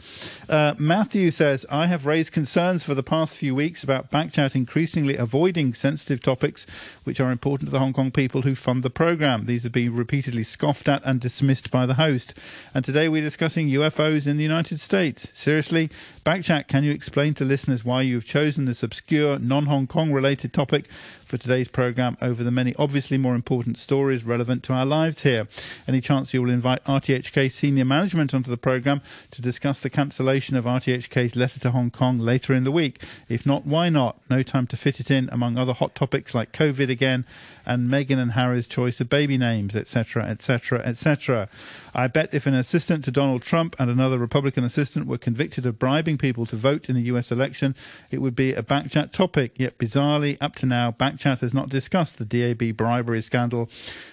Uh, 0.49 0.73
Matthew 0.77 1.31
says, 1.31 1.65
I 1.69 1.87
have 1.87 2.05
raised 2.05 2.31
concerns 2.31 2.83
for 2.83 2.93
the 2.93 3.03
past 3.03 3.35
few 3.35 3.55
weeks 3.55 3.83
about 3.83 4.11
Backchat 4.11 4.55
increasingly 4.55 5.15
avoiding 5.15 5.73
sensitive 5.73 6.21
topics 6.21 6.65
which 7.03 7.19
are 7.19 7.31
important 7.31 7.67
to 7.67 7.71
the 7.71 7.79
Hong 7.79 7.93
Kong 7.93 8.11
people 8.11 8.41
who 8.41 8.55
fund 8.55 8.83
the 8.83 8.89
program. 8.89 9.45
These 9.45 9.63
have 9.63 9.71
been 9.71 9.95
repeatedly 9.95 10.43
scoffed 10.43 10.89
at 10.89 11.01
and 11.05 11.19
dismissed 11.19 11.71
by 11.71 11.85
the 11.85 11.93
host. 11.95 12.33
And 12.73 12.83
today 12.83 13.07
we're 13.07 13.21
discussing 13.21 13.69
UFOs 13.69 14.27
in 14.27 14.37
the 14.37 14.43
United 14.43 14.79
States. 14.79 15.27
Seriously, 15.33 15.89
Backchat, 16.25 16.67
can 16.67 16.83
you 16.83 16.91
explain 16.91 17.33
to 17.35 17.45
listeners 17.45 17.85
why 17.85 18.01
you 18.01 18.15
have 18.15 18.25
chosen 18.25 18.65
this 18.65 18.83
obscure, 18.83 19.39
non 19.39 19.65
Hong 19.67 19.87
Kong 19.87 20.11
related 20.11 20.53
topic 20.53 20.85
for 21.29 21.37
today's 21.37 21.67
programme 21.67 22.17
over 22.23 22.43
the 22.43 22.49
many 22.49 22.73
obviously 22.79 23.15
more 23.15 23.35
important 23.35 23.77
stories 23.77 24.23
relevant 24.23 24.63
to 24.63 24.73
our 24.73 24.85
lives 24.85 25.21
here. 25.21 25.47
Any 25.87 26.01
chance 26.01 26.33
you 26.33 26.41
will 26.41 26.49
invite 26.49 26.83
RTHK 26.85 27.51
senior 27.51 27.85
management 27.85 28.33
onto 28.33 28.49
the 28.49 28.57
programme 28.57 29.01
to 29.29 29.39
discuss 29.39 29.79
the 29.79 29.91
cancellation 29.91 30.57
of 30.57 30.65
RTHK's 30.65 31.35
letter 31.35 31.59
to 31.59 31.69
Hong 31.69 31.91
Kong 31.91 32.17
later 32.17 32.55
in 32.55 32.63
the 32.63 32.71
week? 32.71 33.03
If 33.27 33.45
not, 33.45 33.67
why 33.67 33.89
not? 33.89 34.17
No 34.27 34.41
time 34.41 34.65
to 34.67 34.77
fit 34.77 34.99
it 34.99 35.11
in 35.11 35.29
among 35.31 35.55
other 35.55 35.73
hot 35.73 35.93
topics 35.93 36.33
like 36.33 36.51
COVID 36.51 36.89
again 36.89 37.25
and 37.63 37.87
Meghan 37.87 38.17
and 38.17 38.31
Harry's 38.31 38.65
choice 38.65 38.99
of 38.99 39.09
baby 39.09 39.37
names, 39.37 39.75
etc., 39.75 40.23
etc., 40.23 40.79
etc. 40.79 41.47
I 41.93 42.07
bet 42.07 42.33
if 42.33 42.47
an 42.47 42.55
assistant 42.55 43.05
to 43.05 43.11
Donald 43.11 43.43
Trump 43.43 43.75
and 43.77 43.91
another 43.91 44.17
Republican 44.17 44.63
assistant 44.63 45.05
were 45.05 45.19
convicted 45.19 45.67
of 45.67 45.77
bribing 45.77 46.17
people 46.17 46.47
to 46.47 46.55
vote 46.55 46.89
in 46.89 46.97
a 46.97 47.01
US 47.01 47.31
election, 47.31 47.75
it 48.09 48.17
would 48.17 48.35
be 48.35 48.53
a 48.53 48.63
backchat 48.63 49.11
topic. 49.11 49.51
Yet 49.57 49.77
bizarrely, 49.77 50.37
up 50.41 50.55
to 50.55 50.65
now, 50.65 50.89
backchat 50.91 51.18
has 51.23 51.53
not 51.53 51.69
discussed 51.69 52.17
the 52.17 52.25
DAB 52.25 52.75
bribery 52.75 53.21
scandal 53.21 53.69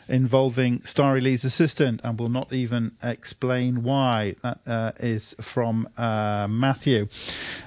involving 0.08 0.82
Starry 0.84 1.20
Lee's 1.20 1.44
assistant 1.44 2.00
and 2.04 2.18
will 2.18 2.28
not 2.28 2.52
even 2.52 2.92
explain 3.02 3.82
why. 3.82 4.36
That 4.42 4.60
uh, 4.66 4.92
is 5.00 5.34
from 5.40 5.88
uh, 5.96 6.46
Matthew. 6.48 7.08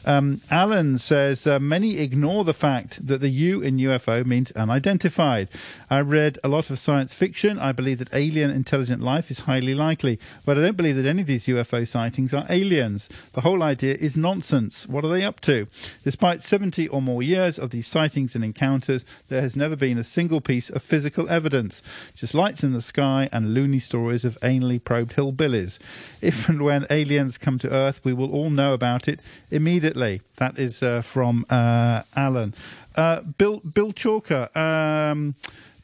Um, 0.06 0.42
Alan 0.50 0.98
says 0.98 1.46
uh, 1.46 1.60
many 1.60 2.00
ignore 2.00 2.44
the 2.44 2.54
fact 2.54 3.06
that 3.06 3.22
the 3.22 3.30
U 3.30 3.62
in 3.62 3.78
UFO 3.78 4.26
means 4.26 4.52
unidentified. 4.54 5.50
I 5.90 6.00
read 6.00 6.40
a 6.44 6.48
lot 6.48 6.70
of 6.70 6.80
science 6.80 7.14
fiction. 7.14 7.60
I 7.60 7.72
believe 7.72 8.00
that 8.00 8.14
alien 8.14 8.50
intelligent 8.52 9.02
life 9.02 9.30
is 9.32 9.42
highly 9.42 9.76
likely, 9.76 10.20
but 10.46 10.58
I 10.58 10.62
don't 10.62 10.78
believe 10.78 10.96
that 10.96 11.06
any 11.06 11.22
of 11.22 11.28
these 11.28 11.48
UFO 11.48 11.88
sightings 11.88 12.34
are 12.34 12.46
aliens. 12.50 13.10
The 13.34 13.42
whole 13.42 13.64
idea 13.64 13.96
is 13.96 14.16
nonsense. 14.16 14.88
What 14.88 15.04
are 15.04 15.10
they 15.10 15.24
up 15.24 15.40
to? 15.42 15.68
Despite 16.04 16.44
70 16.44 16.88
or 16.88 17.02
more 17.02 17.24
years 17.24 17.60
of 17.60 17.72
these 17.72 17.88
sightings 17.88 18.36
and 18.36 18.44
encounters, 18.44 19.06
there 19.30 19.42
has 19.42 19.56
never 19.56 19.76
been 19.76 19.98
a 19.98 20.04
single 20.04 20.42
piece 20.42 20.70
of 20.70 20.84
physical 20.84 21.30
evidence. 21.30 21.82
Just 22.16 22.34
lights 22.34 22.64
in 22.64 22.74
the 22.74 22.82
sky 22.82 23.30
and 23.32 23.54
loony 23.54 23.80
stories 23.80 24.26
of 24.26 24.38
anally 24.42 24.84
probed 24.84 25.14
hillbillies. 25.14 25.80
If 26.22 26.50
and 26.50 26.62
when 26.62 26.86
aliens 26.90 27.38
come 27.38 27.58
to 27.60 27.70
Earth, 27.70 28.02
we 28.04 28.14
will 28.14 28.32
all 28.32 28.50
know 28.50 28.74
about 28.74 29.08
it 29.08 29.20
immediately. 29.50 30.22
That 30.36 30.60
is 30.60 30.84
uh, 30.84 31.02
from 31.02 31.46
uh, 31.50 32.04
Alan. 32.16 32.54
Uh, 32.96 33.22
Bill 33.22 33.62
Bill 33.62 33.94
Chalker. 33.94 34.56
Um, 34.58 35.36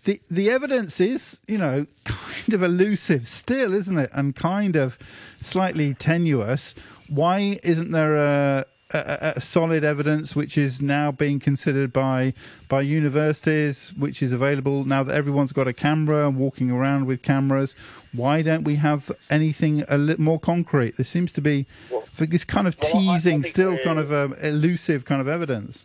the 0.03 0.19
the 0.29 0.49
evidence 0.49 0.99
is, 0.99 1.39
you 1.47 1.57
know, 1.57 1.85
kind 2.03 2.53
of 2.53 2.63
elusive 2.63 3.27
still, 3.27 3.73
isn't 3.73 3.97
it? 3.97 4.09
And 4.13 4.35
kind 4.35 4.75
of 4.75 4.97
slightly 5.39 5.93
tenuous. 5.93 6.75
Why 7.07 7.59
isn't 7.63 7.91
there 7.91 8.15
a 8.15 8.65
a, 8.91 9.33
a, 9.37 9.41
solid 9.41 9.83
evidence 9.83 10.35
which 10.35 10.57
is 10.57 10.81
now 10.81 11.11
being 11.11 11.39
considered 11.39 11.91
by 11.91 12.33
by 12.67 12.81
universities, 12.81 13.91
which 13.97 14.21
is 14.21 14.31
available 14.31 14.85
now 14.85 15.03
that 15.03 15.15
everyone's 15.15 15.51
got 15.51 15.67
a 15.67 15.73
camera 15.73 16.27
and 16.27 16.37
walking 16.37 16.69
around 16.69 17.05
with 17.05 17.21
cameras. 17.21 17.75
Why 18.13 18.41
don't 18.41 18.63
we 18.63 18.75
have 18.75 19.11
anything 19.29 19.83
a 19.87 19.97
little 19.97 20.23
more 20.23 20.39
concrete? 20.39 20.97
There 20.97 21.05
seems 21.05 21.31
to 21.33 21.41
be 21.41 21.65
well, 21.89 22.03
this 22.17 22.45
kind 22.45 22.67
of 22.67 22.79
teasing, 22.79 23.43
still 23.43 23.77
kind 23.79 23.97
of 23.97 24.13
um, 24.13 24.33
elusive 24.41 25.03
kind 25.05 25.19
of 25.19 25.27
evidence. 25.27 25.83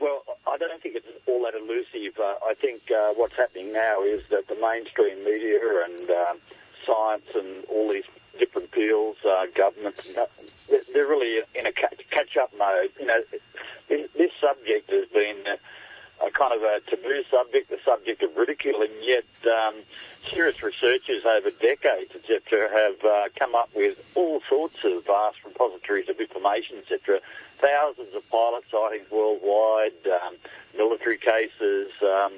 Well, 0.00 0.22
I 0.46 0.56
don't 0.56 0.82
think 0.82 0.96
it's 0.96 1.06
all 1.26 1.42
that 1.44 1.54
elusive. 1.54 2.18
Uh, 2.18 2.34
I 2.44 2.54
think 2.54 2.90
uh, 2.90 3.12
what's 3.14 3.34
happening 3.34 3.72
now 3.72 4.02
is 4.02 4.22
that 4.30 4.48
the 4.48 4.56
mainstream 4.56 5.24
media 5.24 5.60
and 5.86 6.10
um, 6.10 6.38
science 6.84 7.26
and 7.34 7.64
all 7.66 7.92
these 7.92 8.04
different 8.38 8.72
fields, 8.72 9.18
uh, 9.24 9.46
governments, 9.54 10.08
they're 10.92 11.06
really 11.06 11.42
in 11.54 11.66
a 11.66 11.72
catch-up 11.72 12.52
mode. 12.58 12.90
You 12.98 13.06
know, 13.06 13.22
this 13.88 14.30
subject 14.40 14.90
has 14.90 15.08
been 15.08 15.44
a 16.24 16.30
kind 16.30 16.54
of 16.54 16.62
a 16.62 16.80
taboo 16.88 17.22
subject, 17.30 17.70
the 17.70 17.78
subject 17.84 18.22
of 18.22 18.36
ridicule, 18.36 18.82
and 18.82 18.92
yet 19.02 19.24
um, 19.46 19.74
serious 20.30 20.62
researchers 20.62 21.24
over 21.24 21.50
decades, 21.50 22.12
etc., 22.14 22.68
have 22.70 23.04
uh, 23.04 23.28
come 23.38 23.54
up 23.54 23.70
with 23.74 23.98
all 24.14 24.40
sorts 24.48 24.76
of 24.84 25.04
vast 25.04 25.38
repositories 25.44 26.08
of 26.08 26.18
information, 26.20 26.78
etc. 26.78 27.20
Thousands 27.60 28.14
of 28.14 28.28
pilot 28.30 28.64
sightings 28.70 29.10
worldwide, 29.10 29.92
um, 30.06 30.36
military 30.76 31.18
cases, 31.18 31.90
um, 32.02 32.32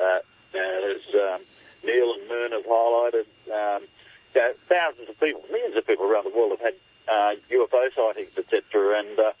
uh, 0.00 0.18
as 0.54 1.00
um, 1.14 1.40
Neil 1.84 2.14
and 2.14 2.28
Moon 2.28 2.52
have 2.52 2.66
highlighted. 2.66 3.26
Um, 4.36 4.52
thousands 4.68 5.08
of 5.08 5.18
people, 5.20 5.42
millions 5.50 5.76
of 5.76 5.86
people 5.86 6.04
around 6.04 6.24
the 6.24 6.36
world 6.36 6.52
have 6.52 6.60
had 6.60 6.74
uh, 7.08 7.34
UFO 7.50 7.88
sightings, 7.94 8.30
etc. 8.36 8.98
And 8.98 9.18
uh, 9.18 9.32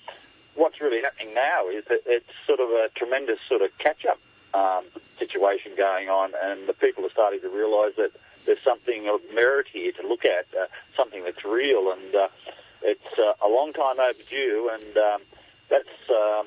what's 0.54 0.80
really 0.80 1.02
happening 1.02 1.34
now 1.34 1.68
is 1.68 1.84
that 1.86 2.02
it's 2.06 2.30
sort 2.46 2.60
of 2.60 2.70
a 2.70 2.88
tremendous 2.94 3.38
sort 3.48 3.62
of 3.62 3.76
catch-up 3.78 4.18
um, 4.54 4.84
situation 5.18 5.72
going 5.76 6.08
on, 6.08 6.32
and 6.42 6.66
the 6.66 6.72
people 6.72 7.04
are 7.04 7.10
starting 7.10 7.40
to 7.40 7.48
realise 7.48 7.94
that 7.96 8.10
there's 8.46 8.62
something 8.62 9.08
of 9.08 9.20
merit 9.34 9.66
here 9.72 9.92
to 9.92 10.06
look 10.06 10.24
at, 10.24 10.46
uh, 10.58 10.66
something 10.96 11.24
that's 11.24 11.44
real, 11.44 11.92
and 11.92 12.14
uh, 12.14 12.28
it's 12.82 13.18
uh, 13.18 13.34
a 13.44 13.48
long 13.48 13.72
time 13.72 13.98
overdue, 13.98 14.70
and 14.72 14.96
um, 14.96 15.20
that's 15.68 16.10
um, 16.10 16.46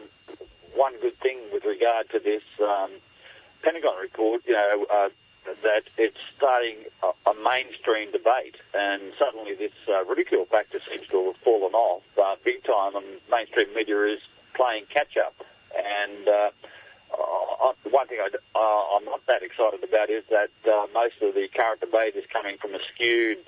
one 0.74 0.94
good 1.02 1.18
thing 1.18 1.40
with 1.52 1.66
regard 1.66 2.10
to 2.10 2.20
this 2.20 2.44
um, 2.62 2.92
Pentagon 3.62 3.98
report. 4.02 4.42
You 4.48 4.54
know, 4.54 4.86
uh, 4.90 5.10
that 5.64 5.84
it's 5.98 6.18
starting 6.38 6.76
a, 7.04 7.30
a, 7.30 7.34
mainstream 7.44 8.12
debate, 8.12 8.56
and 8.74 9.14
suddenly 9.18 9.56
this 9.56 9.72
uh, 9.88 10.04
ridicule 10.06 10.46
factor 10.46 10.80
seems 10.90 11.08
to 11.08 11.28
have 11.28 11.38
fallen 11.38 11.74
off 11.74 12.04
uh, 12.22 12.36
big 12.44 12.64
time, 12.64 12.96
and 12.96 13.06
mainstream 13.30 13.74
media 13.74 14.04
is 14.06 14.20
playing 14.56 14.86
catch 14.90 15.18
up. 15.18 15.36
And 15.76 16.28
uh, 16.28 16.50
uh, 17.14 17.74
one 17.90 18.08
thing 18.08 18.20
I, 18.20 18.28
uh, 18.28 19.00
not 19.06 19.26
that 19.28 19.44
excited 19.44 19.84
about 19.84 20.10
is 20.10 20.24
that 20.30 20.52
uh, 20.68 20.88
most 20.94 21.16
of 21.22 21.34
the 21.34 21.48
current 21.56 21.80
debate 21.80 22.16
is 22.16 22.26
coming 22.32 22.58
from 22.58 22.76
a 22.76 22.80
skewed 22.94 23.40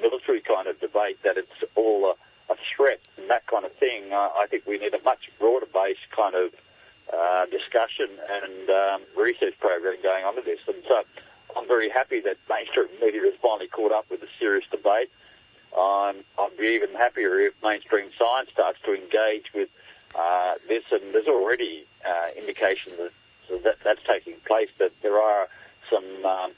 military 0.00 0.40
kind 0.40 0.66
of 0.66 0.80
debate, 0.80 1.18
that 1.22 1.38
it's 1.38 1.64
all 1.74 2.12
a, 2.12 2.52
a 2.52 2.56
threat 2.76 3.00
and 3.16 3.30
that 3.30 3.46
kind 3.46 3.64
of 3.64 3.72
thing. 3.74 4.12
I 4.12 4.46
think 4.50 4.66
we 4.66 4.78
need 4.78 4.94
a 4.94 5.02
much 5.02 5.30
broader 5.38 5.66
based 5.72 6.10
kind 6.14 6.34
of 6.34 6.52
discussion 7.50 8.08
and 8.28 8.70
um, 8.70 9.02
research 9.16 9.54
program 9.60 9.96
going 10.02 10.24
on 10.24 10.34
this. 10.44 10.60
And 10.66 10.82
so 10.86 11.02
I'm 11.56 11.66
very 11.66 11.88
happy 11.88 12.20
that 12.20 12.36
mainstream 12.48 12.88
media 13.00 13.22
has 13.22 13.34
finally 13.40 13.68
caught 13.68 13.92
up 13.92 14.10
with 14.10 14.20
the 14.20 14.28
serious 14.38 14.64
debate. 14.70 15.10
Um, 15.76 16.16
I'd 16.38 16.56
be 16.58 16.68
even 16.68 16.92
happier 16.94 17.40
if 17.40 17.54
mainstream 17.62 18.10
science 18.18 18.50
starts 18.52 18.78
to 18.84 18.94
engage 18.94 19.52
with 19.54 19.68
uh, 20.14 20.54
this, 20.68 20.84
and 20.92 21.14
there's 21.14 21.28
already 21.28 21.86
uh, 22.06 22.28
indication 22.36 22.92
that, 22.98 23.62
that 23.62 23.76
that's 23.84 24.00
taking 24.06 24.34
place. 24.46 24.68
That 24.78 24.92
there 25.02 25.20
are 25.20 25.48
some 25.90 26.04
um, 26.24 26.52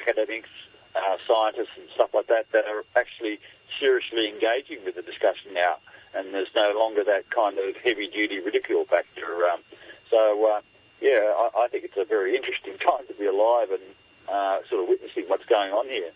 academics, 0.00 0.48
uh, 0.96 1.16
scientists, 1.26 1.76
and 1.76 1.88
stuff 1.94 2.14
like 2.14 2.26
that 2.28 2.50
that 2.52 2.64
are 2.66 2.84
actually 2.96 3.38
seriously 3.78 4.28
engaging 4.28 4.84
with 4.84 4.96
the 4.96 5.02
discussion 5.02 5.54
now, 5.54 5.76
and 6.14 6.34
there's 6.34 6.54
no 6.54 6.74
longer 6.76 7.04
that 7.04 7.30
kind 7.30 7.58
of 7.58 7.76
heavy-duty 7.76 8.40
ridicule 8.40 8.84
factor. 8.84 9.46
Um, 9.52 9.60
so, 10.10 10.46
uh, 10.46 10.60
yeah, 11.00 11.32
I, 11.36 11.64
I 11.64 11.68
think 11.68 11.84
it's 11.84 11.96
a 11.96 12.04
very 12.04 12.36
interesting 12.36 12.76
time 12.78 13.06
to 13.08 13.14
be 13.14 13.26
alive 13.26 13.70
and 13.70 13.82
uh, 14.32 14.58
sort 14.68 14.82
of 14.82 14.88
witnessing 14.88 15.24
what's 15.28 15.44
going 15.44 15.72
on 15.72 15.86
here. 15.86 16.10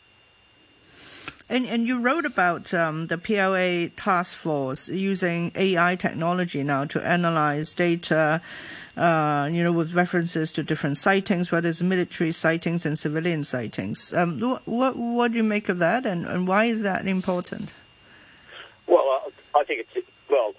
And, 1.49 1.65
and 1.67 1.87
you 1.87 2.01
wrote 2.01 2.25
about 2.25 2.75
um, 2.75 3.07
the 3.07 3.19
PLA 3.19 3.95
task 3.97 4.37
force 4.37 4.89
using 4.89 5.53
AI 5.55 5.95
technology 5.95 6.65
now 6.65 6.87
to 6.87 7.01
analyze 7.07 7.73
data, 7.73 8.41
uh, 8.97 9.49
you 9.53 9.63
know, 9.63 9.71
with 9.71 9.95
references 9.95 10.51
to 10.53 10.65
different 10.65 10.97
sightings, 10.97 11.53
whether 11.53 11.69
it's 11.69 11.83
military 11.83 12.33
sightings 12.33 12.85
and 12.85 12.99
civilian 12.99 13.45
sightings. 13.45 14.13
Um, 14.13 14.41
what, 14.41 14.67
what, 14.67 14.97
what 14.97 15.31
do 15.31 15.37
you 15.37 15.45
make 15.45 15.69
of 15.69 15.79
that, 15.79 16.05
and, 16.05 16.27
and 16.27 16.49
why 16.49 16.65
is 16.65 16.83
that 16.83 17.07
important? 17.07 17.73
Well, 18.89 19.31
I 19.55 19.63
think 19.65 19.87
it's 19.95 20.09
well. 20.29 20.55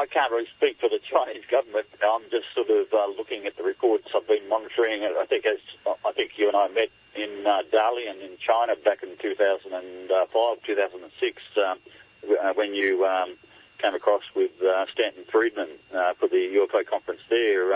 I 0.00 0.06
can't 0.06 0.32
really 0.32 0.48
speak 0.56 0.80
for 0.80 0.88
the 0.88 0.98
Chinese 0.98 1.44
government. 1.50 1.86
I'm 2.02 2.22
just 2.30 2.46
sort 2.54 2.70
of 2.70 2.86
uh, 2.90 3.08
looking 3.18 3.44
at 3.44 3.58
the 3.58 3.62
reports 3.62 4.08
I've 4.16 4.26
been 4.26 4.48
monitoring. 4.48 5.02
it. 5.02 5.12
I 5.20 5.26
think 5.26 5.44
as 5.44 5.58
I 6.06 6.12
think 6.12 6.38
you 6.38 6.48
and 6.48 6.56
I 6.56 6.68
met 6.68 6.88
in 7.14 7.46
uh, 7.46 7.60
Dalian 7.70 8.24
in 8.24 8.38
China 8.38 8.76
back 8.82 9.02
in 9.02 9.10
2005, 9.20 10.62
2006, 10.64 11.42
um, 11.58 11.78
uh, 12.24 12.52
when 12.54 12.74
you 12.74 13.04
um, 13.04 13.36
came 13.76 13.94
across 13.94 14.22
with 14.34 14.52
uh, 14.62 14.86
Stanton 14.90 15.24
Friedman 15.30 15.68
uh, 15.94 16.14
for 16.14 16.28
the 16.28 16.48
UFO 16.56 16.86
conference 16.86 17.20
there 17.28 17.72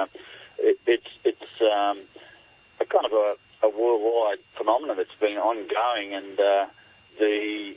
it, 0.56 0.78
it's 0.86 1.10
it's 1.24 1.60
um, 1.60 2.00
a 2.80 2.86
kind 2.86 3.04
of 3.04 3.12
a, 3.12 3.36
a, 3.66 3.68
worldwide 3.68 4.38
phenomenon 4.56 4.96
that's 4.96 5.18
been 5.20 5.36
ongoing, 5.36 6.14
and 6.14 6.40
uh, 6.40 6.66
the 7.18 7.76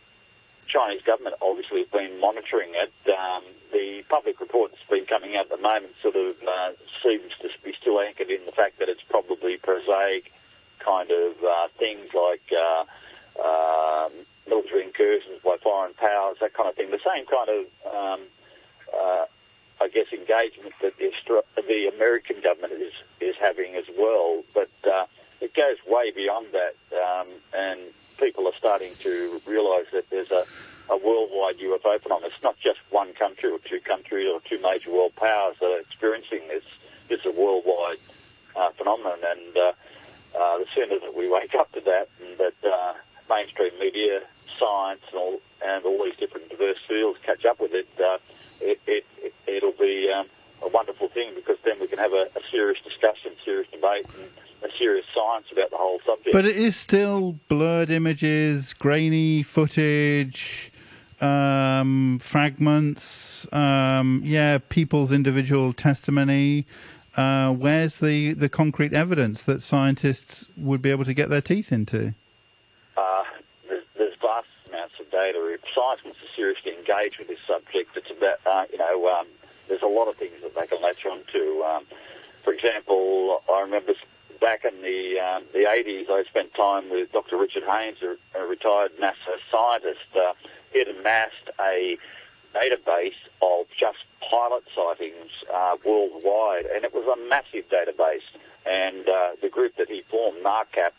Chinese 0.68 1.02
government 1.02 1.36
obviously 1.42 1.80
have 1.80 1.92
been 1.92 2.20
monitoring 2.22 2.70
it. 2.76 2.94
Um, 3.10 3.44
the 3.72 4.04
public 4.10 4.40
report 4.40 4.72
that's 4.72 4.90
been 4.90 5.06
coming 5.06 5.36
out 5.36 5.46
at 5.46 5.58
the 5.58 5.58
moment 5.58 5.94
sort 6.02 6.16
of 6.16 6.36
uh, 6.48 6.72
seems 7.04 7.32
to 7.42 7.50
be 7.64 7.74
still 7.80 8.00
anchored 8.00 8.30
in 8.30 8.46
the 8.46 8.52
fact 8.52 8.80
that 8.80 8.90
it's 8.90 9.04
probably 9.10 9.58
prosaic 9.58 10.32
kind 10.80 11.12
of 11.12 11.34
uh, 11.44 11.68
things 11.78 12.08
like 12.14 12.42
uh, 12.52 12.84
uh, 13.44 14.10
military 14.48 14.84
incursions 14.84 15.42
by 15.44 15.58
foreign 15.62 15.94
powers, 15.96 16.38
that 16.40 16.54
kind 16.54 16.70
of 16.70 16.76
thing. 16.76 16.92
The 16.92 17.00
same 17.00 17.26
kind 17.26 17.50
of, 17.50 17.66
um, 17.94 18.22
uh, 18.94 19.26
I 19.82 19.88
guess, 19.90 20.08
engagement 20.14 20.74
that 20.82 20.98
the, 20.98 21.12
the 21.68 21.92
American 21.94 22.42
government 22.42 22.74
is, 22.74 22.94
is 23.20 23.36
having 23.40 23.76
as 23.76 23.86
well. 23.98 24.44
But 24.54 24.70
uh, 24.90 25.06
it 25.42 25.54
goes 25.54 25.78
way 25.88 26.12
beyond 26.12 26.48
that, 26.54 26.76
um, 26.96 27.28
and 27.54 27.80
people 28.18 28.48
are 28.48 28.56
starting 28.58 28.94
to 29.02 29.42
realise 29.46 29.88
that 29.92 30.10
there's 30.10 30.32
a 30.32 30.46
a 30.90 30.98
worldwide 30.98 31.58
UFO 31.60 32.02
phenomenon. 32.02 32.32
It's 32.34 32.44
not 32.44 32.58
just 32.60 32.80
one 32.90 33.14
country 33.14 33.52
or 33.52 33.60
two 33.60 33.80
countries 33.82 34.28
or 34.32 34.40
two 34.42 34.62
major 34.62 34.92
world 34.92 35.16
powers 35.16 35.56
that 35.60 35.68
are 35.68 35.80
experiencing 35.80 36.48
this. 36.48 36.64
It's 37.10 37.26
a 37.26 37.32
worldwide 37.32 38.00
uh, 38.56 38.70
phenomenon, 38.72 39.20
and 39.24 39.58
uh, 39.58 39.72
uh, 40.38 40.58
the 40.60 40.66
sooner 40.76 41.00
that 41.00 41.16
we 41.16 41.30
wake 41.30 41.56
up 41.56 41.72
to 41.74 41.82
that 41.82 42.10
and 42.22 42.38
that 42.38 42.54
uh, 42.66 42.94
mainstream 43.30 43.78
media, 43.80 44.22
science, 44.60 45.02
and 45.12 45.20
all, 45.20 45.42
and 45.66 45.86
all 45.86 46.04
these 46.04 46.16
different 46.18 46.50
diverse 46.50 46.78
fields 46.88 47.20
catch 47.26 47.46
up 47.46 47.60
with 47.60 47.74
it, 47.74 47.88
uh, 48.00 48.18
it, 48.60 48.80
it, 48.88 49.06
it, 49.46 49.64
will 49.64 49.72
be 49.80 50.10
um, 50.12 50.28
a 50.64 50.68
wonderful 50.70 51.08
thing 51.10 51.34
because 51.36 51.58
then 51.64 51.80
we 51.80 51.88
can 51.88 52.00
have 52.00 52.14
a, 52.14 52.28
a 52.36 52.42
serious 52.52 52.80
discussion, 52.84 53.32
serious 53.46 53.70
debate, 53.72 54.06
and 54.18 54.72
a 54.72 54.78
serious 54.78 55.06
science 55.14 55.46
about 55.52 55.70
the 55.70 55.78
whole 55.78 56.00
subject. 56.06 56.34
But 56.34 56.37
it 56.48 56.58
is 56.58 56.76
still 56.76 57.40
blurred 57.48 57.90
images, 57.90 58.74
grainy 58.74 59.44
footage, 59.44 60.72
um, 61.20 62.20
fragments, 62.22 63.52
um, 63.54 64.22
yeah, 64.24 64.58
people's 64.70 65.12
individual 65.12 65.74
testimony. 65.74 66.66
Uh, 67.16 67.52
where's 67.52 68.00
the, 68.00 68.34
the 68.34 68.48
concrete 68.48 68.94
evidence 68.94 69.42
that 69.44 69.62
scientists 69.62 70.46
would 70.56 70.82
be 70.82 70.92
able 70.92 71.04
to 71.04 71.14
get 71.14 71.30
their 71.30 71.42
teeth 71.42 71.72
into? 71.72 72.14
Uh, 72.96 73.24
there's, 73.68 73.84
there's, 73.98 74.14
vast 74.22 74.48
amounts 74.70 74.94
of 75.00 75.10
data. 75.10 75.40
If 75.54 75.62
science 75.74 76.04
wants 76.04 76.20
to 76.20 76.36
seriously 76.36 76.74
engage 76.78 77.18
with 77.18 77.28
this 77.28 77.40
subject, 77.48 77.98
it's 77.98 78.12
about, 78.12 78.40
uh, 78.46 78.66
you 78.72 78.78
know, 78.78 79.08
um, 79.10 79.28
there's 79.68 79.82
a 79.82 79.88
lot 79.88 80.08
of 80.08 80.16
things 80.18 80.36
that 80.44 80.56
they 80.56 80.68
can 80.68 80.82
latch 80.82 81.06
on 81.06 81.22
to. 81.34 81.64
Um, 81.64 81.86
for 82.44 82.54
example, 82.54 83.42
I 83.52 83.62
remember 83.62 83.94
back 84.40 84.66
in 84.66 84.82
the 84.82 85.20
um, 85.20 85.44
the 85.54 85.60
80s, 85.60 86.10
I 86.10 86.24
spent 86.30 86.54
time 86.54 86.90
with 86.90 87.12
Dr. 87.12 87.38
Richard 87.38 87.64
Haines, 87.64 87.98
a, 88.02 88.46
retired 88.46 88.92
NASA 89.00 89.38
scientist. 89.52 90.00
Uh, 90.16 90.34
he 90.72 90.80
had 90.80 90.88
amassed 90.90 91.50
a 91.60 91.98
database 92.54 93.20
of 93.42 93.66
just 93.70 94.00
pilot 94.30 94.64
sightings 94.76 95.32
uh, 95.54 95.76
worldwide, 95.86 96.66
and 96.66 96.84
it 96.84 96.94
was 96.94 97.06
a 97.08 97.30
massive 97.30 97.66
database. 97.70 98.26
And 98.66 99.08
uh, 99.08 99.30
the 99.42 99.50
group 99.50 99.76
that 99.78 99.90
he 99.90 100.04
formed, 100.10 100.44
NARCAP, 100.44 100.92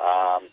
um, 0.00 0.44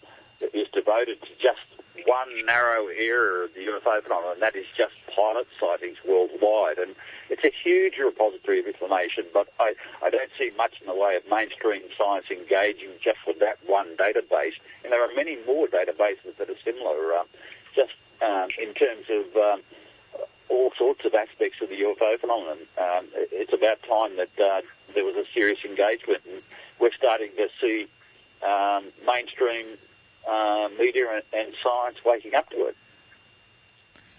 is 0.53 0.67
devoted 0.73 1.21
to 1.21 1.29
just 1.41 1.59
one 2.06 2.45
narrow 2.45 2.88
area 2.88 3.45
of 3.45 3.54
the 3.54 3.62
UFO 3.62 4.02
phenomenon, 4.04 4.34
and 4.34 4.41
that 4.41 4.56
is 4.56 4.66
just 4.78 4.93
pilot 5.16 5.47
sightings 5.60 5.97
worldwide. 6.08 6.78
And 6.78 6.95
it's 7.30 7.43
a 7.43 7.52
huge 7.64 7.97
repository 7.97 8.60
of 8.60 8.68
information, 8.68 9.26
but 9.34 9.47
I, 9.60 9.74
I 10.04 10.10
don't 10.10 10.32
see 10.38 10.52
much 10.58 10.82
in 10.82 10.88
the 10.88 10.95
way 10.95 11.16
of 11.16 11.24
mainstream 11.30 11.84
science 11.97 12.26
engaging 12.32 12.89
just 13.02 13.20
with 13.26 13.39
that 13.39 13.58
one 13.66 13.95
database. 13.97 14.56
And 14.84 14.91
there 14.91 15.04
are 15.04 15.14
many 15.16 15.38
more 15.45 15.68
databases 15.68 16.38
that 16.38 16.49
are 16.49 16.60
similar, 16.64 17.16
um, 17.16 17.28
just 17.76 17.93
um, 18.22 18.49
in 18.62 18.74
terms 18.74 19.06
of 19.10 19.36
um, 19.36 19.62
all 20.49 20.72
sorts 20.78 21.06
of 21.06 21.14
aspects 21.14 21.62
of 21.62 21.70
the 21.70 21.76
UFO 21.76 22.20
phenomenon. 22.20 22.60
Um, 22.78 23.08
it's 23.32 23.54
about 23.54 23.82
time 23.84 24.18
that 24.18 24.38
uh, 24.39 24.62
there 24.93 25.06
was 25.06 25.16
a 25.16 25.26
serious 25.34 25.60
engagement, 25.64 26.22
and 26.30 26.41
we're 26.80 26.93
starting 26.93 27.32
to 27.38 27.47
see 27.60 27.88
um, 28.45 28.91
mainstream 29.06 29.78
uh, 30.32 30.69
media 30.79 31.05
and, 31.13 31.23
and, 31.34 31.53
science 31.61 31.97
waking 32.05 32.34
up 32.36 32.49
to 32.49 32.67
it. 32.67 32.77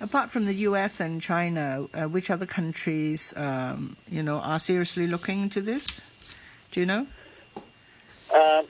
Apart 0.00 0.30
from 0.30 0.46
the 0.46 0.54
U.S. 0.68 1.00
and 1.00 1.22
China, 1.22 1.86
uh, 1.94 2.04
which 2.04 2.30
other 2.30 2.46
countries, 2.46 3.32
um, 3.36 3.96
you 4.08 4.22
know, 4.22 4.38
are 4.38 4.58
seriously 4.58 5.06
looking 5.06 5.42
into 5.42 5.60
this? 5.60 6.00
Do 6.72 6.80
you 6.80 6.86
know? 6.86 7.06
Um, 8.34 8.66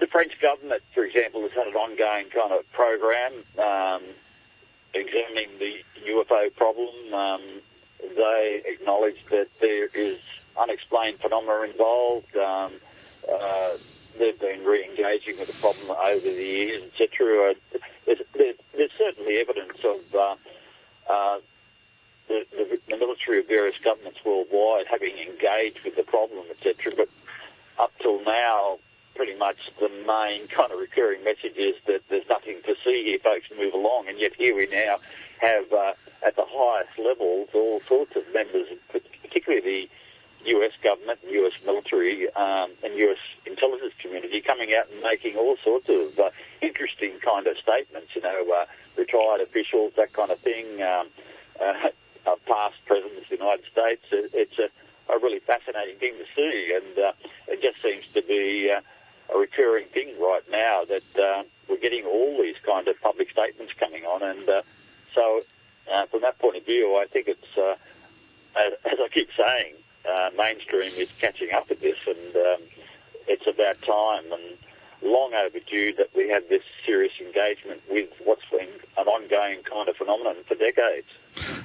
the 0.00 0.06
French 0.10 0.40
government, 0.40 0.82
for 0.92 1.04
example, 1.04 1.42
has 1.42 1.52
had 1.52 1.68
an 1.68 1.74
ongoing 1.74 2.26
kind 2.30 2.52
of 2.52 2.70
program 2.72 3.32
um, 3.58 4.02
examining 4.92 5.50
the 5.58 5.76
UFO 6.08 6.54
problem. 6.56 7.14
Um, 7.14 7.42
they 8.16 8.62
acknowledge 8.66 9.24
that 9.30 9.48
there 9.60 9.88
is 9.94 10.18
unexplained 10.60 11.20
phenomena 11.20 11.62
involved. 11.62 12.36
Um, 12.36 12.72
uh, 13.32 13.70
they've 14.18 14.38
been 14.38 14.64
re-engaging 14.64 15.38
with 15.38 15.48
the 15.48 15.54
problem 15.54 15.90
over 15.90 16.20
the 16.20 16.44
years, 16.44 16.82
etc. 16.92 17.54
There's, 18.06 18.90
certainly 18.98 19.38
evidence 19.38 19.78
of 19.84 20.14
uh, 20.14 20.36
uh, 21.10 21.38
the, 22.28 22.46
the, 22.52 22.80
the, 22.88 22.96
military 22.96 23.40
of 23.40 23.48
various 23.48 23.76
governments 23.82 24.20
worldwide 24.24 24.86
having 24.90 25.16
engaged 25.18 25.80
with 25.84 25.96
the 25.96 26.02
problem, 26.02 26.44
etc. 26.50 26.92
But 26.96 27.08
up 27.78 27.92
till 28.00 28.22
now, 28.24 28.78
pretty 29.14 29.36
much 29.36 29.56
the 29.80 29.88
main 30.06 30.46
kind 30.48 30.72
of 30.72 30.78
recurring 30.78 31.24
message 31.24 31.56
is 31.56 31.74
that 31.86 32.02
there's 32.08 32.28
nothing 32.28 32.58
to 32.66 32.74
see 32.84 33.04
here, 33.04 33.18
folks, 33.18 33.46
move 33.56 33.74
along. 33.74 34.08
And 34.08 34.18
yet 34.18 34.32
here 34.36 34.56
we 34.56 34.66
now 34.66 34.96
have, 35.40 35.72
uh, 35.72 35.92
at 36.24 36.36
the 36.36 36.44
highest 36.46 36.98
levels, 36.98 37.48
all 37.54 37.80
sorts 37.88 38.16
of 38.16 38.22
members, 38.32 38.68
particularly 39.22 39.60
the 39.64 39.90
US 40.46 40.72
government, 40.82 41.18
US 41.28 41.52
military, 41.64 42.30
um, 42.34 42.70
and 42.82 42.96
US 42.96 43.18
intelligence 43.46 43.94
community 44.00 44.40
coming 44.40 44.74
out 44.74 44.90
and 44.90 45.02
making 45.02 45.36
all 45.36 45.56
sorts 45.62 45.88
of 45.88 46.18
uh, 46.18 46.30
interesting 46.60 47.12
kind 47.24 47.46
of 47.46 47.56
statements, 47.58 48.14
you 48.14 48.22
know, 48.22 48.46
uh, 48.54 48.66
retired 48.96 49.40
officials, 49.40 49.92
that 49.96 50.12
kind 50.12 50.30
of 50.30 50.38
thing, 50.38 50.82
um, 50.82 51.08
uh, 51.60 51.88
past 52.46 52.76
presidents 52.86 53.22
of 53.22 53.28
the 53.30 53.36
United 53.36 53.64
States. 53.70 54.02
It's 54.10 54.58
a, 54.58 54.70
a 55.12 55.18
really 55.18 55.40
fascinating 55.40 55.96
thing 55.98 56.14
to 56.14 56.24
see, 56.34 56.74
and 56.74 56.98
uh, 56.98 57.12
it 57.48 57.62
just 57.62 57.82
seems 57.82 58.04
to 58.14 58.22
be 58.22 58.70
uh, 58.70 58.80
a 59.34 59.38
recurring 59.38 59.86
thing 59.88 60.14
right 60.20 60.42
now 60.50 60.84
that 60.84 61.18
uh, 61.18 61.42
we're 61.68 61.78
getting 61.78 62.04
all 62.04 62.42
these 62.42 62.56
kind 62.64 62.88
of 62.88 63.00
public 63.00 63.30
statements 63.30 63.72
coming 63.78 64.04
on, 64.04 64.22
and 64.22 64.48
uh, 64.48 64.62
so 65.14 65.40
uh, 65.90 66.06
from 66.06 66.22
that 66.22 66.38
point 66.38 66.56
of 66.56 66.64
view, 66.64 66.96
I 66.96 67.06
think 67.06 67.28
it's 67.28 67.58
uh, 67.58 67.76
as, 68.56 68.72
as, 68.84 68.98
I 69.02 69.08
keep 69.12 69.28
saying, 69.36 69.74
uh, 70.08 70.30
mainstream 70.36 70.92
is 70.96 71.08
catching 71.20 71.52
up 71.52 71.68
with 71.68 71.80
this, 71.80 71.98
and 72.06 72.36
um, 72.36 72.62
it's 73.26 73.46
about 73.46 73.80
time 73.82 74.32
and 74.32 74.58
long 75.02 75.34
overdue 75.34 75.92
that 75.94 76.08
we 76.16 76.28
have 76.30 76.48
this 76.48 76.62
serious 76.84 77.12
engagement 77.20 77.82
with 77.90 78.08
what's 78.24 78.44
been 78.50 78.68
an 78.96 79.06
ongoing 79.06 79.62
kind 79.62 79.88
of 79.88 79.96
phenomenon 79.96 80.36
for 80.46 80.54
decades. 80.54 81.06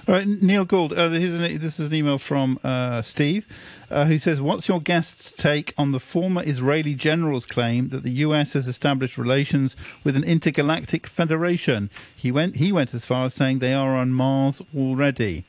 All 0.07 0.15
right, 0.15 0.27
Neil 0.27 0.65
Gould, 0.65 0.93
uh, 0.93 1.03
an, 1.03 1.59
this 1.59 1.79
is 1.79 1.87
an 1.87 1.93
email 1.93 2.17
from 2.17 2.59
uh, 2.63 3.01
Steve, 3.01 3.45
uh, 3.89 4.05
who 4.05 4.17
says, 4.17 4.41
"What's 4.41 4.67
your 4.67 4.81
guest's 4.81 5.31
take 5.31 5.73
on 5.77 5.91
the 5.91 5.99
former 5.99 6.43
Israeli 6.43 6.95
general's 6.95 7.45
claim 7.45 7.89
that 7.89 8.03
the 8.03 8.11
U.S. 8.11 8.53
has 8.53 8.67
established 8.67 9.17
relations 9.17 9.75
with 10.03 10.15
an 10.15 10.23
intergalactic 10.23 11.07
federation? 11.07 11.89
He 12.15 12.31
went 12.31 12.55
he 12.57 12.71
went 12.71 12.93
as 12.93 13.05
far 13.05 13.25
as 13.25 13.35
saying 13.35 13.59
they 13.59 13.73
are 13.73 13.95
on 13.95 14.11
Mars 14.11 14.61
already. 14.75 15.45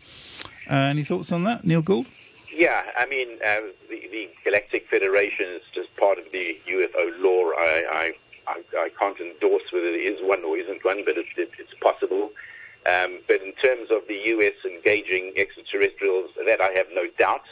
Uh, 0.70 0.74
any 0.74 1.05
thoughts 1.05 1.32
on 1.32 1.45
that, 1.45 1.64
Neil 1.64 1.82
Gould?" 1.82 2.07
Yeah, 2.61 2.83
I 2.95 3.07
mean, 3.07 3.39
uh, 3.43 3.73
the, 3.89 4.07
the, 4.13 4.29
Galactic 4.45 4.87
Federation 4.91 5.47
is 5.49 5.63
just 5.75 5.97
part 5.97 6.19
of 6.19 6.31
the 6.31 6.61
UFO 6.69 7.19
lore. 7.19 7.55
I, 7.59 8.13
I, 8.47 8.53
I, 8.53 8.63
I 8.77 8.89
can't 8.99 9.19
endorse 9.19 9.73
whether 9.73 9.91
there 9.91 10.13
is 10.13 10.21
one 10.21 10.45
or 10.45 10.59
isn't 10.59 10.85
one, 10.85 11.03
but 11.07 11.17
it, 11.17 11.25
it, 11.39 11.53
it's 11.59 11.73
possible. 11.81 12.33
Um, 12.85 13.21
but 13.27 13.41
in 13.41 13.55
terms 13.55 13.89
of 13.91 14.03
the 14.09 14.21
U.S. 14.37 14.53
engaging 14.63 15.33
extraterrestrials, 15.39 16.33
that 16.45 16.61
I 16.61 16.73
have 16.77 16.89
no 16.93 17.07
doubt. 17.19 17.45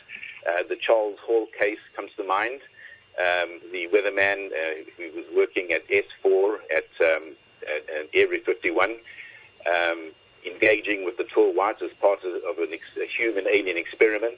Uh, 0.46 0.64
the 0.68 0.76
Charles 0.76 1.18
Hall 1.24 1.46
case 1.58 1.80
comes 1.96 2.10
to 2.18 2.24
mind. 2.24 2.60
Um, 3.18 3.60
the 3.72 3.88
weatherman 3.88 4.48
uh, 4.52 4.84
who 4.98 5.10
was 5.16 5.24
working 5.34 5.72
at 5.72 5.88
S4 5.88 6.58
at, 6.70 6.84
um, 7.00 7.34
at, 7.62 7.88
at 7.88 8.08
Area 8.12 8.42
51, 8.44 8.90
um, 9.64 10.10
engaging 10.44 11.06
with 11.06 11.16
the 11.16 11.24
tall 11.24 11.54
whites 11.54 11.80
as 11.80 11.92
part 11.98 12.18
of, 12.24 12.34
of 12.44 12.70
ex- 12.70 13.00
a 13.00 13.06
human 13.06 13.46
alien 13.48 13.78
experiment. 13.78 14.36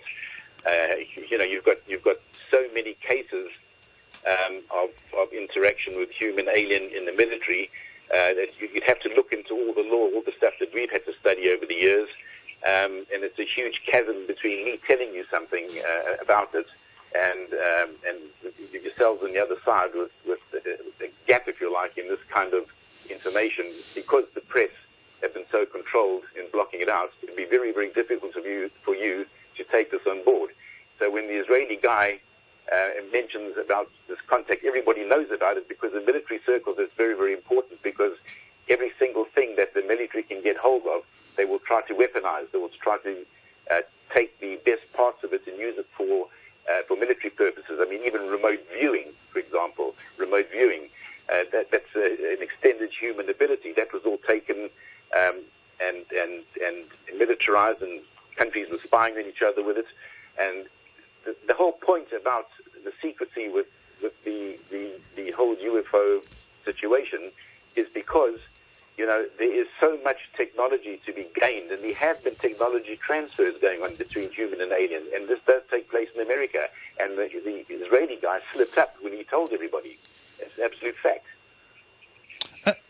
Uh, 0.67 0.95
you 1.29 1.39
know, 1.39 1.45
you've 1.45 1.65
got 1.65 1.77
you've 1.87 2.05
got 2.05 2.17
so 2.51 2.63
many 2.75 2.95
cases 2.95 3.49
um, 4.27 4.61
of, 4.71 4.91
of 5.19 5.33
interaction 5.33 5.97
with 5.97 6.11
human 6.11 6.49
alien 6.49 6.91
in 6.95 7.07
the 7.07 7.13
military 7.13 7.71
uh, 8.13 8.35
that 8.35 8.49
you'd 8.59 8.83
have 8.83 9.01
to 9.01 9.09
look 9.11 9.33
into 9.33 9.55
all 9.55 9.73
the 9.73 9.89
law, 9.89 10.11
all 10.15 10.23
the 10.25 10.33
stuff 10.37 10.55
that 10.61 10.73
we've 10.75 10.91
had 10.91 11.05
to 11.07 11.13
study 11.21 11.51
over 11.51 11.65
the 11.65 11.75
years, 11.75 12.09
um, 12.67 13.07
and 13.13 13.25
it's 13.25 13.39
a 13.39 13.45
huge 13.45 13.83
chasm 13.87 14.27
between 14.27 14.65
me 14.65 14.79
telling 14.87 15.15
you 15.15 15.25
something 15.31 15.65
uh, 15.65 16.17
about 16.23 16.51
it 16.55 16.67
and 17.15 17.53
um, 17.55 17.97
and 18.07 18.19
yourselves 18.73 19.23
on 19.23 19.33
the 19.33 19.39
other 19.39 19.57
side 19.65 19.91
with 19.95 20.11
with 20.27 20.41
a 21.01 21.11
gap, 21.27 21.49
if 21.49 21.61
you 21.61 21.73
like, 21.73 21.97
in 21.97 22.09
this 22.09 22.21
kind 22.29 22.53
of 22.55 22.65
information 23.09 23.67
because 23.95 24.25
the 24.35 24.41
press 24.43 24.71
have 25.23 25.35
been 25.35 25.45
so 25.51 25.67
controlled 25.67 26.23
in 26.39 26.47
blocking 26.53 26.81
it 26.81 26.89
out. 26.89 27.11
It'd 27.23 27.37
be 27.37 27.47
very 27.47 27.73
very 27.73 27.93
difficult 27.93 28.33
for 28.33 28.41
you 28.41 28.71
for 28.83 28.95
you 28.95 29.27
to 29.57 29.64
take 29.64 29.90
this 29.90 30.03
on 30.07 30.24
board. 30.24 30.51
So 30.98 31.11
when 31.11 31.26
the 31.28 31.34
Israeli 31.34 31.78
guy 31.82 32.20
uh, 32.72 32.88
mentions 33.12 33.57
about 33.57 33.90
this 34.09 34.18
contact, 34.28 34.64
everybody 34.64 35.05
knows 35.05 35.30
about 35.30 35.57
it 35.57 35.68
because 35.68 35.92
in 35.94 36.05
military 36.05 36.40
circles 36.44 36.76
it's 36.78 36.94
very, 36.94 37.14
very 37.14 37.32
important 37.32 37.82
because 37.82 38.12
every 38.68 38.92
single 38.98 39.24
thing 39.24 39.57
that 39.57 39.74
the 39.74 39.82
military 39.82 40.22
can 40.22 40.42
get 40.42 40.57
hold 40.57 40.82
of, 40.86 41.03
they 41.36 41.44
will 41.44 41.59
try 41.59 41.80
to 41.82 41.94
weaponize. 41.94 42.51
They 42.53 42.59
will 42.59 42.70
try 42.82 42.98
to 42.98 43.26
uh, 43.70 43.80
take 44.12 44.38
the 44.40 44.59
best 44.64 44.82
parts 44.92 45.24
of 45.24 45.32
it 45.32 45.42
and 45.46 45.59
use 45.59 45.78
it 45.78 45.86
for 45.96 46.26
uh, 46.70 46.82
for 46.86 46.96
military 46.96 47.30
purposes. 47.30 47.80
I 47.80 47.88
mean, 47.88 48.03
even 48.05 48.28
remote 48.28 48.61
viewing, 48.78 49.09
for 49.32 49.38
example, 49.38 49.94
remote 50.18 50.48
viewing. 50.53 50.88
Uh, 51.32 51.44
that, 51.53 51.70
that's 51.70 51.94
a, 51.96 52.34
an 52.34 52.42
extended 52.42 52.90
human 52.92 53.30
ability. 53.30 53.72
That 53.76 53.92
was 53.92 54.03
all 54.05 54.18
taken 54.18 54.68
um, 55.16 55.40
and 55.80 56.05
and 56.16 56.44
and 56.64 56.84
militarized 57.18 57.82
and 57.82 58.01
countries 58.37 58.68
were 58.70 58.78
spying 58.78 59.14
on 59.14 59.24
each 59.26 59.43
other 59.43 59.62
with 59.62 59.78
it. 59.78 59.87
And 60.39 60.66
the, 61.24 61.37
the 61.47 61.55
whole 61.55 61.72
point 61.72 62.09
about 62.18 62.49
the 62.85 62.93
secrecy 63.03 63.49
with, 63.49 63.66
with 64.03 64.12
the, 64.24 64.59
the, 64.70 64.93
the 65.16 65.31
whole 65.33 65.57
UFO 65.57 66.24
situation 66.64 67.31
is 67.76 67.87
because, 67.93 68.39
you 68.97 69.07
know, 69.07 69.26
there 69.39 69.53
is 69.53 69.66
so 69.78 69.99
much 70.03 70.18
technology 70.37 71.01
to 71.07 71.12
be 71.12 71.26
gained, 71.35 71.70
and 71.70 71.83
there 71.83 71.95
have 71.95 72.22
been 72.24 72.35
technology 72.35 72.99
transfers 73.05 73.55
going 73.61 73.83
on 73.83 73.95
between 73.97 74.31
human 74.31 74.61
and 74.61 74.72
alien, 74.72 75.03
and 75.14 75.28
this 75.28 75.41
does 75.47 75.62
take 75.70 75.91
place 75.91 76.09
in 76.14 76.22
America. 76.22 76.68
And 76.99 77.16
the, 77.16 77.28
the 77.45 77.74
Israeli 77.74 78.18
guy 78.20 78.41
slipped 78.55 78.78
up 78.78 78.95
when 79.01 79.12
he 79.12 79.24
told 79.24 79.53
everybody. 79.53 79.99
It's 80.39 80.57
an 80.59 80.64
absolute 80.64 80.97
fact. 81.03 81.26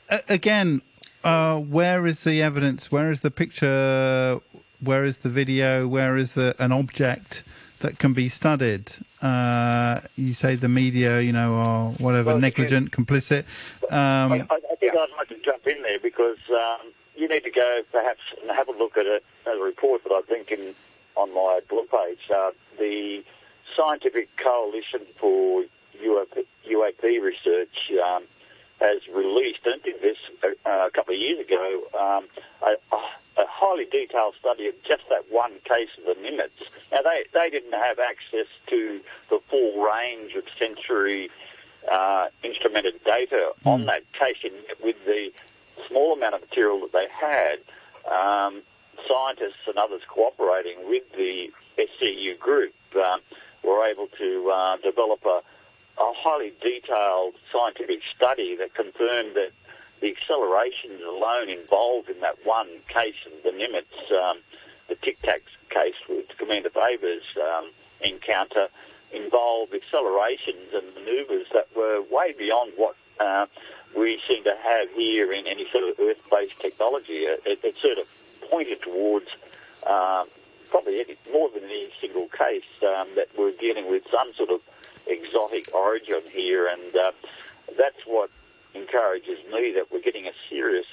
Uh, 0.08 0.18
again, 0.28 0.82
uh, 1.22 1.58
where 1.58 2.06
is 2.06 2.24
the 2.24 2.42
evidence? 2.42 2.90
Where 2.90 3.10
is 3.10 3.20
the 3.20 3.30
picture? 3.30 4.40
Where 4.80 5.04
is 5.04 5.18
the 5.18 5.28
video? 5.28 5.86
Where 5.86 6.16
is 6.16 6.34
the, 6.34 6.54
an 6.58 6.72
object 6.72 7.42
that 7.80 7.98
can 7.98 8.12
be 8.12 8.28
studied? 8.28 8.92
Uh, 9.22 10.00
you 10.16 10.34
say 10.34 10.54
the 10.54 10.68
media, 10.68 11.20
you 11.20 11.32
know, 11.32 11.54
are 11.54 11.90
whatever, 11.92 12.30
well, 12.30 12.38
negligent, 12.38 12.90
complicit. 12.90 13.44
Um, 13.90 14.32
I, 14.32 14.46
I, 14.50 14.76
think 14.76 14.94
yeah. 14.94 15.00
I'd 15.00 15.08
like 15.16 15.28
to 15.28 15.38
jump 15.38 15.66
in 15.66 15.82
there 15.82 15.98
because 15.98 16.38
um, 16.50 16.92
you 17.16 17.28
need 17.28 17.44
to 17.44 17.50
go 17.50 17.82
perhaps 17.92 18.20
and 18.40 18.50
have 18.50 18.68
a 18.68 18.72
look 18.72 18.96
at 18.96 19.06
a, 19.06 19.20
a 19.46 19.62
report 19.62 20.02
that 20.04 20.12
I 20.12 20.22
think 20.22 20.50
in 20.50 20.74
on 21.16 21.34
my 21.34 21.60
blog 21.68 21.88
page. 21.90 22.30
Uh, 22.34 22.50
the 22.78 23.22
Scientific 23.76 24.34
Coalition 24.36 25.00
for 25.18 25.64
UAP, 26.02 26.46
UAP 26.68 27.20
Research 27.20 27.92
um, 28.04 28.24
has 28.80 29.06
released, 29.08 29.66
and 29.66 29.82
did 29.82 30.00
this 30.00 30.16
a, 30.42 30.86
a 30.86 30.90
couple 30.90 31.14
of 31.14 31.20
years 31.20 31.40
ago, 31.40 31.82
um, 31.98 32.26
a, 32.62 32.96
a 33.40 33.46
highly 33.48 33.86
detailed 33.90 34.34
study 34.38 34.66
of 34.66 34.74
just 34.86 35.02
that 35.08 35.24
one 35.30 35.52
case 35.64 35.88
of 35.98 36.04
the 36.04 36.20
Nimitz. 36.20 36.50
Now, 36.92 37.02
they, 37.02 37.24
they 37.32 37.50
didn't 37.50 37.72
have 37.72 37.98
access 37.98 38.46
to 38.68 39.00
the 39.30 39.38
full 39.48 39.82
range 39.82 40.34
of 40.34 40.44
sensory 40.58 41.30
uh, 41.90 42.26
instrumented 42.44 43.02
data 43.04 43.52
mm. 43.64 43.70
on 43.70 43.86
that 43.86 44.02
case, 44.12 44.36
and 44.44 44.54
with 44.82 44.96
the 45.06 45.32
small 45.88 46.12
amount 46.12 46.34
of 46.34 46.40
material 46.42 46.80
that 46.80 46.92
they 46.92 47.06
had, 47.10 47.58
um, 48.10 48.62
scientists 49.08 49.66
and 49.66 49.78
others 49.78 50.02
cooperating 50.08 50.76
with 50.88 51.04
the 51.16 51.50
SCU 51.78 52.38
group 52.38 52.74
um, 52.96 53.20
were 53.64 53.86
able 53.86 54.08
to 54.18 54.50
uh, 54.50 54.76
develop 54.78 55.24
a, 55.24 55.40
a 55.98 56.12
highly 56.16 56.52
detailed 56.62 57.34
scientific 57.52 58.00
study 58.14 58.56
that 58.56 58.74
confirmed 58.74 59.34
that 59.34 59.52
the 60.00 60.10
accelerations 60.10 61.02
alone 61.02 61.48
involved 61.48 62.08
in 62.08 62.20
that 62.20 62.36
one 62.44 62.68
case 62.88 63.14
of 63.26 63.42
the 63.42 63.50
Nimitz, 63.50 64.12
um, 64.12 64.38
the 64.88 64.94
Tic 64.96 65.20
Tacs 65.22 65.42
case 65.68 65.94
with 66.08 66.26
Commander 66.38 66.70
Fravor's 66.70 67.22
um, 67.38 67.70
encounter, 68.00 68.68
involved 69.12 69.74
accelerations 69.74 70.72
and 70.74 70.94
manoeuvres 70.94 71.46
that 71.52 71.68
were 71.76 72.02
way 72.10 72.34
beyond 72.36 72.72
what 72.76 72.96
uh, 73.18 73.46
we 73.96 74.20
seem 74.28 74.42
to 74.44 74.56
have 74.62 74.88
here 74.92 75.32
in 75.32 75.46
any 75.46 75.66
sort 75.70 75.84
of 75.84 75.98
Earth-based 76.00 76.58
technology. 76.60 77.24
It, 77.24 77.60
it 77.62 77.76
sort 77.82 77.98
of 77.98 78.06
pointed 78.50 78.80
towards 78.82 79.26
um, 79.86 80.26
probably 80.70 81.00
any, 81.00 81.16
more 81.32 81.50
than 81.52 81.64
any 81.64 81.90
single 82.00 82.28
case 82.28 82.62
um, 82.82 83.08
that 83.16 83.28
we're 83.36 83.52
dealing 83.52 83.90
with 83.90 84.04
some 84.10 84.32
sort 84.34 84.50
of 84.50 84.60
exotic 85.06 85.74
origin 85.74 86.22
here, 86.30 86.68
and 86.68 86.96
uh, 86.96 87.12
that's 87.76 88.06
what 88.06 88.30
encourages 88.74 89.38
me 89.52 89.72
that 89.72 89.90
we're 89.90 90.00
getting 90.00 90.26
a 90.26 90.32
serious 90.48 90.86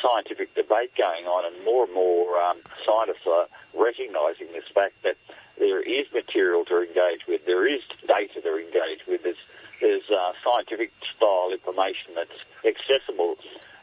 scientific 0.00 0.54
debate 0.54 0.92
going 0.96 1.26
on, 1.26 1.44
and 1.44 1.64
more 1.64 1.84
and 1.84 1.94
more 1.94 2.40
um, 2.42 2.58
scientists 2.84 3.26
are 3.26 3.46
recognising 3.74 4.48
this 4.52 4.64
fact 4.74 4.94
that 5.04 5.16
there 5.58 5.80
is 5.80 6.06
material 6.12 6.64
to 6.64 6.82
engage 6.82 7.26
with, 7.28 7.44
there 7.46 7.66
is 7.66 7.82
data 8.08 8.40
to 8.40 8.56
engage 8.56 9.06
with, 9.06 9.22
there's, 9.22 9.36
there's 9.80 10.10
uh, 10.10 10.32
scientific 10.44 10.90
style 11.16 11.50
information 11.52 12.14
that's 12.14 12.38
accessible. 12.64 13.36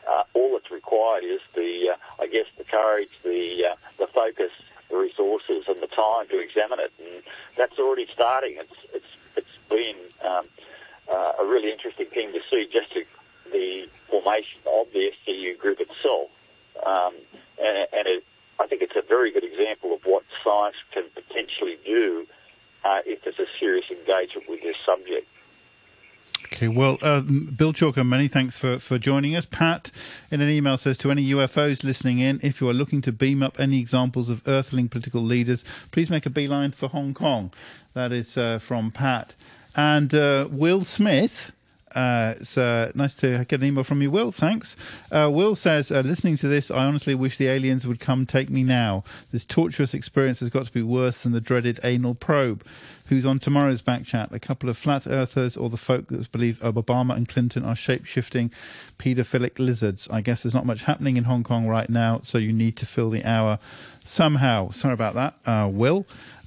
Uh, 0.09 0.23
all 0.33 0.53
that's 0.53 0.71
required 0.71 1.23
is 1.23 1.39
the, 1.55 1.89
uh, 1.93 2.21
I 2.21 2.27
guess, 2.27 2.45
the 2.57 2.63
courage, 2.63 3.09
the 3.23 3.67
uh, 3.71 3.75
the 3.99 4.07
focus, 4.07 4.51
the 4.89 4.97
resources, 4.97 5.65
and 5.67 5.79
the 5.81 5.87
time 5.87 6.27
to 6.29 6.39
examine 6.39 6.79
it, 6.79 6.91
and 6.97 7.21
that's 7.55 7.77
already 7.77 8.07
starting. 8.11 8.57
It's 8.57 8.73
it's 8.93 9.05
it's 9.35 9.57
been 9.69 9.95
um, 10.27 10.45
uh, 11.09 11.33
a 11.39 11.45
really 11.45 11.71
interesting 11.71 12.07
thing 12.07 12.31
to 12.33 12.39
see 12.49 12.67
just 12.71 12.91
to 12.93 13.03
the 13.51 13.89
formation 14.09 14.61
of 14.67 14.87
the 14.93 15.11
SCU 15.27 15.57
group 15.57 15.79
itself. 15.79 16.29
Um, 16.85 17.13
and, 17.63 17.87
and 17.91 18.07
it, 18.07 18.23
I 18.59 18.67
think 18.67 18.81
it's 18.81 18.95
a 18.95 19.01
very 19.07 19.31
good 19.31 19.43
example 19.43 19.93
of 19.93 20.01
what 20.03 20.23
science 20.43 20.75
can 20.93 21.05
potentially 21.13 21.77
do 21.85 22.27
uh, 22.85 22.99
if 23.05 23.23
there's 23.23 23.39
a 23.39 23.49
serious 23.59 23.85
engagement 23.89 24.49
with 24.49 24.61
this 24.61 24.75
subject. 24.85 25.27
Okay, 26.51 26.67
well, 26.67 26.97
uh, 27.01 27.21
Bill 27.21 27.73
Chalker, 27.73 28.05
many 28.05 28.27
thanks 28.27 28.57
for, 28.57 28.79
for 28.79 28.97
joining 28.97 29.35
us. 29.35 29.45
Pat, 29.45 29.91
in 30.31 30.41
an 30.41 30.49
email, 30.49 30.77
says 30.77 30.97
to 30.99 31.11
any 31.11 31.29
UFOs 31.31 31.83
listening 31.83 32.19
in, 32.19 32.39
if 32.41 32.59
you 32.59 32.67
are 32.69 32.73
looking 32.73 33.01
to 33.03 33.11
beam 33.11 33.43
up 33.43 33.59
any 33.59 33.79
examples 33.79 34.29
of 34.29 34.41
earthling 34.47 34.89
political 34.89 35.21
leaders, 35.21 35.63
please 35.91 36.09
make 36.09 36.25
a 36.25 36.29
beeline 36.29 36.71
for 36.71 36.89
Hong 36.89 37.13
Kong. 37.13 37.53
That 37.93 38.11
is 38.11 38.37
uh, 38.37 38.57
from 38.59 38.91
Pat. 38.91 39.35
And 39.79 40.13
uh, 40.13 40.49
Will 40.51 40.83
Smith 40.83 41.53
uh, 41.95 42.35
it's 42.39 42.57
uh, 42.57 42.91
nice 42.93 43.13
to 43.15 43.45
get 43.45 43.61
an 43.61 43.65
email 43.65 43.83
from 43.83 44.01
you, 44.01 44.11
Will. 44.11 44.31
Thanks. 44.31 44.75
Uh, 45.11 45.29
Will 45.31 45.55
says, 45.55 45.91
uh, 45.91 46.01
listening 46.01 46.37
to 46.37 46.47
this, 46.47 46.69
I 46.69 46.85
honestly 46.85 47.15
wish 47.15 47.37
the 47.37 47.47
aliens 47.47 47.87
would 47.87 47.99
come 47.99 48.25
take 48.25 48.49
me 48.49 48.63
now. 48.63 49.03
This 49.31 49.45
torturous 49.45 49.93
experience 49.93 50.39
has 50.41 50.49
got 50.49 50.67
to 50.67 50.71
be 50.71 50.83
worse 50.83 51.23
than 51.23 51.31
the 51.31 51.41
dreaded 51.41 51.79
anal 51.83 52.13
probe. 52.13 52.63
Who's 53.07 53.25
on 53.25 53.39
tomorrow's 53.39 53.81
back 53.81 54.03
chat? 54.03 54.31
A 54.31 54.39
couple 54.39 54.69
of 54.69 54.77
flat 54.77 55.07
earthers 55.07 55.57
or 55.57 55.69
the 55.69 55.77
folk 55.77 56.09
that 56.09 56.31
believe 56.31 56.59
Obama 56.59 57.15
and 57.15 57.27
Clinton 57.27 57.65
are 57.65 57.75
shape 57.75 58.05
shifting 58.05 58.51
paedophilic 58.99 59.57
lizards? 59.57 60.07
I 60.11 60.21
guess 60.21 60.43
there's 60.43 60.53
not 60.53 60.67
much 60.67 60.83
happening 60.83 61.17
in 61.17 61.23
Hong 61.23 61.43
Kong 61.43 61.67
right 61.67 61.89
now, 61.89 62.19
so 62.23 62.37
you 62.37 62.53
need 62.53 62.77
to 62.77 62.85
fill 62.85 63.09
the 63.09 63.25
hour 63.25 63.57
somehow. 64.05 64.69
Sorry 64.71 64.93
about 64.93 65.15
that, 65.15 65.35
uh, 65.47 65.67
Will. 65.67 66.05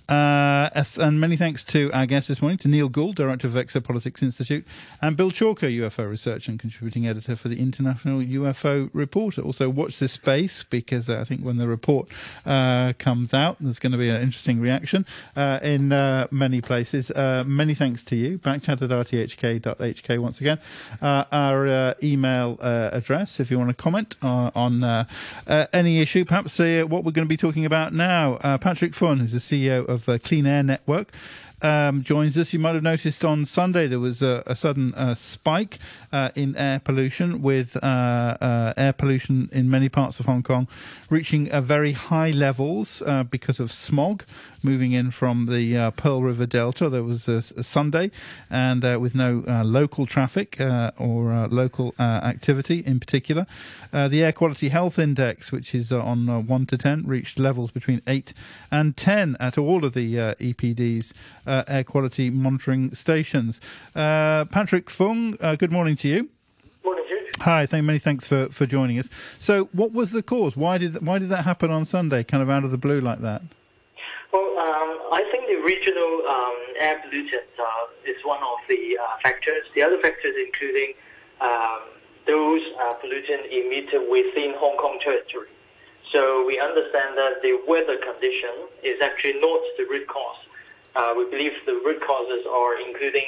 Uh, 0.09 0.85
and 0.99 1.21
many 1.21 1.37
thanks 1.37 1.63
to 1.65 1.91
our 1.93 2.07
guest 2.07 2.29
this 2.29 2.43
morning, 2.43 2.59
to 2.59 2.69
Neil 2.69 2.89
Gould, 2.89 3.17
Director 3.17 3.47
of 3.47 3.55
Exopolitics 3.55 4.23
Institute, 4.23 4.67
and 5.01 5.17
Bill 5.17 5.31
Chalker, 5.31 5.69
UFO 5.79 6.09
researcher 6.09 6.51
and 6.51 6.59
contributing 6.61 7.07
editor 7.07 7.37
for 7.37 7.49
the 7.49 7.61
International 7.61 8.21
UFO 8.21 8.91
Reporter. 8.93 9.43
Also, 9.43 9.69
watch 9.69 9.99
this 9.99 10.13
space 10.13 10.65
because 10.65 11.09
uh, 11.09 11.21
I 11.21 11.25
think 11.25 11.43
when 11.43 11.57
the 11.57 11.69
report 11.69 12.09
uh, 12.45 12.93
comes 12.99 13.33
out, 13.33 13.57
there's 13.61 13.79
going 13.79 13.93
to 13.93 13.99
be 13.99 14.09
an 14.09 14.21
interesting 14.21 14.61
reaction 14.61 15.07
uh, 15.37 15.61
in 15.63 15.93
uh, 15.93 16.27
many 16.31 16.61
places. 16.61 17.11
Uh, 17.11 17.45
many 17.47 17.75
thanks 17.75 18.03
to 18.05 18.17
you. 18.17 18.39
Backchat 18.39 18.83
at 18.83 18.91
rthk.hk 18.91 20.19
once 20.19 20.41
again. 20.41 20.59
our 21.01 21.95
email 22.03 22.59
address, 22.61 23.41
if 23.41 23.51
you 23.51 23.59
want 23.59 23.71
to 23.71 23.75
comment 23.75 24.17
on 24.23 25.07
any 25.73 26.01
issue, 26.01 26.25
perhaps 26.25 26.59
what 26.59 27.05
we're 27.05 27.13
going 27.13 27.27
to 27.27 27.27
be 27.27 27.37
talking 27.37 27.65
about 27.65 27.93
now. 27.93 28.37
Patrick 28.59 28.95
Fung, 28.95 29.19
who's 29.19 29.33
the 29.33 29.39
CEO 29.39 29.89
of 29.93 30.09
uh, 30.09 30.19
Clean 30.19 30.47
Air 30.47 30.63
Network 30.63 31.13
um, 31.63 32.03
joins 32.03 32.37
us. 32.37 32.53
You 32.53 32.59
might 32.59 32.75
have 32.75 32.83
noticed 32.83 33.25
on 33.25 33.45
Sunday 33.45 33.87
there 33.87 34.01
was 34.01 34.21
a, 34.21 34.43
a 34.47 34.57
sudden 34.57 34.95
uh, 34.95 35.15
spike 35.15 35.79
uh, 36.13 36.31
in 36.35 36.57
air 36.57 36.81
pollution, 36.81 37.41
with 37.41 37.77
uh, 37.83 37.87
uh 38.41 38.73
air 38.77 38.93
pollution 38.93 39.49
in 39.53 39.71
many 39.71 39.89
parts 39.89 40.21
of 40.21 40.27
Hong 40.27 40.43
Kong 40.43 40.69
reaching 41.09 41.49
very 41.63 41.93
high 41.93 42.31
levels 42.31 43.03
uh, 43.03 43.23
because 43.23 43.61
of 43.61 43.71
smog 43.71 44.25
moving 44.63 44.93
in 44.93 45.11
from 45.11 45.47
the 45.47 45.77
uh, 45.77 45.91
Pearl 45.93 46.23
River 46.23 46.47
Delta. 46.47 46.89
There 46.89 47.03
was 47.03 47.29
a, 47.29 47.43
a 47.57 47.63
Sunday, 47.63 48.11
and 48.51 48.83
with 49.01 49.15
no 49.15 49.45
local 49.65 50.07
traffic 50.07 50.57
or 50.61 51.49
local 51.51 51.95
activity 51.99 52.83
in 52.85 53.01
particular. 53.01 53.47
the 53.93 54.23
Air 54.23 54.33
Quality 54.33 54.69
Health 54.69 54.99
Index, 54.99 55.53
which 55.53 55.75
is 55.75 55.93
on 55.93 56.47
1 56.47 56.67
to 56.67 56.79
10, 56.79 57.05
reached 57.07 57.39
levels 57.39 57.71
between 57.71 58.01
8 58.07 58.33
and 58.71 58.97
10 58.97 59.37
at 59.39 59.59
all 59.59 59.85
of 59.85 59.95
the 59.95 60.15
EPDs 60.17 61.13
uh, 61.53 61.65
air 61.69 61.85
quality 61.85 62.31
monitoring 62.31 62.95
stations. 62.95 63.61
Uh, 63.95 64.47
Patrick 64.47 64.89
Fung, 64.89 65.37
uh, 65.41 65.55
good 65.55 65.71
morning 65.71 65.97
to 65.97 66.09
you. 66.09 66.31
Morning, 66.83 67.05
Jude. 67.09 67.37
Hi, 67.41 67.67
thank 67.67 67.85
many 67.85 67.99
thanks 67.99 68.27
for, 68.27 68.49
for 68.49 68.65
joining 68.65 68.99
us. 68.99 69.11
So, 69.39 69.65
what 69.73 69.93
was 69.93 70.13
the 70.13 70.23
cause? 70.23 70.57
Why 70.57 70.79
did 70.79 71.07
why 71.07 71.19
did 71.19 71.29
that 71.29 71.45
happen 71.45 71.71
on 71.71 71.85
Sunday, 71.85 72.25
kind 72.25 72.43
of 72.43 72.49
out 72.49 72.65
of 72.65 72.71
the 72.71 72.79
blue 72.79 73.01
like 73.01 73.21
that? 73.21 73.43
Well, 74.33 74.59
um, 74.59 74.91
I 75.13 75.29
think 75.31 75.47
the 75.47 75.63
regional 75.63 76.23
um, 76.27 76.57
air 76.81 77.03
pollutants 77.05 77.57
uh, 77.61 78.11
is 78.11 78.17
one 78.25 78.43
of 78.43 78.59
the 78.69 78.99
uh, 78.99 79.07
factors. 79.23 79.65
The 79.75 79.83
other 79.83 80.01
factors 80.01 80.35
including 80.43 80.95
um, 81.43 81.81
those 82.27 82.63
uh, 82.81 82.95
pollutants 82.95 83.47
emitted 83.53 84.09
within 84.11 84.55
Hong 84.57 84.79
Kong 84.79 84.99
territory. 85.03 85.49
So 86.13 86.47
we 86.47 86.59
understand 86.61 87.17
that 87.17 87.43
the 87.43 87.59
weather 87.67 87.97
condition 87.97 88.69
is 88.83 89.01
actually 89.03 89.41
not 89.41 89.61
the 89.79 89.85
root 89.85 90.07
cause. 90.09 90.37
Uh, 90.95 91.15
we 91.17 91.25
believe 91.31 91.53
the 91.67 91.81
root 91.85 92.03
causes 92.03 92.45
are 92.47 92.81
including 92.81 93.27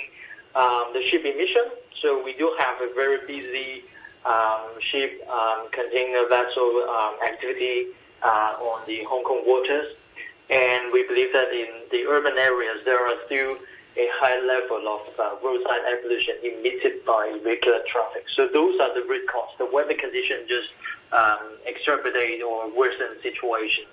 um, 0.54 0.92
the 0.92 1.02
ship 1.02 1.24
emission. 1.24 1.64
So 2.00 2.22
we 2.22 2.34
do 2.34 2.54
have 2.58 2.80
a 2.80 2.92
very 2.94 3.26
busy 3.26 3.84
um, 4.24 4.80
ship 4.80 5.26
um, 5.28 5.68
container 5.70 6.28
vessel 6.28 6.84
um, 6.88 7.16
activity 7.26 7.88
uh, 8.22 8.56
on 8.60 8.86
the 8.86 9.04
Hong 9.04 9.24
Kong 9.24 9.42
waters. 9.46 9.96
And 10.50 10.92
we 10.92 11.06
believe 11.06 11.32
that 11.32 11.52
in 11.52 11.68
the 11.90 12.04
urban 12.06 12.36
areas, 12.36 12.84
there 12.84 13.00
are 13.00 13.16
still 13.26 13.56
a 13.96 14.08
high 14.12 14.40
level 14.40 14.88
of 14.88 15.18
uh, 15.18 15.36
roadside 15.42 15.80
air 15.86 16.02
pollution 16.02 16.34
emitted 16.42 17.04
by 17.04 17.38
vehicular 17.42 17.80
traffic. 17.86 18.24
So 18.34 18.48
those 18.52 18.78
are 18.80 18.92
the 18.94 19.06
root 19.08 19.26
causes. 19.30 19.54
The 19.58 19.66
weather 19.66 19.94
condition 19.94 20.44
just 20.48 20.68
um, 21.12 21.56
exacerbate 21.66 22.42
or 22.42 22.70
worsen 22.76 23.16
situation. 23.22 23.84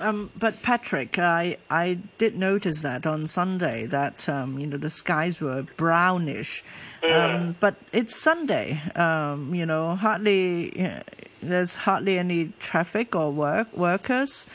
Um, 0.00 0.30
but 0.36 0.62
Patrick, 0.62 1.18
I 1.18 1.58
I 1.70 1.98
did 2.18 2.36
notice 2.36 2.82
that 2.82 3.06
on 3.06 3.26
Sunday 3.26 3.86
that 3.86 4.28
um, 4.28 4.58
you 4.58 4.66
know 4.66 4.76
the 4.76 4.90
skies 4.90 5.40
were 5.40 5.62
brownish, 5.76 6.64
um, 7.02 7.56
but 7.60 7.76
it's 7.92 8.16
Sunday. 8.16 8.80
Um, 8.96 9.54
you 9.54 9.64
know, 9.64 9.94
hardly 9.94 11.00
there's 11.42 11.76
hardly 11.76 12.18
any 12.18 12.52
traffic 12.58 13.14
or 13.14 13.30
work 13.30 13.76
workers, 13.76 14.46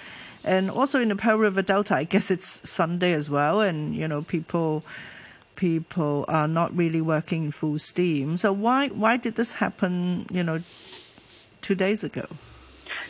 and 0.44 0.70
also 0.70 1.00
in 1.00 1.10
the 1.10 1.16
Pearl 1.16 1.38
River 1.38 1.62
Delta, 1.62 1.96
I 1.96 2.04
guess 2.04 2.30
it's 2.32 2.70
Sunday 2.70 3.14
as 3.14 3.30
well, 3.30 3.62
and 3.62 3.96
you 3.96 4.08
know 4.08 4.24
people 4.24 4.84
people 5.56 6.26
are 6.28 6.48
not 6.48 6.76
really 6.76 7.02
working 7.02 7.52
full 7.52 7.80
steam. 7.80 8.38
So 8.38 8.52
why 8.52 8.90
why 8.90 9.18
did 9.18 9.36
this 9.36 9.54
happen? 9.54 10.26
You 10.32 10.44
know, 10.44 10.62
two 11.62 11.76
days 11.76 12.04
ago. 12.04 12.28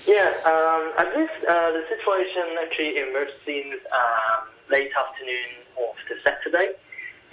Yeah, 0.08 0.32
um, 0.46 0.94
guess 1.14 1.30
uh, 1.44 1.72
the 1.72 1.84
situation 1.90 2.56
actually 2.64 2.98
emerged 2.98 3.34
since 3.46 3.76
um, 3.92 4.48
late 4.72 4.92
afternoon 4.96 5.52
of 5.76 5.96
the 6.08 6.16
Saturday. 6.24 6.72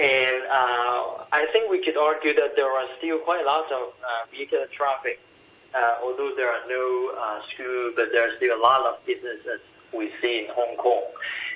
And 0.01 0.43
uh, 0.51 1.23
I 1.31 1.47
think 1.53 1.71
we 1.71 1.85
could 1.85 1.97
argue 1.97 2.35
that 2.35 2.57
there 2.57 2.67
are 2.67 2.87
still 2.99 3.19
quite 3.19 3.43
a 3.43 3.47
lot 3.47 3.71
of 3.71 3.95
uh, 4.03 4.27
vehicular 4.33 4.67
traffic. 4.67 5.21
Uh, 5.73 5.99
although 6.03 6.33
there 6.37 6.51
are 6.51 6.67
no 6.69 7.13
uh, 7.17 7.41
school, 7.55 7.93
but 7.95 8.11
there 8.11 8.29
are 8.29 8.37
still 8.37 8.59
a 8.59 8.61
lot 8.61 8.81
of 8.87 9.07
businesses 9.07 9.61
we 9.93 10.11
see 10.21 10.41
in 10.41 10.47
Hong 10.51 10.77
Kong. 10.77 11.05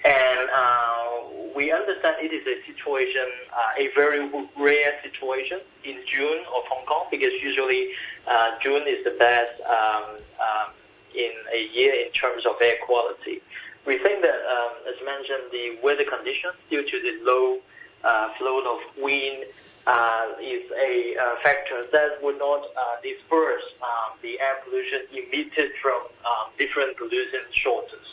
And 0.05 0.49
uh, 0.55 1.55
we 1.57 1.73
understand 1.73 2.17
it 2.21 2.33
is 2.33 2.47
a 2.47 2.65
situation, 2.65 3.27
uh, 3.53 3.83
a 3.83 3.89
very 3.95 4.31
rare 4.57 4.95
situation 5.03 5.61
in 5.83 5.99
June 6.07 6.39
of 6.55 6.63
Hong 6.71 6.87
Kong 6.87 7.07
because 7.11 7.33
usually 7.43 7.91
uh, 8.29 8.51
June 8.61 8.87
is 8.87 9.03
the 9.03 9.17
best 9.19 9.61
um, 9.63 10.05
um, 10.39 10.71
in 11.19 11.33
a 11.53 11.61
year 11.77 11.93
in 12.05 12.11
terms 12.13 12.47
of 12.47 12.55
air 12.63 12.79
quality. 12.87 13.43
We 13.87 13.99
think 13.99 14.23
that, 14.23 14.41
um, 14.57 14.73
as 14.91 14.99
mentioned, 15.05 15.51
the 15.51 15.79
weather 15.83 16.05
conditions 16.05 16.55
due 16.71 16.85
to 16.85 16.97
the 17.07 17.15
low 17.25 17.59
uh, 18.05 18.35
flow 18.39 18.59
of 18.75 18.81
wind 19.03 19.45
uh, 19.87 20.27
is 20.41 20.71
a 20.71 21.17
uh, 21.17 21.37
factor 21.43 21.85
that 21.91 22.23
would 22.23 22.39
not 22.39 22.63
uh, 22.77 23.01
disperse 23.03 23.65
um, 23.83 24.19
the 24.23 24.39
air 24.39 24.57
pollution 24.63 25.01
emitted 25.11 25.73
from 25.83 26.01
um, 26.29 26.53
different 26.59 26.97
pollutant 26.99 27.49
sources. 27.65 28.07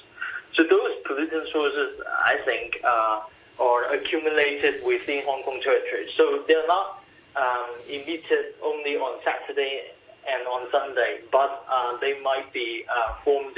So 0.54 0.64
those 0.64 0.94
pollutant 1.06 1.52
sources, 1.52 2.00
I 2.08 2.38
think, 2.46 2.80
uh, 2.84 3.22
are 3.60 3.94
accumulated 3.94 4.84
within 4.86 5.24
Hong 5.26 5.44
Kong 5.44 5.60
territory. 5.62 6.08
So 6.16 6.44
they're 6.48 6.68
not 6.68 7.04
um, 7.36 7.70
emitted 7.90 8.56
only 8.64 8.96
on 8.96 9.20
Saturday 9.24 9.92
and 10.30 10.48
on 10.48 10.68
Sunday, 10.72 11.20
but 11.32 11.66
uh, 11.70 11.98
they 11.98 12.20
might 12.22 12.52
be 12.54 12.86
uh, 12.90 13.14
formed, 13.24 13.58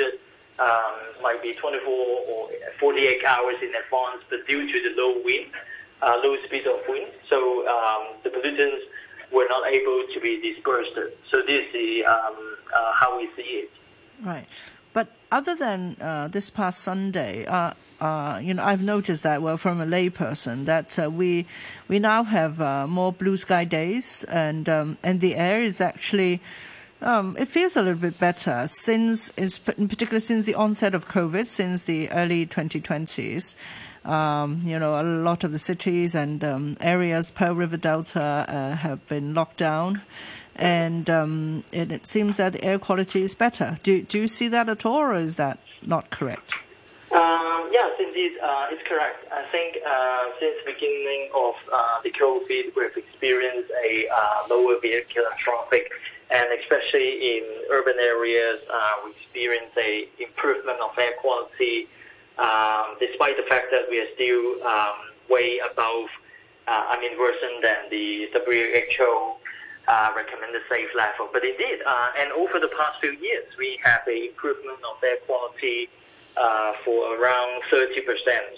um, 0.59 0.93
might 1.21 1.41
be 1.41 1.53
24 1.53 1.91
or 1.91 2.49
48 2.79 3.23
hours 3.23 3.55
in 3.61 3.69
advance, 3.69 4.23
but 4.29 4.47
due 4.47 4.71
to 4.71 4.89
the 4.89 5.01
low 5.01 5.21
wind, 5.23 5.51
uh, 6.01 6.19
low 6.23 6.37
speed 6.45 6.67
of 6.67 6.79
wind, 6.87 7.07
so 7.29 7.67
um, 7.67 8.07
the 8.23 8.29
pollutants 8.29 8.81
were 9.31 9.47
not 9.49 9.67
able 9.67 10.03
to 10.13 10.19
be 10.21 10.41
dispersed. 10.41 10.93
So 11.29 11.41
this 11.41 11.65
is 11.73 12.05
um, 12.05 12.57
uh, 12.75 12.93
how 12.93 13.17
we 13.17 13.29
see 13.35 13.65
it. 13.65 13.71
Right. 14.23 14.47
But 14.93 15.09
other 15.31 15.55
than 15.55 15.97
uh, 16.01 16.27
this 16.27 16.49
past 16.49 16.79
Sunday, 16.79 17.45
uh, 17.45 17.73
uh, 17.99 18.39
you 18.43 18.53
know, 18.53 18.63
I've 18.63 18.81
noticed 18.81 19.23
that 19.23 19.41
well 19.41 19.57
from 19.57 19.81
a 19.81 19.85
layperson 19.85 20.65
that 20.65 20.99
uh, 20.99 21.09
we 21.09 21.45
we 21.87 21.99
now 21.99 22.23
have 22.23 22.61
uh, 22.61 22.85
more 22.87 23.11
blue 23.11 23.37
sky 23.37 23.65
days, 23.65 24.23
and 24.25 24.69
um, 24.69 24.97
and 25.03 25.19
the 25.19 25.35
air 25.35 25.61
is 25.61 25.81
actually. 25.81 26.41
Um, 26.99 27.37
it 27.37 27.47
feels 27.47 27.75
a 27.75 27.83
little 27.83 27.99
bit 27.99 28.17
better 28.17 28.65
since, 28.65 29.29
in 29.29 29.87
particular, 29.87 30.19
since 30.19 30.47
the 30.47 30.55
onset 30.55 30.95
of 30.95 31.07
COVID, 31.07 31.45
since 31.45 31.83
the 31.83 32.09
early 32.09 32.47
2020s. 32.47 33.55
Um, 34.03 34.63
you 34.65 34.79
know, 34.79 34.99
a 34.99 35.03
lot 35.03 35.43
of 35.43 35.51
the 35.51 35.59
cities 35.59 36.15
and 36.15 36.43
um, 36.43 36.75
areas, 36.81 37.29
Pearl 37.29 37.53
River 37.53 37.77
Delta, 37.77 38.19
uh, 38.19 38.75
have 38.77 39.07
been 39.07 39.35
locked 39.35 39.57
down 39.57 40.01
and 40.55 41.07
um, 41.07 41.63
it, 41.71 41.91
it, 41.91 42.07
seems 42.07 42.37
that 42.37 42.53
the 42.53 42.63
air 42.63 42.79
quality 42.79 43.21
is 43.21 43.35
better. 43.35 43.77
Do, 43.83 44.01
do 44.01 44.19
you 44.19 44.27
see 44.27 44.47
that 44.47 44.67
at 44.67 44.85
all, 44.85 44.97
or 44.97 45.15
is 45.15 45.35
that 45.35 45.59
not 45.83 46.09
correct? 46.09 46.55
Um, 47.11 47.69
yes, 47.71 47.91
indeed, 47.99 48.33
uh, 48.43 48.67
it's 48.69 48.83
correct. 48.83 49.25
I 49.31 49.43
think 49.51 49.77
uh, 49.85 50.25
since 50.39 50.55
the 50.65 50.73
beginning 50.73 51.29
of 51.33 51.55
uh, 51.71 52.01
the 52.03 52.11
COVID, 52.11 52.75
we've 52.75 52.97
experienced 52.97 53.71
a 53.83 54.07
uh, 54.09 54.47
lower 54.49 54.75
vehicular 54.81 55.29
traffic, 55.39 55.89
and 56.29 56.47
especially 56.59 57.37
in 57.37 57.43
urban 57.71 57.95
areas, 57.99 58.59
uh, 58.69 58.93
we 59.05 59.11
experience 59.11 59.71
a 59.77 60.09
improvement 60.19 60.79
of 60.81 60.97
air 60.97 61.13
quality, 61.21 61.87
um, 62.39 62.97
despite 62.99 63.37
the 63.37 63.47
fact 63.47 63.67
that 63.71 63.87
we 63.89 64.01
are 64.01 64.11
still 64.15 64.61
um, 64.67 64.95
way 65.29 65.59
above, 65.59 66.09
I 66.67 66.99
mean, 66.99 67.17
worse 67.17 67.37
than 67.61 67.89
the 67.89 68.27
WHO 68.33 69.37
uh, 69.87 70.11
recommended 70.15 70.61
safe 70.69 70.89
level. 70.95 71.29
But 71.31 71.45
indeed, 71.45 71.79
uh, 71.85 72.09
and 72.19 72.31
over 72.33 72.59
the 72.59 72.67
past 72.67 72.99
few 72.99 73.11
years, 73.11 73.45
we 73.57 73.79
have 73.83 74.01
a 74.07 74.27
improvement 74.27 74.79
of 74.83 75.01
air 75.01 75.17
quality 75.25 75.89
for 76.83 77.19
around 77.19 77.61
30%. 77.71 77.85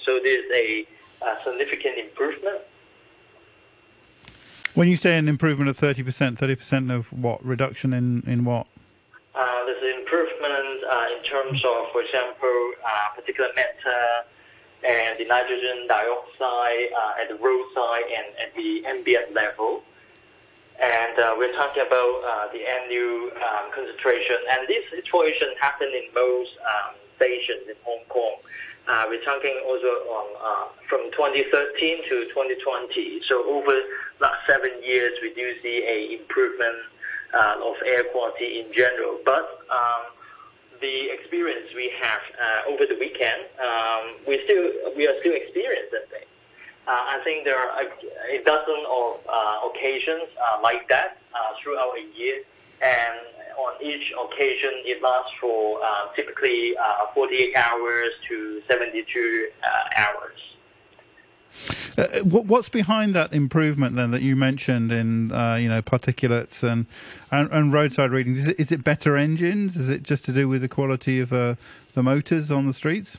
So 0.06 0.20
there's 0.22 0.46
a, 0.54 0.86
a, 1.22 1.38
significant 1.44 1.98
improvement. 1.98 2.60
When 4.76 4.88
you 4.88 4.96
say 4.96 5.18
an 5.18 5.28
improvement 5.28 5.70
of 5.70 5.78
30%, 5.78 6.38
30% 6.38 6.94
of 6.94 7.12
what? 7.12 7.44
Reduction 7.46 7.94
in, 7.94 8.24
in 8.28 8.46
what? 8.46 8.68
Uh, 9.36 9.66
there's 9.66 9.82
an 9.94 10.00
improvement 10.00 10.84
uh, 10.90 11.06
in 11.18 11.24
terms 11.24 11.64
of, 11.66 11.92
for 11.92 12.02
example, 12.02 12.72
uh, 12.86 13.20
particulate 13.20 13.56
matter 13.56 14.26
and 14.88 15.20
the 15.20 15.26
nitrogen 15.26 15.86
dioxide 15.88 16.88
at 17.22 17.28
the 17.28 17.36
roadside 17.36 18.04
and 18.16 18.28
at 18.40 18.56
the 18.56 18.86
ambient 18.86 19.34
level 19.34 19.84
and 20.80 21.20
uh, 21.20 21.36
we're 21.38 21.52
talking 21.52 21.84
about 21.84 22.24
uh, 22.24 22.48
the 22.54 22.64
annual 22.64 23.32
um, 23.36 23.68
concentration. 23.76 24.38
And 24.50 24.68
this 24.68 24.84
situation 24.90 25.50
happened 25.60 25.92
in 25.94 26.08
most 26.16 26.52
um, 26.64 26.96
stations 27.20 27.67
in 27.67 27.76
Hong 27.84 28.03
Kong. 28.07 28.39
Uh, 28.88 29.05
we're 29.07 29.24
talking 29.24 29.53
also 29.67 29.91
on 30.09 30.28
uh, 30.41 30.65
from 30.88 31.11
2013 31.11 32.09
to 32.09 32.26
2020. 32.32 33.22
So 33.28 33.45
over 33.45 33.76
last 34.20 34.39
seven 34.49 34.72
years, 34.82 35.13
we 35.22 35.34
do 35.36 35.53
see 35.61 35.84
a 35.86 36.20
improvement 36.20 36.80
uh, 37.34 37.61
of 37.61 37.76
air 37.86 38.05
quality 38.05 38.61
in 38.61 38.74
general. 38.74 39.20
But 39.24 39.61
um, 39.70 40.09
the 40.82 41.11
experience 41.11 41.67
we 41.76 41.91
have 42.01 42.22
uh, 42.34 42.74
over 42.74 42.88
the 42.88 42.97
weekend, 42.99 43.45
um, 43.61 44.15
we 44.26 44.41
still 44.45 44.72
we 44.95 45.05
are 45.07 45.20
still 45.20 45.36
experiencing 45.36 46.07
things. 46.09 46.32
Uh, 46.88 46.91
I 47.13 47.22
think 47.24 47.45
there 47.45 47.59
are 47.59 47.84
a, 47.84 48.41
a 48.41 48.43
dozen 48.43 48.82
of 48.89 49.20
uh, 49.30 49.70
occasions 49.70 50.34
like 50.63 50.89
that 50.89 51.22
throughout 51.61 51.93
a 51.93 52.17
year, 52.17 52.41
and 52.82 53.20
on 53.66 53.84
each 53.84 54.14
occasion 54.14 54.72
it 54.86 55.01
lasts 55.01 55.32
for 55.39 55.80
typically 56.16 56.76
48 57.14 57.55
hours 57.55 58.10
to 58.28 58.62
72 58.68 59.49
hours. 59.95 60.39
Uh, 61.97 62.20
what's 62.24 62.70
behind 62.70 63.14
that 63.14 63.34
improvement 63.34 63.95
then 63.95 64.12
that 64.12 64.22
you 64.22 64.36
mentioned 64.36 64.91
in 64.91 65.32
uh, 65.32 65.55
you 65.55 65.68
know 65.68 65.82
particulates 65.82 66.64
and, 66.64 66.86
and, 67.32 67.51
and 67.51 67.74
roadside 67.74 68.12
readings? 68.12 68.39
Is 68.39 68.47
it, 68.47 68.60
is 68.60 68.72
it 68.72 68.84
better 68.84 69.18
engines? 69.18 69.76
Is 69.76 69.89
it 69.89 70.03
just 70.03 70.24
to 70.26 70.32
do 70.32 70.47
with 70.47 70.62
the 70.62 70.70
quality 70.70 71.20
of 71.20 71.34
uh, 71.34 71.55
the 71.93 72.03
motors 72.03 72.51
on 72.51 72.68
the 72.68 72.74
streets? 72.74 73.18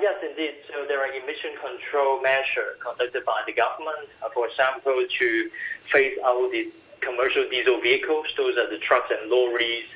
yes, 0.00 0.14
indeed 0.22 0.54
So 0.68 0.84
there 0.86 1.00
are 1.00 1.12
emission 1.12 1.50
control 1.60 2.22
measures 2.22 2.76
conducted 2.80 3.24
by 3.24 3.42
the 3.46 3.52
government, 3.52 4.08
uh, 4.22 4.28
for 4.30 4.46
example, 4.48 5.04
to 5.18 5.50
phase 5.90 6.16
out 6.24 6.50
the 6.52 6.70
commercial 7.06 7.48
diesel 7.48 7.80
vehicles. 7.80 8.26
Those 8.36 8.58
are 8.58 8.68
the 8.68 8.78
trucks 8.78 9.10
and 9.10 9.30
lorries. 9.30 9.86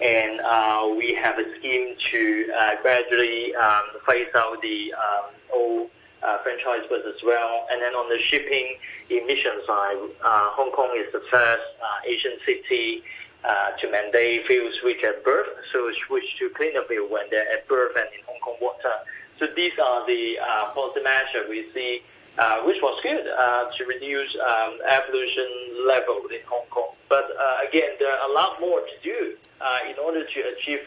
And 0.00 0.40
uh, 0.40 0.94
we 0.96 1.14
have 1.14 1.38
a 1.38 1.46
scheme 1.56 1.96
to 2.10 2.52
uh, 2.56 2.70
gradually 2.82 3.54
um, 3.56 3.82
phase 4.06 4.28
out 4.34 4.62
the 4.62 4.94
um, 4.94 5.34
old 5.52 5.90
uh, 6.22 6.38
franchise 6.42 6.86
bus 6.88 7.02
as 7.06 7.20
well. 7.24 7.66
And 7.70 7.82
then 7.82 7.94
on 7.94 8.08
the 8.08 8.18
shipping 8.18 8.76
emission 9.10 9.58
side, 9.66 9.96
uh, 10.24 10.50
Hong 10.54 10.70
Kong 10.72 10.92
is 10.96 11.12
the 11.12 11.22
first 11.30 11.62
uh, 11.82 12.06
Asian 12.06 12.36
city 12.46 13.02
uh, 13.44 13.70
to 13.80 13.90
mandate 13.90 14.46
fuel 14.46 14.70
switch 14.80 15.02
at 15.04 15.24
berth, 15.24 15.46
so 15.72 15.90
switch 16.06 16.38
to 16.38 16.50
cleaner 16.50 16.82
fuel 16.88 17.08
when 17.08 17.26
they're 17.30 17.50
at 17.52 17.66
berth 17.68 17.96
and 17.96 18.08
in 18.14 18.24
Hong 18.26 18.40
Kong 18.40 18.56
water. 18.60 18.94
So 19.38 19.46
these 19.54 19.72
are 19.82 20.06
the 20.06 20.38
uh, 20.38 20.70
policy 20.74 21.00
measures 21.02 21.46
we 21.48 21.66
see, 21.72 22.02
uh, 22.38 22.62
which 22.62 22.80
was 22.80 22.98
good 23.02 23.26
uh, 23.26 23.64
to 23.76 23.84
reduce 23.84 24.34
um, 24.36 24.78
air 24.86 25.02
pollution 25.10 25.48
level 25.86 26.22
in 26.30 26.40
Hong 26.46 26.66
Kong. 26.70 26.94
But 27.08 27.26
uh, 27.38 27.68
again, 27.68 27.90
there 27.98 28.14
are 28.14 28.30
a 28.30 28.32
lot 28.32 28.60
more 28.60 28.80
to 28.80 28.96
do 29.02 29.34
uh, 29.60 29.80
in 29.90 29.98
order 29.98 30.24
to 30.24 30.40
achieve 30.56 30.80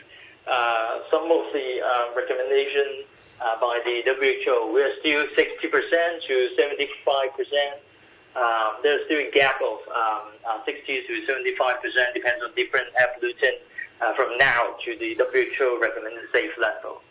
uh, 0.47 0.99
some 1.11 1.25
of 1.25 1.51
the 1.53 1.81
recommendations 2.15 3.05
by 3.59 3.81
the 3.83 4.01
WHO. 4.05 4.71
We 4.73 4.81
are 4.81 4.95
still 4.99 5.25
60% 5.35 6.27
to 6.27 6.49
75%. 6.57 7.73
Um, 8.33 8.79
there's 8.81 9.05
still 9.05 9.19
a 9.19 9.31
gap 9.31 9.59
of 9.61 9.79
um, 9.91 10.31
uh, 10.47 10.63
60 10.63 11.03
to 11.07 11.25
75 11.25 11.81
percent, 11.81 12.13
depends 12.13 12.41
on 12.43 12.55
different 12.55 12.87
air 12.97 13.09
pollutants, 13.19 13.59
uh, 13.99 14.13
from 14.15 14.37
now 14.37 14.75
to 14.85 14.97
the 14.97 15.19
WHO 15.19 15.79
recommended 15.81 16.23
safe 16.31 16.51
level. 16.57 17.01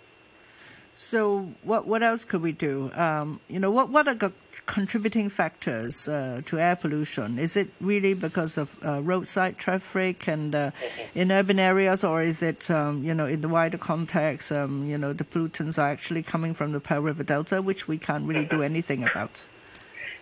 So, 1.00 1.48
what 1.62 1.86
what 1.86 2.02
else 2.02 2.26
could 2.26 2.42
we 2.42 2.52
do? 2.52 2.92
Um, 2.92 3.40
you 3.48 3.58
know, 3.58 3.70
what 3.70 3.88
what 3.88 4.06
are 4.06 4.14
the 4.14 4.34
contributing 4.66 5.30
factors 5.30 6.06
uh, 6.06 6.42
to 6.44 6.60
air 6.60 6.76
pollution? 6.76 7.38
Is 7.38 7.56
it 7.56 7.70
really 7.80 8.12
because 8.12 8.58
of 8.58 8.76
uh, 8.84 9.00
roadside 9.00 9.56
traffic 9.56 10.28
and 10.28 10.54
uh, 10.54 10.72
in 11.14 11.32
urban 11.32 11.58
areas, 11.58 12.04
or 12.04 12.22
is 12.22 12.42
it 12.42 12.70
um, 12.70 13.02
you 13.02 13.14
know 13.14 13.24
in 13.24 13.40
the 13.40 13.48
wider 13.48 13.78
context? 13.78 14.52
Um, 14.52 14.84
you 14.84 14.98
know, 14.98 15.14
the 15.14 15.24
pollutants 15.24 15.78
are 15.78 15.88
actually 15.88 16.22
coming 16.22 16.52
from 16.52 16.72
the 16.72 16.80
Pearl 16.80 17.00
River 17.00 17.22
Delta, 17.22 17.62
which 17.62 17.88
we 17.88 17.96
can't 17.96 18.26
really 18.26 18.44
do 18.44 18.62
anything 18.62 19.02
about. 19.02 19.46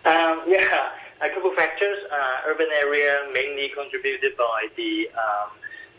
Um, 0.05 0.43
yeah, 0.47 0.91
a 1.19 1.29
couple 1.29 1.53
factors. 1.55 1.97
Uh, 2.09 2.47
urban 2.47 2.69
area 2.71 3.27
mainly 3.33 3.67
contributed 3.75 4.37
by 4.37 4.69
the 4.77 5.09
um, 5.09 5.49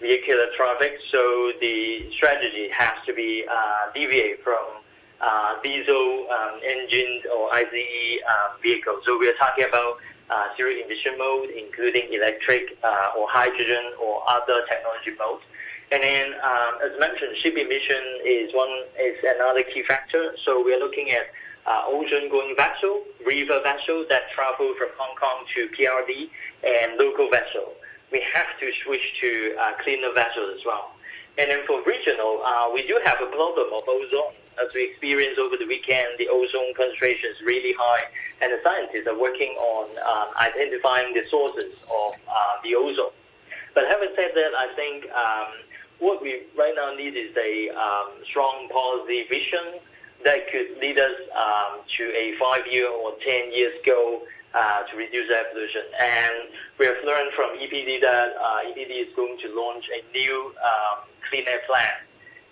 vehicular 0.01 0.46
traffic. 0.57 0.98
So 1.11 1.53
the 1.61 2.11
strategy 2.12 2.68
has 2.70 2.94
to 3.07 3.12
be 3.12 3.44
uh, 3.51 3.92
deviate 3.94 4.42
from 4.42 4.80
uh, 5.20 5.61
diesel 5.62 6.26
um, 6.30 6.61
engine 6.64 7.22
or 7.36 7.53
ICE 7.53 8.18
uh, 8.28 8.57
vehicles. 8.62 9.03
So 9.05 9.18
we 9.18 9.28
are 9.28 9.34
talking 9.34 9.64
about 9.68 9.98
uh, 10.30 10.46
zero 10.57 10.70
emission 10.70 11.18
mode, 11.18 11.51
including 11.51 12.12
electric 12.12 12.78
uh, 12.82 13.18
or 13.18 13.28
hydrogen 13.28 13.92
or 14.03 14.22
other 14.28 14.64
technology 14.68 15.12
modes. 15.18 15.42
And 15.92 16.03
then, 16.03 16.34
um, 16.34 16.78
as 16.84 16.98
mentioned, 17.01 17.36
ship 17.36 17.57
emission 17.57 18.20
is 18.24 18.55
one 18.55 18.70
is 18.98 19.18
another 19.36 19.62
key 19.64 19.82
factor. 19.82 20.34
So 20.44 20.64
we 20.64 20.72
are 20.72 20.78
looking 20.78 21.11
at 21.11 21.26
uh, 21.66 21.82
ocean-going 21.86 22.55
vessel, 22.57 23.03
river 23.26 23.61
vessel 23.62 24.07
that 24.09 24.30
travel 24.34 24.72
from 24.78 24.88
Hong 24.96 25.16
Kong 25.16 25.44
to 25.55 25.68
PRD, 25.76 26.30
and 26.64 26.96
local 26.96 27.28
vessel 27.28 27.74
we 28.12 28.24
have 28.34 28.58
to 28.61 28.72
switch 28.84 29.20
to 29.20 29.54
uh, 29.61 29.72
cleaner 29.82 30.12
vessels 30.12 30.56
as 30.58 30.64
well. 30.64 30.92
And 31.38 31.50
then 31.50 31.61
for 31.66 31.82
regional, 31.84 32.42
uh, 32.44 32.70
we 32.72 32.86
do 32.86 33.00
have 33.04 33.18
a 33.22 33.26
problem 33.26 33.72
of 33.72 33.82
ozone. 33.88 34.34
As 34.61 34.68
we 34.74 34.90
experienced 34.90 35.38
over 35.38 35.56
the 35.56 35.66
weekend, 35.66 36.18
the 36.18 36.28
ozone 36.28 36.74
concentration 36.76 37.30
is 37.30 37.40
really 37.40 37.72
high, 37.78 38.04
and 38.42 38.52
the 38.52 38.61
scientists 38.62 39.06
are 39.06 39.18
working 39.18 39.52
on 39.56 39.88
um, 40.04 40.34
identifying 40.36 41.14
the 41.14 41.24
sources 41.30 41.72
of 41.88 42.12
uh, 42.28 42.54
the 42.62 42.74
ozone. 42.74 43.14
But 43.74 43.86
having 43.86 44.11
said 44.16 44.32
that, 44.34 44.52
I 44.58 44.74
think 44.74 45.08
um, 45.12 45.48
what 45.98 46.20
we 46.20 46.42
right 46.58 46.74
now 46.76 46.92
need 46.94 47.16
is 47.16 47.34
a 47.36 47.70
um, 47.70 48.08
strong 48.24 48.68
policy 48.68 49.24
vision 49.30 49.80
that 50.24 50.50
could 50.50 50.76
lead 50.80 50.98
us 50.98 51.16
um, 51.34 51.80
to 51.96 52.04
a 52.12 52.36
five-year 52.38 52.88
or 52.88 53.12
ten 53.24 53.52
years 53.54 53.74
goal 53.86 54.22
to 54.53 54.96
reduce 54.96 55.30
air 55.30 55.44
pollution. 55.53 55.82
And 55.98 56.51
we 56.78 56.86
have 56.86 56.96
learned 57.05 57.32
from 57.34 57.57
EPD 57.59 58.01
that 58.01 58.34
uh, 58.36 58.68
EPD 58.70 59.09
is 59.09 59.14
going 59.14 59.38
to 59.42 59.48
launch 59.55 59.84
a 59.88 60.01
new 60.12 60.55
um, 60.59 61.07
clean 61.28 61.44
air 61.46 61.61
plan. 61.66 61.94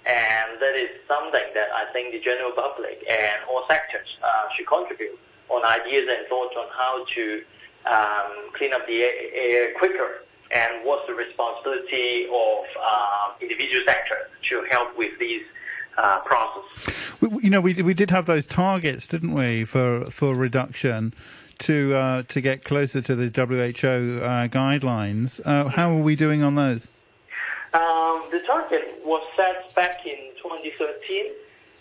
And 0.07 0.61
that 0.61 0.74
is 0.74 0.88
something 1.07 1.44
that 1.55 1.68
I 1.74 1.92
think 1.92 2.12
the 2.12 2.20
general 2.20 2.53
public 2.53 3.05
and 3.09 3.44
all 3.51 3.64
sectors 3.68 4.07
uh, 4.22 4.49
should 4.57 4.66
contribute 4.66 5.18
on 5.49 5.64
ideas 5.64 6.09
and 6.09 6.26
thoughts 6.28 6.55
on 6.57 6.66
how 6.72 7.05
to 7.14 7.42
um, 7.86 8.53
clean 8.55 8.72
up 8.72 8.86
the 8.86 9.03
air, 9.03 9.74
quicker 9.78 10.24
and 10.51 10.84
what's 10.84 11.07
the 11.07 11.14
responsibility 11.14 12.24
of 12.26 12.64
uh, 12.80 13.32
individual 13.40 13.84
sector 13.84 14.30
to 14.49 14.64
help 14.70 14.96
with 14.96 15.18
these 15.18 15.42
uh, 15.99 16.20
process. 16.20 17.20
We, 17.20 17.42
you 17.42 17.51
know, 17.51 17.61
we 17.61 17.74
we 17.74 17.92
did 17.92 18.11
have 18.11 18.26
those 18.26 18.46
targets, 18.46 19.07
didn't 19.07 19.34
we, 19.34 19.64
for 19.64 20.07
for 20.07 20.34
reduction 20.34 21.12
to 21.59 21.94
uh, 21.94 22.22
to 22.28 22.40
get 22.40 22.64
closer 22.64 23.00
to 23.00 23.14
the 23.14 23.28
WHO 23.28 24.22
uh, 24.22 24.48
guidelines. 24.48 25.40
Uh, 25.44 25.68
how 25.68 25.90
are 25.90 26.00
we 26.00 26.16
doing 26.16 26.42
on 26.42 26.54
those? 26.54 26.88
Um, 27.74 28.24
the 28.30 28.42
target 28.46 29.00
was 29.04 29.22
set 29.36 29.74
back 29.74 30.06
in 30.06 30.16
2013 30.42 31.24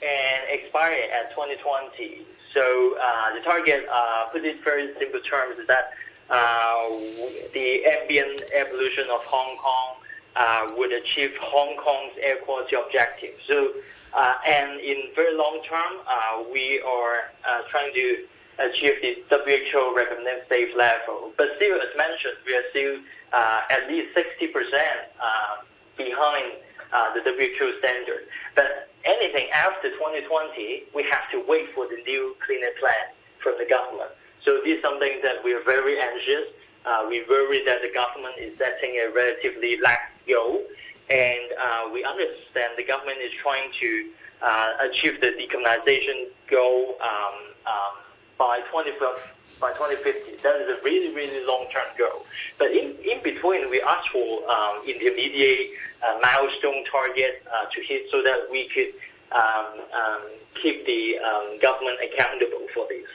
and 0.01 0.41
expired 0.49 1.09
at 1.11 1.29
2020. 1.31 2.25
So 2.53 2.97
uh, 3.01 3.33
the 3.33 3.41
target, 3.41 3.85
uh, 3.91 4.25
put 4.31 4.43
it 4.43 4.63
very 4.63 4.93
simple 4.99 5.19
terms, 5.21 5.59
is 5.59 5.67
that 5.67 5.93
uh, 6.29 6.89
the 7.53 7.85
ambient 7.85 8.41
evolution 8.53 9.07
of 9.09 9.23
Hong 9.25 9.55
Kong 9.57 9.95
uh, 10.35 10.67
would 10.77 10.91
achieve 10.91 11.31
Hong 11.41 11.77
Kong's 11.77 12.13
air 12.21 12.37
quality 12.37 12.75
objective. 12.75 13.33
So, 13.47 13.71
uh, 14.13 14.33
and 14.45 14.79
in 14.79 15.09
very 15.15 15.35
long 15.35 15.61
term, 15.67 15.99
uh, 16.07 16.43
we 16.51 16.81
are 16.81 17.31
trying 17.69 17.93
to 17.93 18.25
achieve 18.59 19.01
the 19.01 19.37
WHO 19.45 19.95
recommended 19.95 20.47
safe 20.49 20.75
level. 20.75 21.31
But 21.37 21.49
still, 21.57 21.75
as 21.75 21.95
mentioned, 21.97 22.37
we 22.45 22.55
are 22.55 22.63
still 22.71 22.97
at 23.33 23.87
least 23.89 24.15
60% 24.15 24.53
behind 25.97 26.53
the 27.13 27.21
WHO 27.23 27.79
standard. 27.79 28.27
But 28.55 28.89
anything 29.05 29.49
after 29.51 29.89
2020, 29.91 30.83
we 30.95 31.03
have 31.03 31.29
to 31.31 31.43
wait 31.47 31.73
for 31.73 31.87
the 31.87 31.97
new 32.05 32.35
cleaner 32.45 32.73
plan 32.79 33.13
from 33.39 33.55
the 33.57 33.65
government. 33.65 34.11
So 34.43 34.61
this 34.63 34.77
is 34.77 34.81
something 34.81 35.19
that 35.23 35.43
we 35.43 35.53
are 35.53 35.63
very 35.63 35.99
anxious. 35.99 36.47
Uh, 36.85 37.05
we 37.09 37.23
worry 37.29 37.63
that 37.65 37.81
the 37.81 37.91
government 37.91 38.35
is 38.39 38.57
setting 38.57 38.95
a 38.95 39.11
relatively 39.13 39.77
lax 39.81 40.03
goal, 40.27 40.63
and 41.09 41.51
uh, 41.59 41.89
we 41.91 42.03
understand 42.03 42.73
the 42.77 42.83
government 42.83 43.17
is 43.19 43.31
trying 43.43 43.71
to 43.79 44.09
uh, 44.41 44.73
achieve 44.89 45.19
the 45.19 45.35
decarbonization 45.35 46.27
goal 46.49 46.95
um, 47.01 47.35
um, 47.65 47.95
by 48.37 48.61
20, 48.71 48.91
by 49.59 49.73
2050. 49.73 50.43
That 50.43 50.61
is 50.61 50.77
a 50.77 50.83
really, 50.83 51.13
really 51.13 51.45
long-term 51.45 51.87
goal. 51.97 52.25
But 52.57 52.71
in, 52.71 52.95
in 53.03 53.21
between, 53.23 53.69
we 53.69 53.81
ask 53.81 54.11
for 54.11 54.49
um, 54.49 54.83
intermediate 54.87 55.71
uh, 56.03 56.19
milestone 56.21 56.83
target 56.85 57.43
uh, 57.51 57.65
to 57.73 57.81
hit 57.81 58.07
so 58.11 58.21
that 58.23 58.47
we 58.51 58.69
could 58.69 58.93
um, 59.31 59.81
um, 59.93 60.21
keep 60.61 60.85
the 60.85 61.17
um, 61.19 61.59
government 61.59 61.97
accountable 62.03 62.67
for 62.73 62.85
this. 62.89 63.07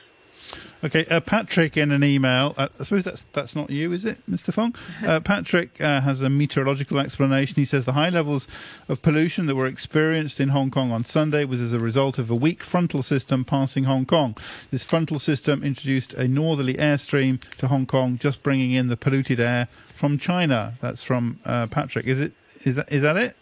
Okay, 0.85 1.07
uh, 1.07 1.21
Patrick 1.21 1.77
in 1.77 1.93
an 1.93 2.03
email. 2.03 2.55
Uh, 2.59 2.67
I 2.79 2.83
suppose 2.83 3.05
that's 3.05 3.25
that's 3.33 3.55
not 3.55 3.71
you, 3.71 3.93
is 3.93 4.05
it, 4.05 4.19
Mr. 4.29 4.53
Fong? 4.53 4.75
Uh, 5.03 5.19
Patrick 5.19 5.81
uh, 5.81 6.01
has 6.01 6.23
a 6.23 6.31
meteorological 6.31 6.99
explanation. 6.99 7.57
He 7.57 7.65
says 7.65 7.85
the 7.85 7.93
high 7.93 8.09
levels 8.09 8.47
of 8.89 9.03
pollution 9.03 9.47
that 9.47 9.57
were 9.57 9.67
experienced 9.67 10.39
in 10.39 10.51
Hong 10.51 10.71
Kong 10.71 10.93
on 10.93 11.05
Sunday 11.05 11.45
was 11.45 11.61
as 11.61 11.73
a 11.73 11.79
result 11.79 12.19
of 12.19 12.31
a 12.31 12.37
weak 12.37 12.63
frontal 12.63 13.03
system 13.03 13.45
passing 13.45 13.85
Hong 13.85 14.07
Kong. 14.07 14.37
This 14.71 14.85
frontal 14.85 15.19
system 15.19 15.65
introduced 15.65 16.15
a 16.15 16.29
northerly 16.29 16.75
airstream 16.75 17.41
to 17.59 17.67
Hong 17.67 17.85
Kong, 17.85 18.17
just 18.17 18.43
bringing 18.45 18.71
in 18.73 18.89
the 18.89 18.97
polluted 18.97 19.41
air 19.41 19.67
from 19.87 20.19
China. 20.19 20.75
That's 20.81 21.03
from 21.03 21.41
uh, 21.45 21.67
Patrick. 21.67 22.07
Is 22.07 22.21
it? 22.21 22.33
Is 22.65 22.77
that 22.77 22.93
is 22.93 23.03
that 23.03 23.17
it, 23.17 23.37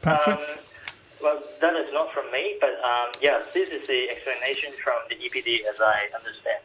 Patrick? 0.00 0.38
Um, 0.38 0.56
well, 1.22 1.42
that 1.60 1.74
is 1.76 1.92
not 1.92 2.12
from 2.12 2.30
me, 2.32 2.56
but 2.60 2.82
um, 2.84 3.10
yes, 3.20 3.52
this 3.52 3.70
is 3.70 3.86
the 3.86 4.10
explanation 4.10 4.72
from 4.82 4.96
the 5.08 5.16
EPD 5.16 5.64
as 5.68 5.80
I 5.80 6.08
understand. 6.14 6.60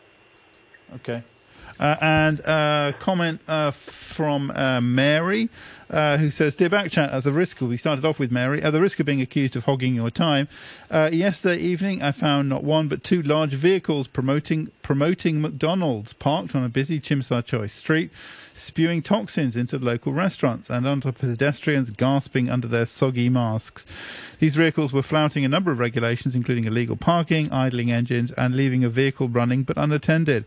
Okay. 0.95 1.23
Uh, 1.79 1.95
and 1.99 2.39
a 2.41 2.49
uh, 2.49 2.91
comment 2.93 3.41
uh, 3.47 3.71
from 3.71 4.49
uh, 4.51 4.79
Mary, 4.79 5.49
uh, 5.89 6.17
who 6.17 6.31
says, 6.31 6.55
Dear 6.55 6.69
Backchat, 6.69 7.13
at 7.13 7.23
the 7.23 7.33
risk, 7.33 7.61
of, 7.61 7.67
we 7.67 7.75
started 7.75 8.05
off 8.05 8.17
with 8.17 8.31
Mary, 8.31 8.61
at 8.61 8.71
the 8.71 8.79
risk 8.79 8.99
of 9.01 9.05
being 9.05 9.21
accused 9.21 9.57
of 9.57 9.65
hogging 9.65 9.93
your 9.93 10.09
time, 10.09 10.47
uh, 10.89 11.09
yesterday 11.11 11.61
evening 11.61 12.01
I 12.01 12.11
found 12.11 12.47
not 12.47 12.63
one 12.63 12.87
but 12.87 13.03
two 13.03 13.21
large 13.21 13.53
vehicles 13.53 14.07
promoting 14.07 14.71
promoting 14.85 15.41
McDonald's 15.41 16.13
parked 16.13 16.53
on 16.53 16.63
a 16.63 16.69
busy 16.69 17.01
Sha 17.01 17.15
Tsui 17.15 17.67
street 17.71 18.11
spewing 18.53 19.01
toxins 19.01 19.55
into 19.55 19.77
local 19.77 20.13
restaurants 20.13 20.69
and 20.69 20.87
onto 20.87 21.11
pedestrians 21.11 21.89
gasping 21.89 22.49
under 22.49 22.67
their 22.67 22.85
soggy 22.85 23.27
masks. 23.27 23.83
These 24.39 24.55
vehicles 24.55 24.93
were 24.93 25.01
flouting 25.01 25.43
a 25.43 25.49
number 25.49 25.71
of 25.71 25.79
regulations, 25.79 26.35
including 26.35 26.65
illegal 26.65 26.95
parking, 26.95 27.51
idling 27.51 27.91
engines, 27.91 28.31
and 28.33 28.55
leaving 28.55 28.83
a 28.83 28.89
vehicle 28.89 29.27
running 29.27 29.63
but 29.63 29.77
unattended. 29.77 30.45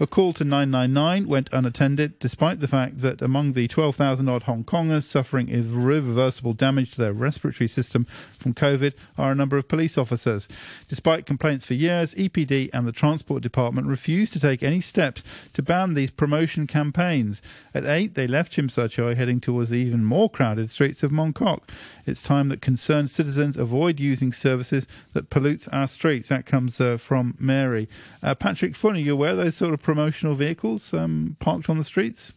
A 0.00 0.06
call 0.06 0.32
to 0.34 0.44
999 0.44 1.26
went 1.26 1.48
unattended, 1.52 2.18
despite 2.20 2.60
the 2.60 2.68
fact 2.68 3.00
that 3.00 3.20
among 3.20 3.54
the 3.54 3.66
12,000 3.66 4.28
odd 4.28 4.44
Hong 4.44 4.64
Kongers 4.64 5.02
suffering 5.02 5.48
irreversible 5.48 6.52
damage 6.52 6.92
to 6.92 6.98
their 6.98 7.12
respiratory 7.12 7.68
system 7.68 8.04
from 8.04 8.54
COVID 8.54 8.92
are 9.16 9.32
a 9.32 9.34
number 9.34 9.56
of 9.56 9.66
police 9.66 9.98
officers. 9.98 10.46
Despite 10.86 11.26
complaints 11.26 11.66
for 11.66 11.74
years, 11.74 12.14
EPD 12.14 12.70
and 12.72 12.86
the 12.86 12.92
Transport 12.92 13.42
Department 13.42 13.77
refused 13.86 14.32
to 14.32 14.40
take 14.40 14.62
any 14.62 14.80
steps 14.80 15.22
to 15.52 15.62
ban 15.62 15.94
these 15.94 16.10
promotion 16.10 16.66
campaigns. 16.66 17.40
At 17.74 17.86
8, 17.86 18.14
they 18.14 18.26
left 18.26 18.52
Tsim 18.52 18.70
Sha 18.70 19.14
heading 19.14 19.40
towards 19.40 19.70
the 19.70 19.76
even 19.76 20.04
more 20.04 20.28
crowded 20.28 20.70
streets 20.70 21.02
of 21.02 21.10
Mong 21.10 21.34
Kok. 21.34 21.70
It's 22.06 22.22
time 22.22 22.48
that 22.48 22.60
concerned 22.60 23.10
citizens 23.10 23.56
avoid 23.56 24.00
using 24.00 24.32
services 24.32 24.86
that 25.12 25.30
pollutes 25.30 25.68
our 25.68 25.88
streets. 25.88 26.28
That 26.28 26.46
comes 26.46 26.80
uh, 26.80 26.96
from 26.96 27.36
Mary. 27.38 27.88
Uh, 28.22 28.34
Patrick 28.34 28.74
Fung, 28.74 28.96
are 28.96 28.98
you 28.98 29.12
aware 29.12 29.30
of 29.30 29.36
those 29.36 29.56
sort 29.56 29.74
of 29.74 29.82
promotional 29.82 30.34
vehicles 30.34 30.92
um, 30.92 31.36
parked 31.40 31.68
on 31.68 31.78
the 31.78 31.84
streets? 31.84 32.32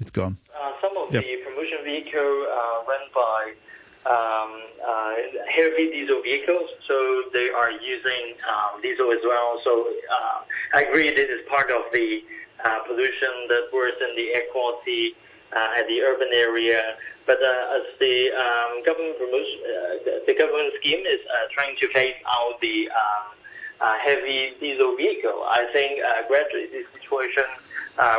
It's 0.00 0.10
gone. 0.10 0.38
Uh, 0.54 0.72
some 0.80 0.96
of 0.96 1.12
yep. 1.12 1.24
the 1.24 1.36
promotion 1.44 1.78
vehicle 1.84 2.20
uh, 2.20 2.82
run 2.88 3.00
by 3.14 3.52
um, 4.10 4.62
heavy 5.54 5.90
diesel 5.90 6.20
vehicles, 6.22 6.68
so 6.86 7.24
they 7.32 7.48
are 7.50 7.70
using 7.70 8.34
um, 8.50 8.82
diesel 8.82 9.12
as 9.12 9.22
well. 9.22 9.60
So 9.62 9.86
uh, 10.10 10.38
I 10.74 10.82
agree 10.82 11.10
this 11.14 11.30
is 11.30 11.46
part 11.48 11.70
of 11.70 11.82
the 11.92 12.24
uh, 12.64 12.80
pollution 12.86 13.34
that 13.48 13.68
worsen 13.72 14.16
the 14.16 14.34
air 14.34 14.46
quality 14.52 15.14
uh, 15.54 15.78
at 15.78 15.86
the 15.86 16.02
urban 16.02 16.30
area. 16.32 16.96
But 17.26 17.38
uh, 17.42 17.78
as 17.78 17.86
the 18.00 18.32
um, 18.32 18.82
government 18.84 19.16
uh, 19.20 20.20
the 20.26 20.34
government 20.36 20.74
scheme 20.80 21.06
is 21.06 21.20
uh, 21.30 21.46
trying 21.52 21.76
to 21.76 21.88
phase 21.92 22.18
out 22.26 22.60
the 22.60 22.90
um, 22.90 23.24
uh, 23.80 23.98
heavy 23.98 24.54
diesel 24.60 24.96
vehicle, 24.96 25.44
I 25.46 25.68
think 25.72 26.00
gradually 26.28 26.66
this 26.66 26.86
situation 26.98 27.44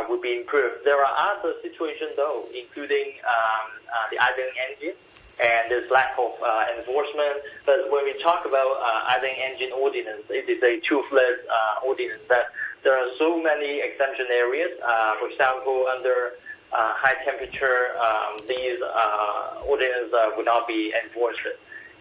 will 0.08 0.20
be 0.20 0.36
improved. 0.40 0.84
There 0.84 1.04
are 1.04 1.14
other 1.36 1.54
situations 1.62 2.12
though, 2.16 2.44
including 2.54 3.12
um, 3.28 3.66
the 4.10 4.18
idling 4.18 4.54
engine 4.70 4.96
and 5.38 5.70
there's 5.70 5.90
lack 5.90 6.12
of 6.18 6.32
uh, 6.42 6.64
enforcement. 6.78 7.42
But 7.64 7.90
when 7.90 8.04
we 8.04 8.14
talk 8.22 8.46
about 8.46 8.80
uh, 8.80 9.16
engine 9.22 9.72
ordinance, 9.72 10.24
it 10.30 10.48
is 10.48 10.62
a 10.62 10.80
two-fledged 10.80 11.42
uh, 11.50 11.86
ordinance 11.86 12.22
that 12.28 12.46
there 12.82 12.96
are 12.96 13.08
so 13.18 13.42
many 13.42 13.80
exemption 13.80 14.26
areas. 14.30 14.70
Uh, 14.84 15.14
for 15.18 15.28
example, 15.28 15.86
under 15.94 16.32
uh, 16.72 16.92
high 16.94 17.22
temperature, 17.24 17.96
um, 17.98 18.38
these 18.48 18.78
uh, 18.82 19.62
ordinances 19.66 20.12
uh, 20.12 20.30
would 20.36 20.46
not 20.46 20.66
be 20.66 20.92
enforced. 21.02 21.40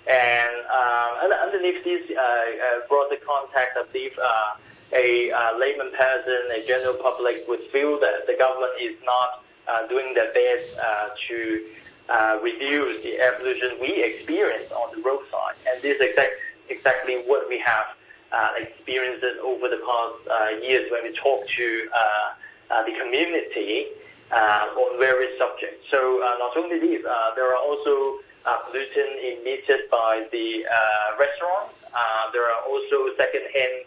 And 0.07 0.55
uh, 0.71 1.37
underneath 1.43 1.83
this 1.83 2.03
uh, 2.11 2.21
uh, 2.21 2.87
broader 2.87 3.17
context, 3.25 3.77
I 3.77 3.83
believe 3.91 4.13
uh, 4.21 4.93
a 4.93 5.31
uh, 5.31 5.57
layman 5.57 5.91
person, 5.91 6.41
a 6.53 6.61
general 6.65 6.93
public 6.95 7.45
would 7.47 7.61
feel 7.71 7.99
that 7.99 8.27
the 8.27 8.35
government 8.37 8.73
is 8.79 8.95
not 9.03 9.43
uh, 9.67 9.87
doing 9.87 10.13
their 10.13 10.31
best 10.31 10.77
uh, 10.77 11.09
to 11.27 11.63
uh, 12.09 12.39
reduce 12.43 13.01
the 13.03 13.17
air 13.19 13.33
pollution 13.33 13.77
we 13.81 14.03
experience 14.03 14.71
on 14.71 14.95
the 14.95 15.01
roadside. 15.01 15.55
And 15.67 15.81
this 15.81 15.95
is 15.97 16.01
exact, 16.01 16.33
exactly 16.69 17.23
what 17.25 17.49
we 17.49 17.59
have 17.59 17.85
uh, 18.31 18.49
experienced 18.57 19.23
over 19.43 19.69
the 19.69 19.79
past 19.85 20.27
uh, 20.27 20.59
years 20.61 20.91
when 20.91 21.03
we 21.03 21.15
talk 21.15 21.47
to 21.47 21.87
uh, 21.93 22.73
uh, 22.73 22.83
the 22.83 22.91
community 22.99 23.87
on 24.31 24.99
various 24.99 25.37
subjects. 25.39 25.85
So 25.91 26.19
not 26.39 26.57
only 26.57 26.79
these, 26.79 27.03
there 27.35 27.47
are 27.47 27.61
also 27.61 28.19
pollution 28.43 29.07
emitted 29.23 29.89
by 29.89 30.27
the 30.31 30.65
restaurants. 31.19 31.75
There 32.33 32.43
are 32.43 32.61
also 32.67 33.15
secondhand 33.15 33.85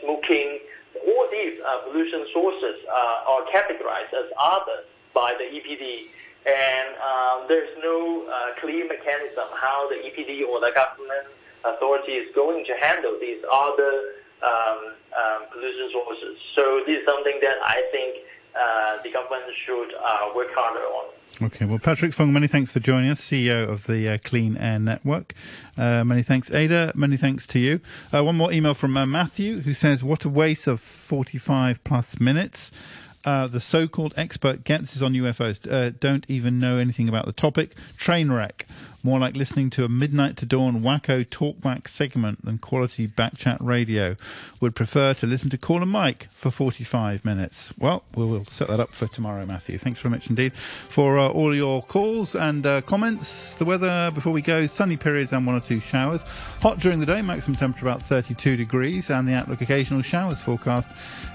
smoking. 0.00 0.58
All 1.06 1.28
these 1.30 1.60
uh, 1.60 1.78
pollution 1.86 2.26
sources 2.32 2.76
uh, 2.88 3.30
are 3.30 3.42
categorized 3.52 4.14
as 4.14 4.30
others 4.38 4.86
by 5.12 5.34
the 5.38 5.44
EPD. 5.44 6.06
And 6.46 6.88
um, 7.00 7.48
there's 7.48 7.72
no 7.82 8.26
uh, 8.28 8.60
clear 8.60 8.86
mechanism 8.86 9.48
how 9.54 9.88
the 9.88 9.96
EPD 9.96 10.46
or 10.46 10.60
the 10.60 10.72
government 10.74 11.26
authority 11.64 12.12
is 12.12 12.34
going 12.34 12.64
to 12.66 12.74
handle 12.74 13.16
these 13.18 13.42
other 13.50 14.12
um, 14.42 14.92
um, 15.16 15.42
pollution 15.52 15.88
sources. 15.92 16.36
So 16.54 16.82
this 16.86 16.98
is 17.00 17.06
something 17.06 17.38
that 17.40 17.56
I 17.62 17.88
think 17.90 18.26
uh, 18.54 19.02
the 19.02 19.10
government 19.10 19.44
should 19.64 19.94
uh, 19.94 20.30
work 20.34 20.48
harder 20.52 20.84
on. 20.84 21.06
Okay, 21.42 21.64
well, 21.64 21.80
Patrick 21.80 22.12
Fung, 22.12 22.32
many 22.32 22.46
thanks 22.46 22.70
for 22.70 22.78
joining 22.78 23.10
us, 23.10 23.20
CEO 23.20 23.68
of 23.68 23.86
the 23.86 24.08
uh, 24.08 24.18
Clean 24.22 24.56
Air 24.56 24.78
Network. 24.78 25.34
Uh, 25.76 26.04
many 26.04 26.22
thanks, 26.22 26.52
Ada. 26.52 26.92
Many 26.94 27.16
thanks 27.16 27.44
to 27.48 27.58
you. 27.58 27.80
Uh, 28.12 28.22
one 28.22 28.36
more 28.36 28.52
email 28.52 28.74
from 28.74 28.96
uh, 28.96 29.04
Matthew, 29.04 29.62
who 29.62 29.74
says, 29.74 30.04
What 30.04 30.24
a 30.24 30.28
waste 30.28 30.68
of 30.68 30.78
45 30.80 31.82
plus 31.82 32.20
minutes. 32.20 32.70
Uh, 33.24 33.46
the 33.46 33.60
so-called 33.60 34.12
expert 34.16 34.64
gets 34.64 34.94
is 34.94 35.02
on 35.02 35.14
UFOs. 35.14 35.70
Uh, 35.70 35.90
don't 35.98 36.24
even 36.28 36.58
know 36.58 36.76
anything 36.78 37.08
about 37.08 37.26
the 37.26 37.32
topic. 37.32 37.74
Train 37.96 38.30
wreck. 38.30 38.66
More 39.02 39.18
like 39.18 39.36
listening 39.36 39.68
to 39.70 39.84
a 39.84 39.88
midnight 39.88 40.38
to 40.38 40.46
dawn 40.46 40.80
wacko 40.80 41.26
talkback 41.26 41.88
segment 41.88 42.42
than 42.42 42.56
quality 42.56 43.06
backchat 43.06 43.58
radio. 43.60 44.16
Would 44.60 44.74
prefer 44.74 45.12
to 45.14 45.26
listen 45.26 45.50
to 45.50 45.58
Call 45.58 45.82
and 45.82 45.90
Mike 45.90 46.28
for 46.32 46.50
45 46.50 47.22
minutes. 47.22 47.70
Well, 47.78 48.02
we'll, 48.14 48.28
we'll 48.28 48.44
set 48.46 48.68
that 48.68 48.80
up 48.80 48.88
for 48.88 49.06
tomorrow, 49.06 49.44
Matthew. 49.44 49.76
Thanks 49.76 50.00
very 50.00 50.14
much 50.14 50.28
indeed 50.30 50.54
for 50.54 51.18
uh, 51.18 51.28
all 51.28 51.54
your 51.54 51.82
calls 51.82 52.34
and 52.34 52.66
uh, 52.66 52.80
comments. 52.80 53.52
The 53.54 53.66
weather 53.66 54.10
before 54.14 54.32
we 54.32 54.40
go 54.40 54.66
sunny 54.66 54.96
periods 54.96 55.34
and 55.34 55.46
one 55.46 55.54
or 55.54 55.60
two 55.60 55.80
showers. 55.80 56.22
Hot 56.62 56.78
during 56.78 56.98
the 56.98 57.06
day, 57.06 57.20
maximum 57.20 57.56
temperature 57.56 57.86
about 57.86 58.00
32 58.00 58.56
degrees, 58.56 59.10
and 59.10 59.28
the 59.28 59.34
outlook 59.34 59.60
occasional 59.60 60.00
showers 60.00 60.40
forecast 60.40 60.88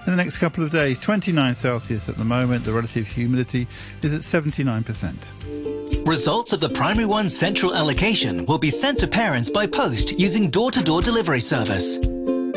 in 0.09 0.17
the 0.17 0.23
next 0.23 0.37
couple 0.37 0.63
of 0.63 0.71
days. 0.71 0.97
29 0.99 1.55
Celsius 1.55 2.09
at 2.09 2.17
the 2.17 2.25
moment. 2.25 2.65
The 2.65 2.73
relative 2.73 3.07
humidity 3.07 3.67
is 4.01 4.13
at 4.13 4.21
79%. 4.21 6.07
Results 6.07 6.51
of 6.51 6.59
the 6.59 6.69
Primary 6.69 7.05
One 7.05 7.29
Central 7.29 7.75
allocation 7.75 8.45
will 8.45 8.57
be 8.57 8.71
sent 8.71 8.97
to 8.99 9.07
parents 9.07 9.49
by 9.49 9.67
post 9.67 10.19
using 10.19 10.49
door-to-door 10.49 11.03
delivery 11.03 11.39
service. 11.39 11.99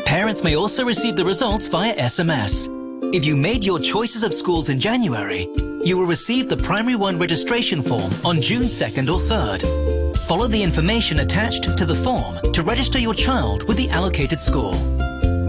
Parents 0.05 0.43
may 0.43 0.55
also 0.55 0.83
receive 0.83 1.15
the 1.15 1.25
results 1.25 1.67
via 1.67 1.95
SMS. 1.95 2.67
If 3.13 3.23
you 3.25 3.37
made 3.37 3.63
your 3.63 3.79
choices 3.79 4.23
of 4.23 4.33
schools 4.33 4.69
in 4.69 4.79
January, 4.79 5.47
you 5.85 5.97
will 5.97 6.07
receive 6.07 6.49
the 6.49 6.57
Primary 6.57 6.95
One 6.95 7.19
registration 7.19 7.83
form 7.83 8.11
on 8.25 8.41
June 8.41 8.63
2nd 8.63 9.09
or 9.09 9.19
3rd. 9.19 10.17
Follow 10.25 10.47
the 10.47 10.63
information 10.63 11.19
attached 11.19 11.77
to 11.77 11.85
the 11.85 11.95
form 11.95 12.39
to 12.53 12.63
register 12.63 12.97
your 12.97 13.13
child 13.13 13.67
with 13.67 13.77
the 13.77 13.89
allocated 13.89 14.39
school. 14.39 14.92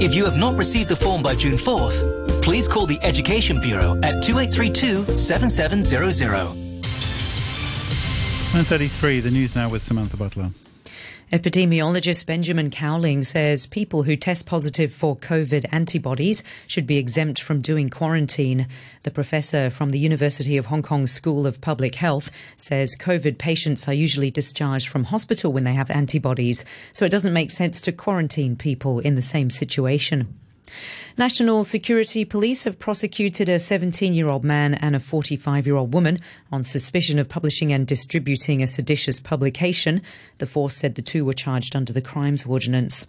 If 0.04 0.14
you 0.14 0.26
have 0.26 0.36
not 0.36 0.54
received 0.58 0.90
the 0.90 0.96
form 0.96 1.22
by 1.22 1.34
June 1.34 1.54
4th, 1.56 2.42
please 2.42 2.68
call 2.68 2.84
the 2.84 2.98
Education 3.00 3.58
Bureau 3.58 3.98
at 4.02 4.22
2832 4.22 5.16
7700. 5.16 6.30
9.33, 8.52 9.22
the 9.22 9.30
news 9.30 9.56
now 9.56 9.70
with 9.70 9.82
Samantha 9.82 10.18
Butler. 10.18 10.50
Epidemiologist 11.34 12.26
Benjamin 12.26 12.70
Cowling 12.70 13.24
says 13.24 13.66
people 13.66 14.04
who 14.04 14.14
test 14.14 14.46
positive 14.46 14.92
for 14.92 15.16
COVID 15.16 15.66
antibodies 15.72 16.44
should 16.68 16.86
be 16.86 16.96
exempt 16.96 17.40
from 17.40 17.60
doing 17.60 17.88
quarantine. 17.88 18.68
The 19.02 19.10
professor 19.10 19.68
from 19.68 19.90
the 19.90 19.98
University 19.98 20.56
of 20.58 20.66
Hong 20.66 20.82
Kong 20.82 21.08
School 21.08 21.44
of 21.44 21.60
Public 21.60 21.96
Health 21.96 22.30
says 22.56 22.94
COVID 22.94 23.36
patients 23.36 23.88
are 23.88 23.92
usually 23.92 24.30
discharged 24.30 24.86
from 24.86 25.02
hospital 25.02 25.52
when 25.52 25.64
they 25.64 25.74
have 25.74 25.90
antibodies, 25.90 26.64
so 26.92 27.04
it 27.04 27.10
doesn't 27.10 27.32
make 27.32 27.50
sense 27.50 27.80
to 27.80 27.90
quarantine 27.90 28.54
people 28.54 29.00
in 29.00 29.16
the 29.16 29.20
same 29.20 29.50
situation. 29.50 30.38
National 31.16 31.62
Security 31.62 32.24
Police 32.24 32.64
have 32.64 32.80
prosecuted 32.80 33.48
a 33.48 33.60
17 33.60 34.14
year 34.14 34.28
old 34.28 34.42
man 34.42 34.74
and 34.74 34.96
a 34.96 35.00
45 35.00 35.64
year 35.64 35.76
old 35.76 35.94
woman 35.94 36.18
on 36.50 36.64
suspicion 36.64 37.20
of 37.20 37.28
publishing 37.28 37.72
and 37.72 37.86
distributing 37.86 38.62
a 38.62 38.66
seditious 38.66 39.20
publication. 39.20 40.02
The 40.38 40.46
force 40.46 40.74
said 40.74 40.96
the 40.96 41.02
two 41.02 41.24
were 41.24 41.32
charged 41.32 41.76
under 41.76 41.92
the 41.92 42.00
Crimes 42.00 42.44
Ordinance. 42.44 43.06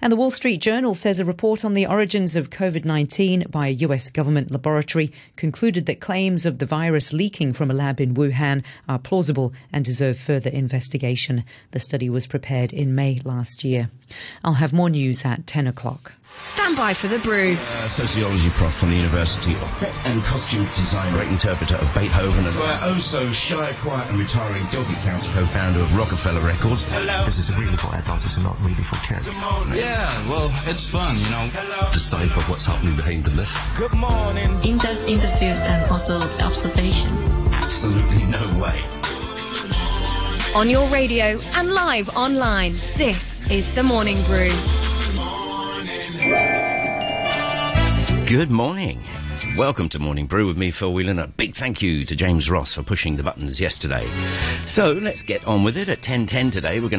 And 0.00 0.10
the 0.10 0.16
Wall 0.16 0.30
Street 0.30 0.60
Journal 0.62 0.94
says 0.94 1.20
a 1.20 1.24
report 1.24 1.64
on 1.64 1.74
the 1.74 1.86
origins 1.86 2.34
of 2.34 2.50
COVID 2.50 2.84
19 2.86 3.44
by 3.50 3.68
a 3.68 3.72
US 3.72 4.08
government 4.08 4.50
laboratory 4.50 5.12
concluded 5.36 5.84
that 5.86 6.00
claims 6.00 6.46
of 6.46 6.58
the 6.58 6.66
virus 6.66 7.12
leaking 7.12 7.52
from 7.52 7.70
a 7.70 7.74
lab 7.74 8.00
in 8.00 8.14
Wuhan 8.14 8.64
are 8.88 8.98
plausible 8.98 9.52
and 9.70 9.84
deserve 9.84 10.18
further 10.18 10.50
investigation. 10.50 11.44
The 11.72 11.78
study 11.78 12.08
was 12.08 12.26
prepared 12.26 12.72
in 12.72 12.94
May 12.94 13.20
last 13.22 13.64
year. 13.64 13.90
I'll 14.42 14.54
have 14.54 14.72
more 14.72 14.90
news 14.90 15.24
at 15.24 15.46
10 15.46 15.66
o'clock. 15.66 16.14
Stand 16.42 16.76
by 16.76 16.92
for 16.92 17.08
the 17.08 17.18
brew. 17.20 17.56
Uh, 17.58 17.88
sociology 17.88 18.50
prof 18.50 18.74
from 18.74 18.90
the 18.90 18.96
University. 18.96 19.58
Set 19.58 20.06
and 20.06 20.22
costume 20.24 20.64
designer, 20.74 21.16
great 21.16 21.28
interpreter 21.28 21.76
of 21.76 21.94
Beethoven. 21.94 22.44
And 22.46 22.56
our 22.56 22.78
oh 22.82 22.98
so 22.98 23.30
shy, 23.30 23.72
quiet 23.80 24.08
and 24.10 24.18
retiring 24.18 24.64
doggy 24.66 24.94
council 24.96 25.32
co-founder 25.32 25.80
of 25.80 25.96
Rockefeller 25.96 26.40
Records. 26.40 26.84
Hello. 26.84 27.24
This 27.24 27.38
is 27.38 27.54
really 27.56 27.76
for 27.76 27.94
adults, 27.94 28.24
it's 28.24 28.38
not 28.38 28.60
really 28.60 28.74
for 28.74 28.96
kids. 29.06 29.38
Yeah, 29.74 30.28
well, 30.28 30.50
it's 30.66 30.88
fun, 30.88 31.18
you 31.18 31.30
know. 31.30 31.48
Decipher 31.92 32.40
what's 32.50 32.66
happening 32.66 32.96
behind 32.96 33.24
the 33.24 33.30
myth. 33.30 33.74
Good 33.76 33.94
morning. 33.94 34.62
In-depth 34.62 35.08
interviews 35.08 35.62
and 35.66 35.90
also 35.90 36.20
observations. 36.40 37.34
Absolutely 37.52 38.24
no 38.24 38.46
way. 38.58 38.82
On 40.56 40.70
your 40.70 40.86
radio 40.88 41.38
and 41.54 41.72
live 41.72 42.08
online, 42.16 42.72
this 42.96 43.50
is 43.50 43.74
The 43.74 43.82
Morning 43.82 44.22
Brew. 44.24 44.50
Good 48.26 48.50
morning. 48.50 49.02
Welcome 49.56 49.88
to 49.88 49.98
Morning 49.98 50.26
Brew 50.26 50.46
with 50.46 50.58
me, 50.58 50.70
Phil 50.70 50.92
Whelan. 50.92 51.18
A 51.18 51.28
big 51.28 51.54
thank 51.54 51.80
you 51.80 52.04
to 52.04 52.14
James 52.14 52.50
Ross 52.50 52.74
for 52.74 52.82
pushing 52.82 53.16
the 53.16 53.22
buttons 53.22 53.58
yesterday. 53.58 54.06
So 54.66 54.92
let's 54.92 55.22
get 55.22 55.46
on 55.46 55.64
with 55.64 55.78
it. 55.78 55.88
At 55.88 56.02
10.10 56.02 56.52
today, 56.52 56.80
we're 56.80 56.90
going 56.90 56.92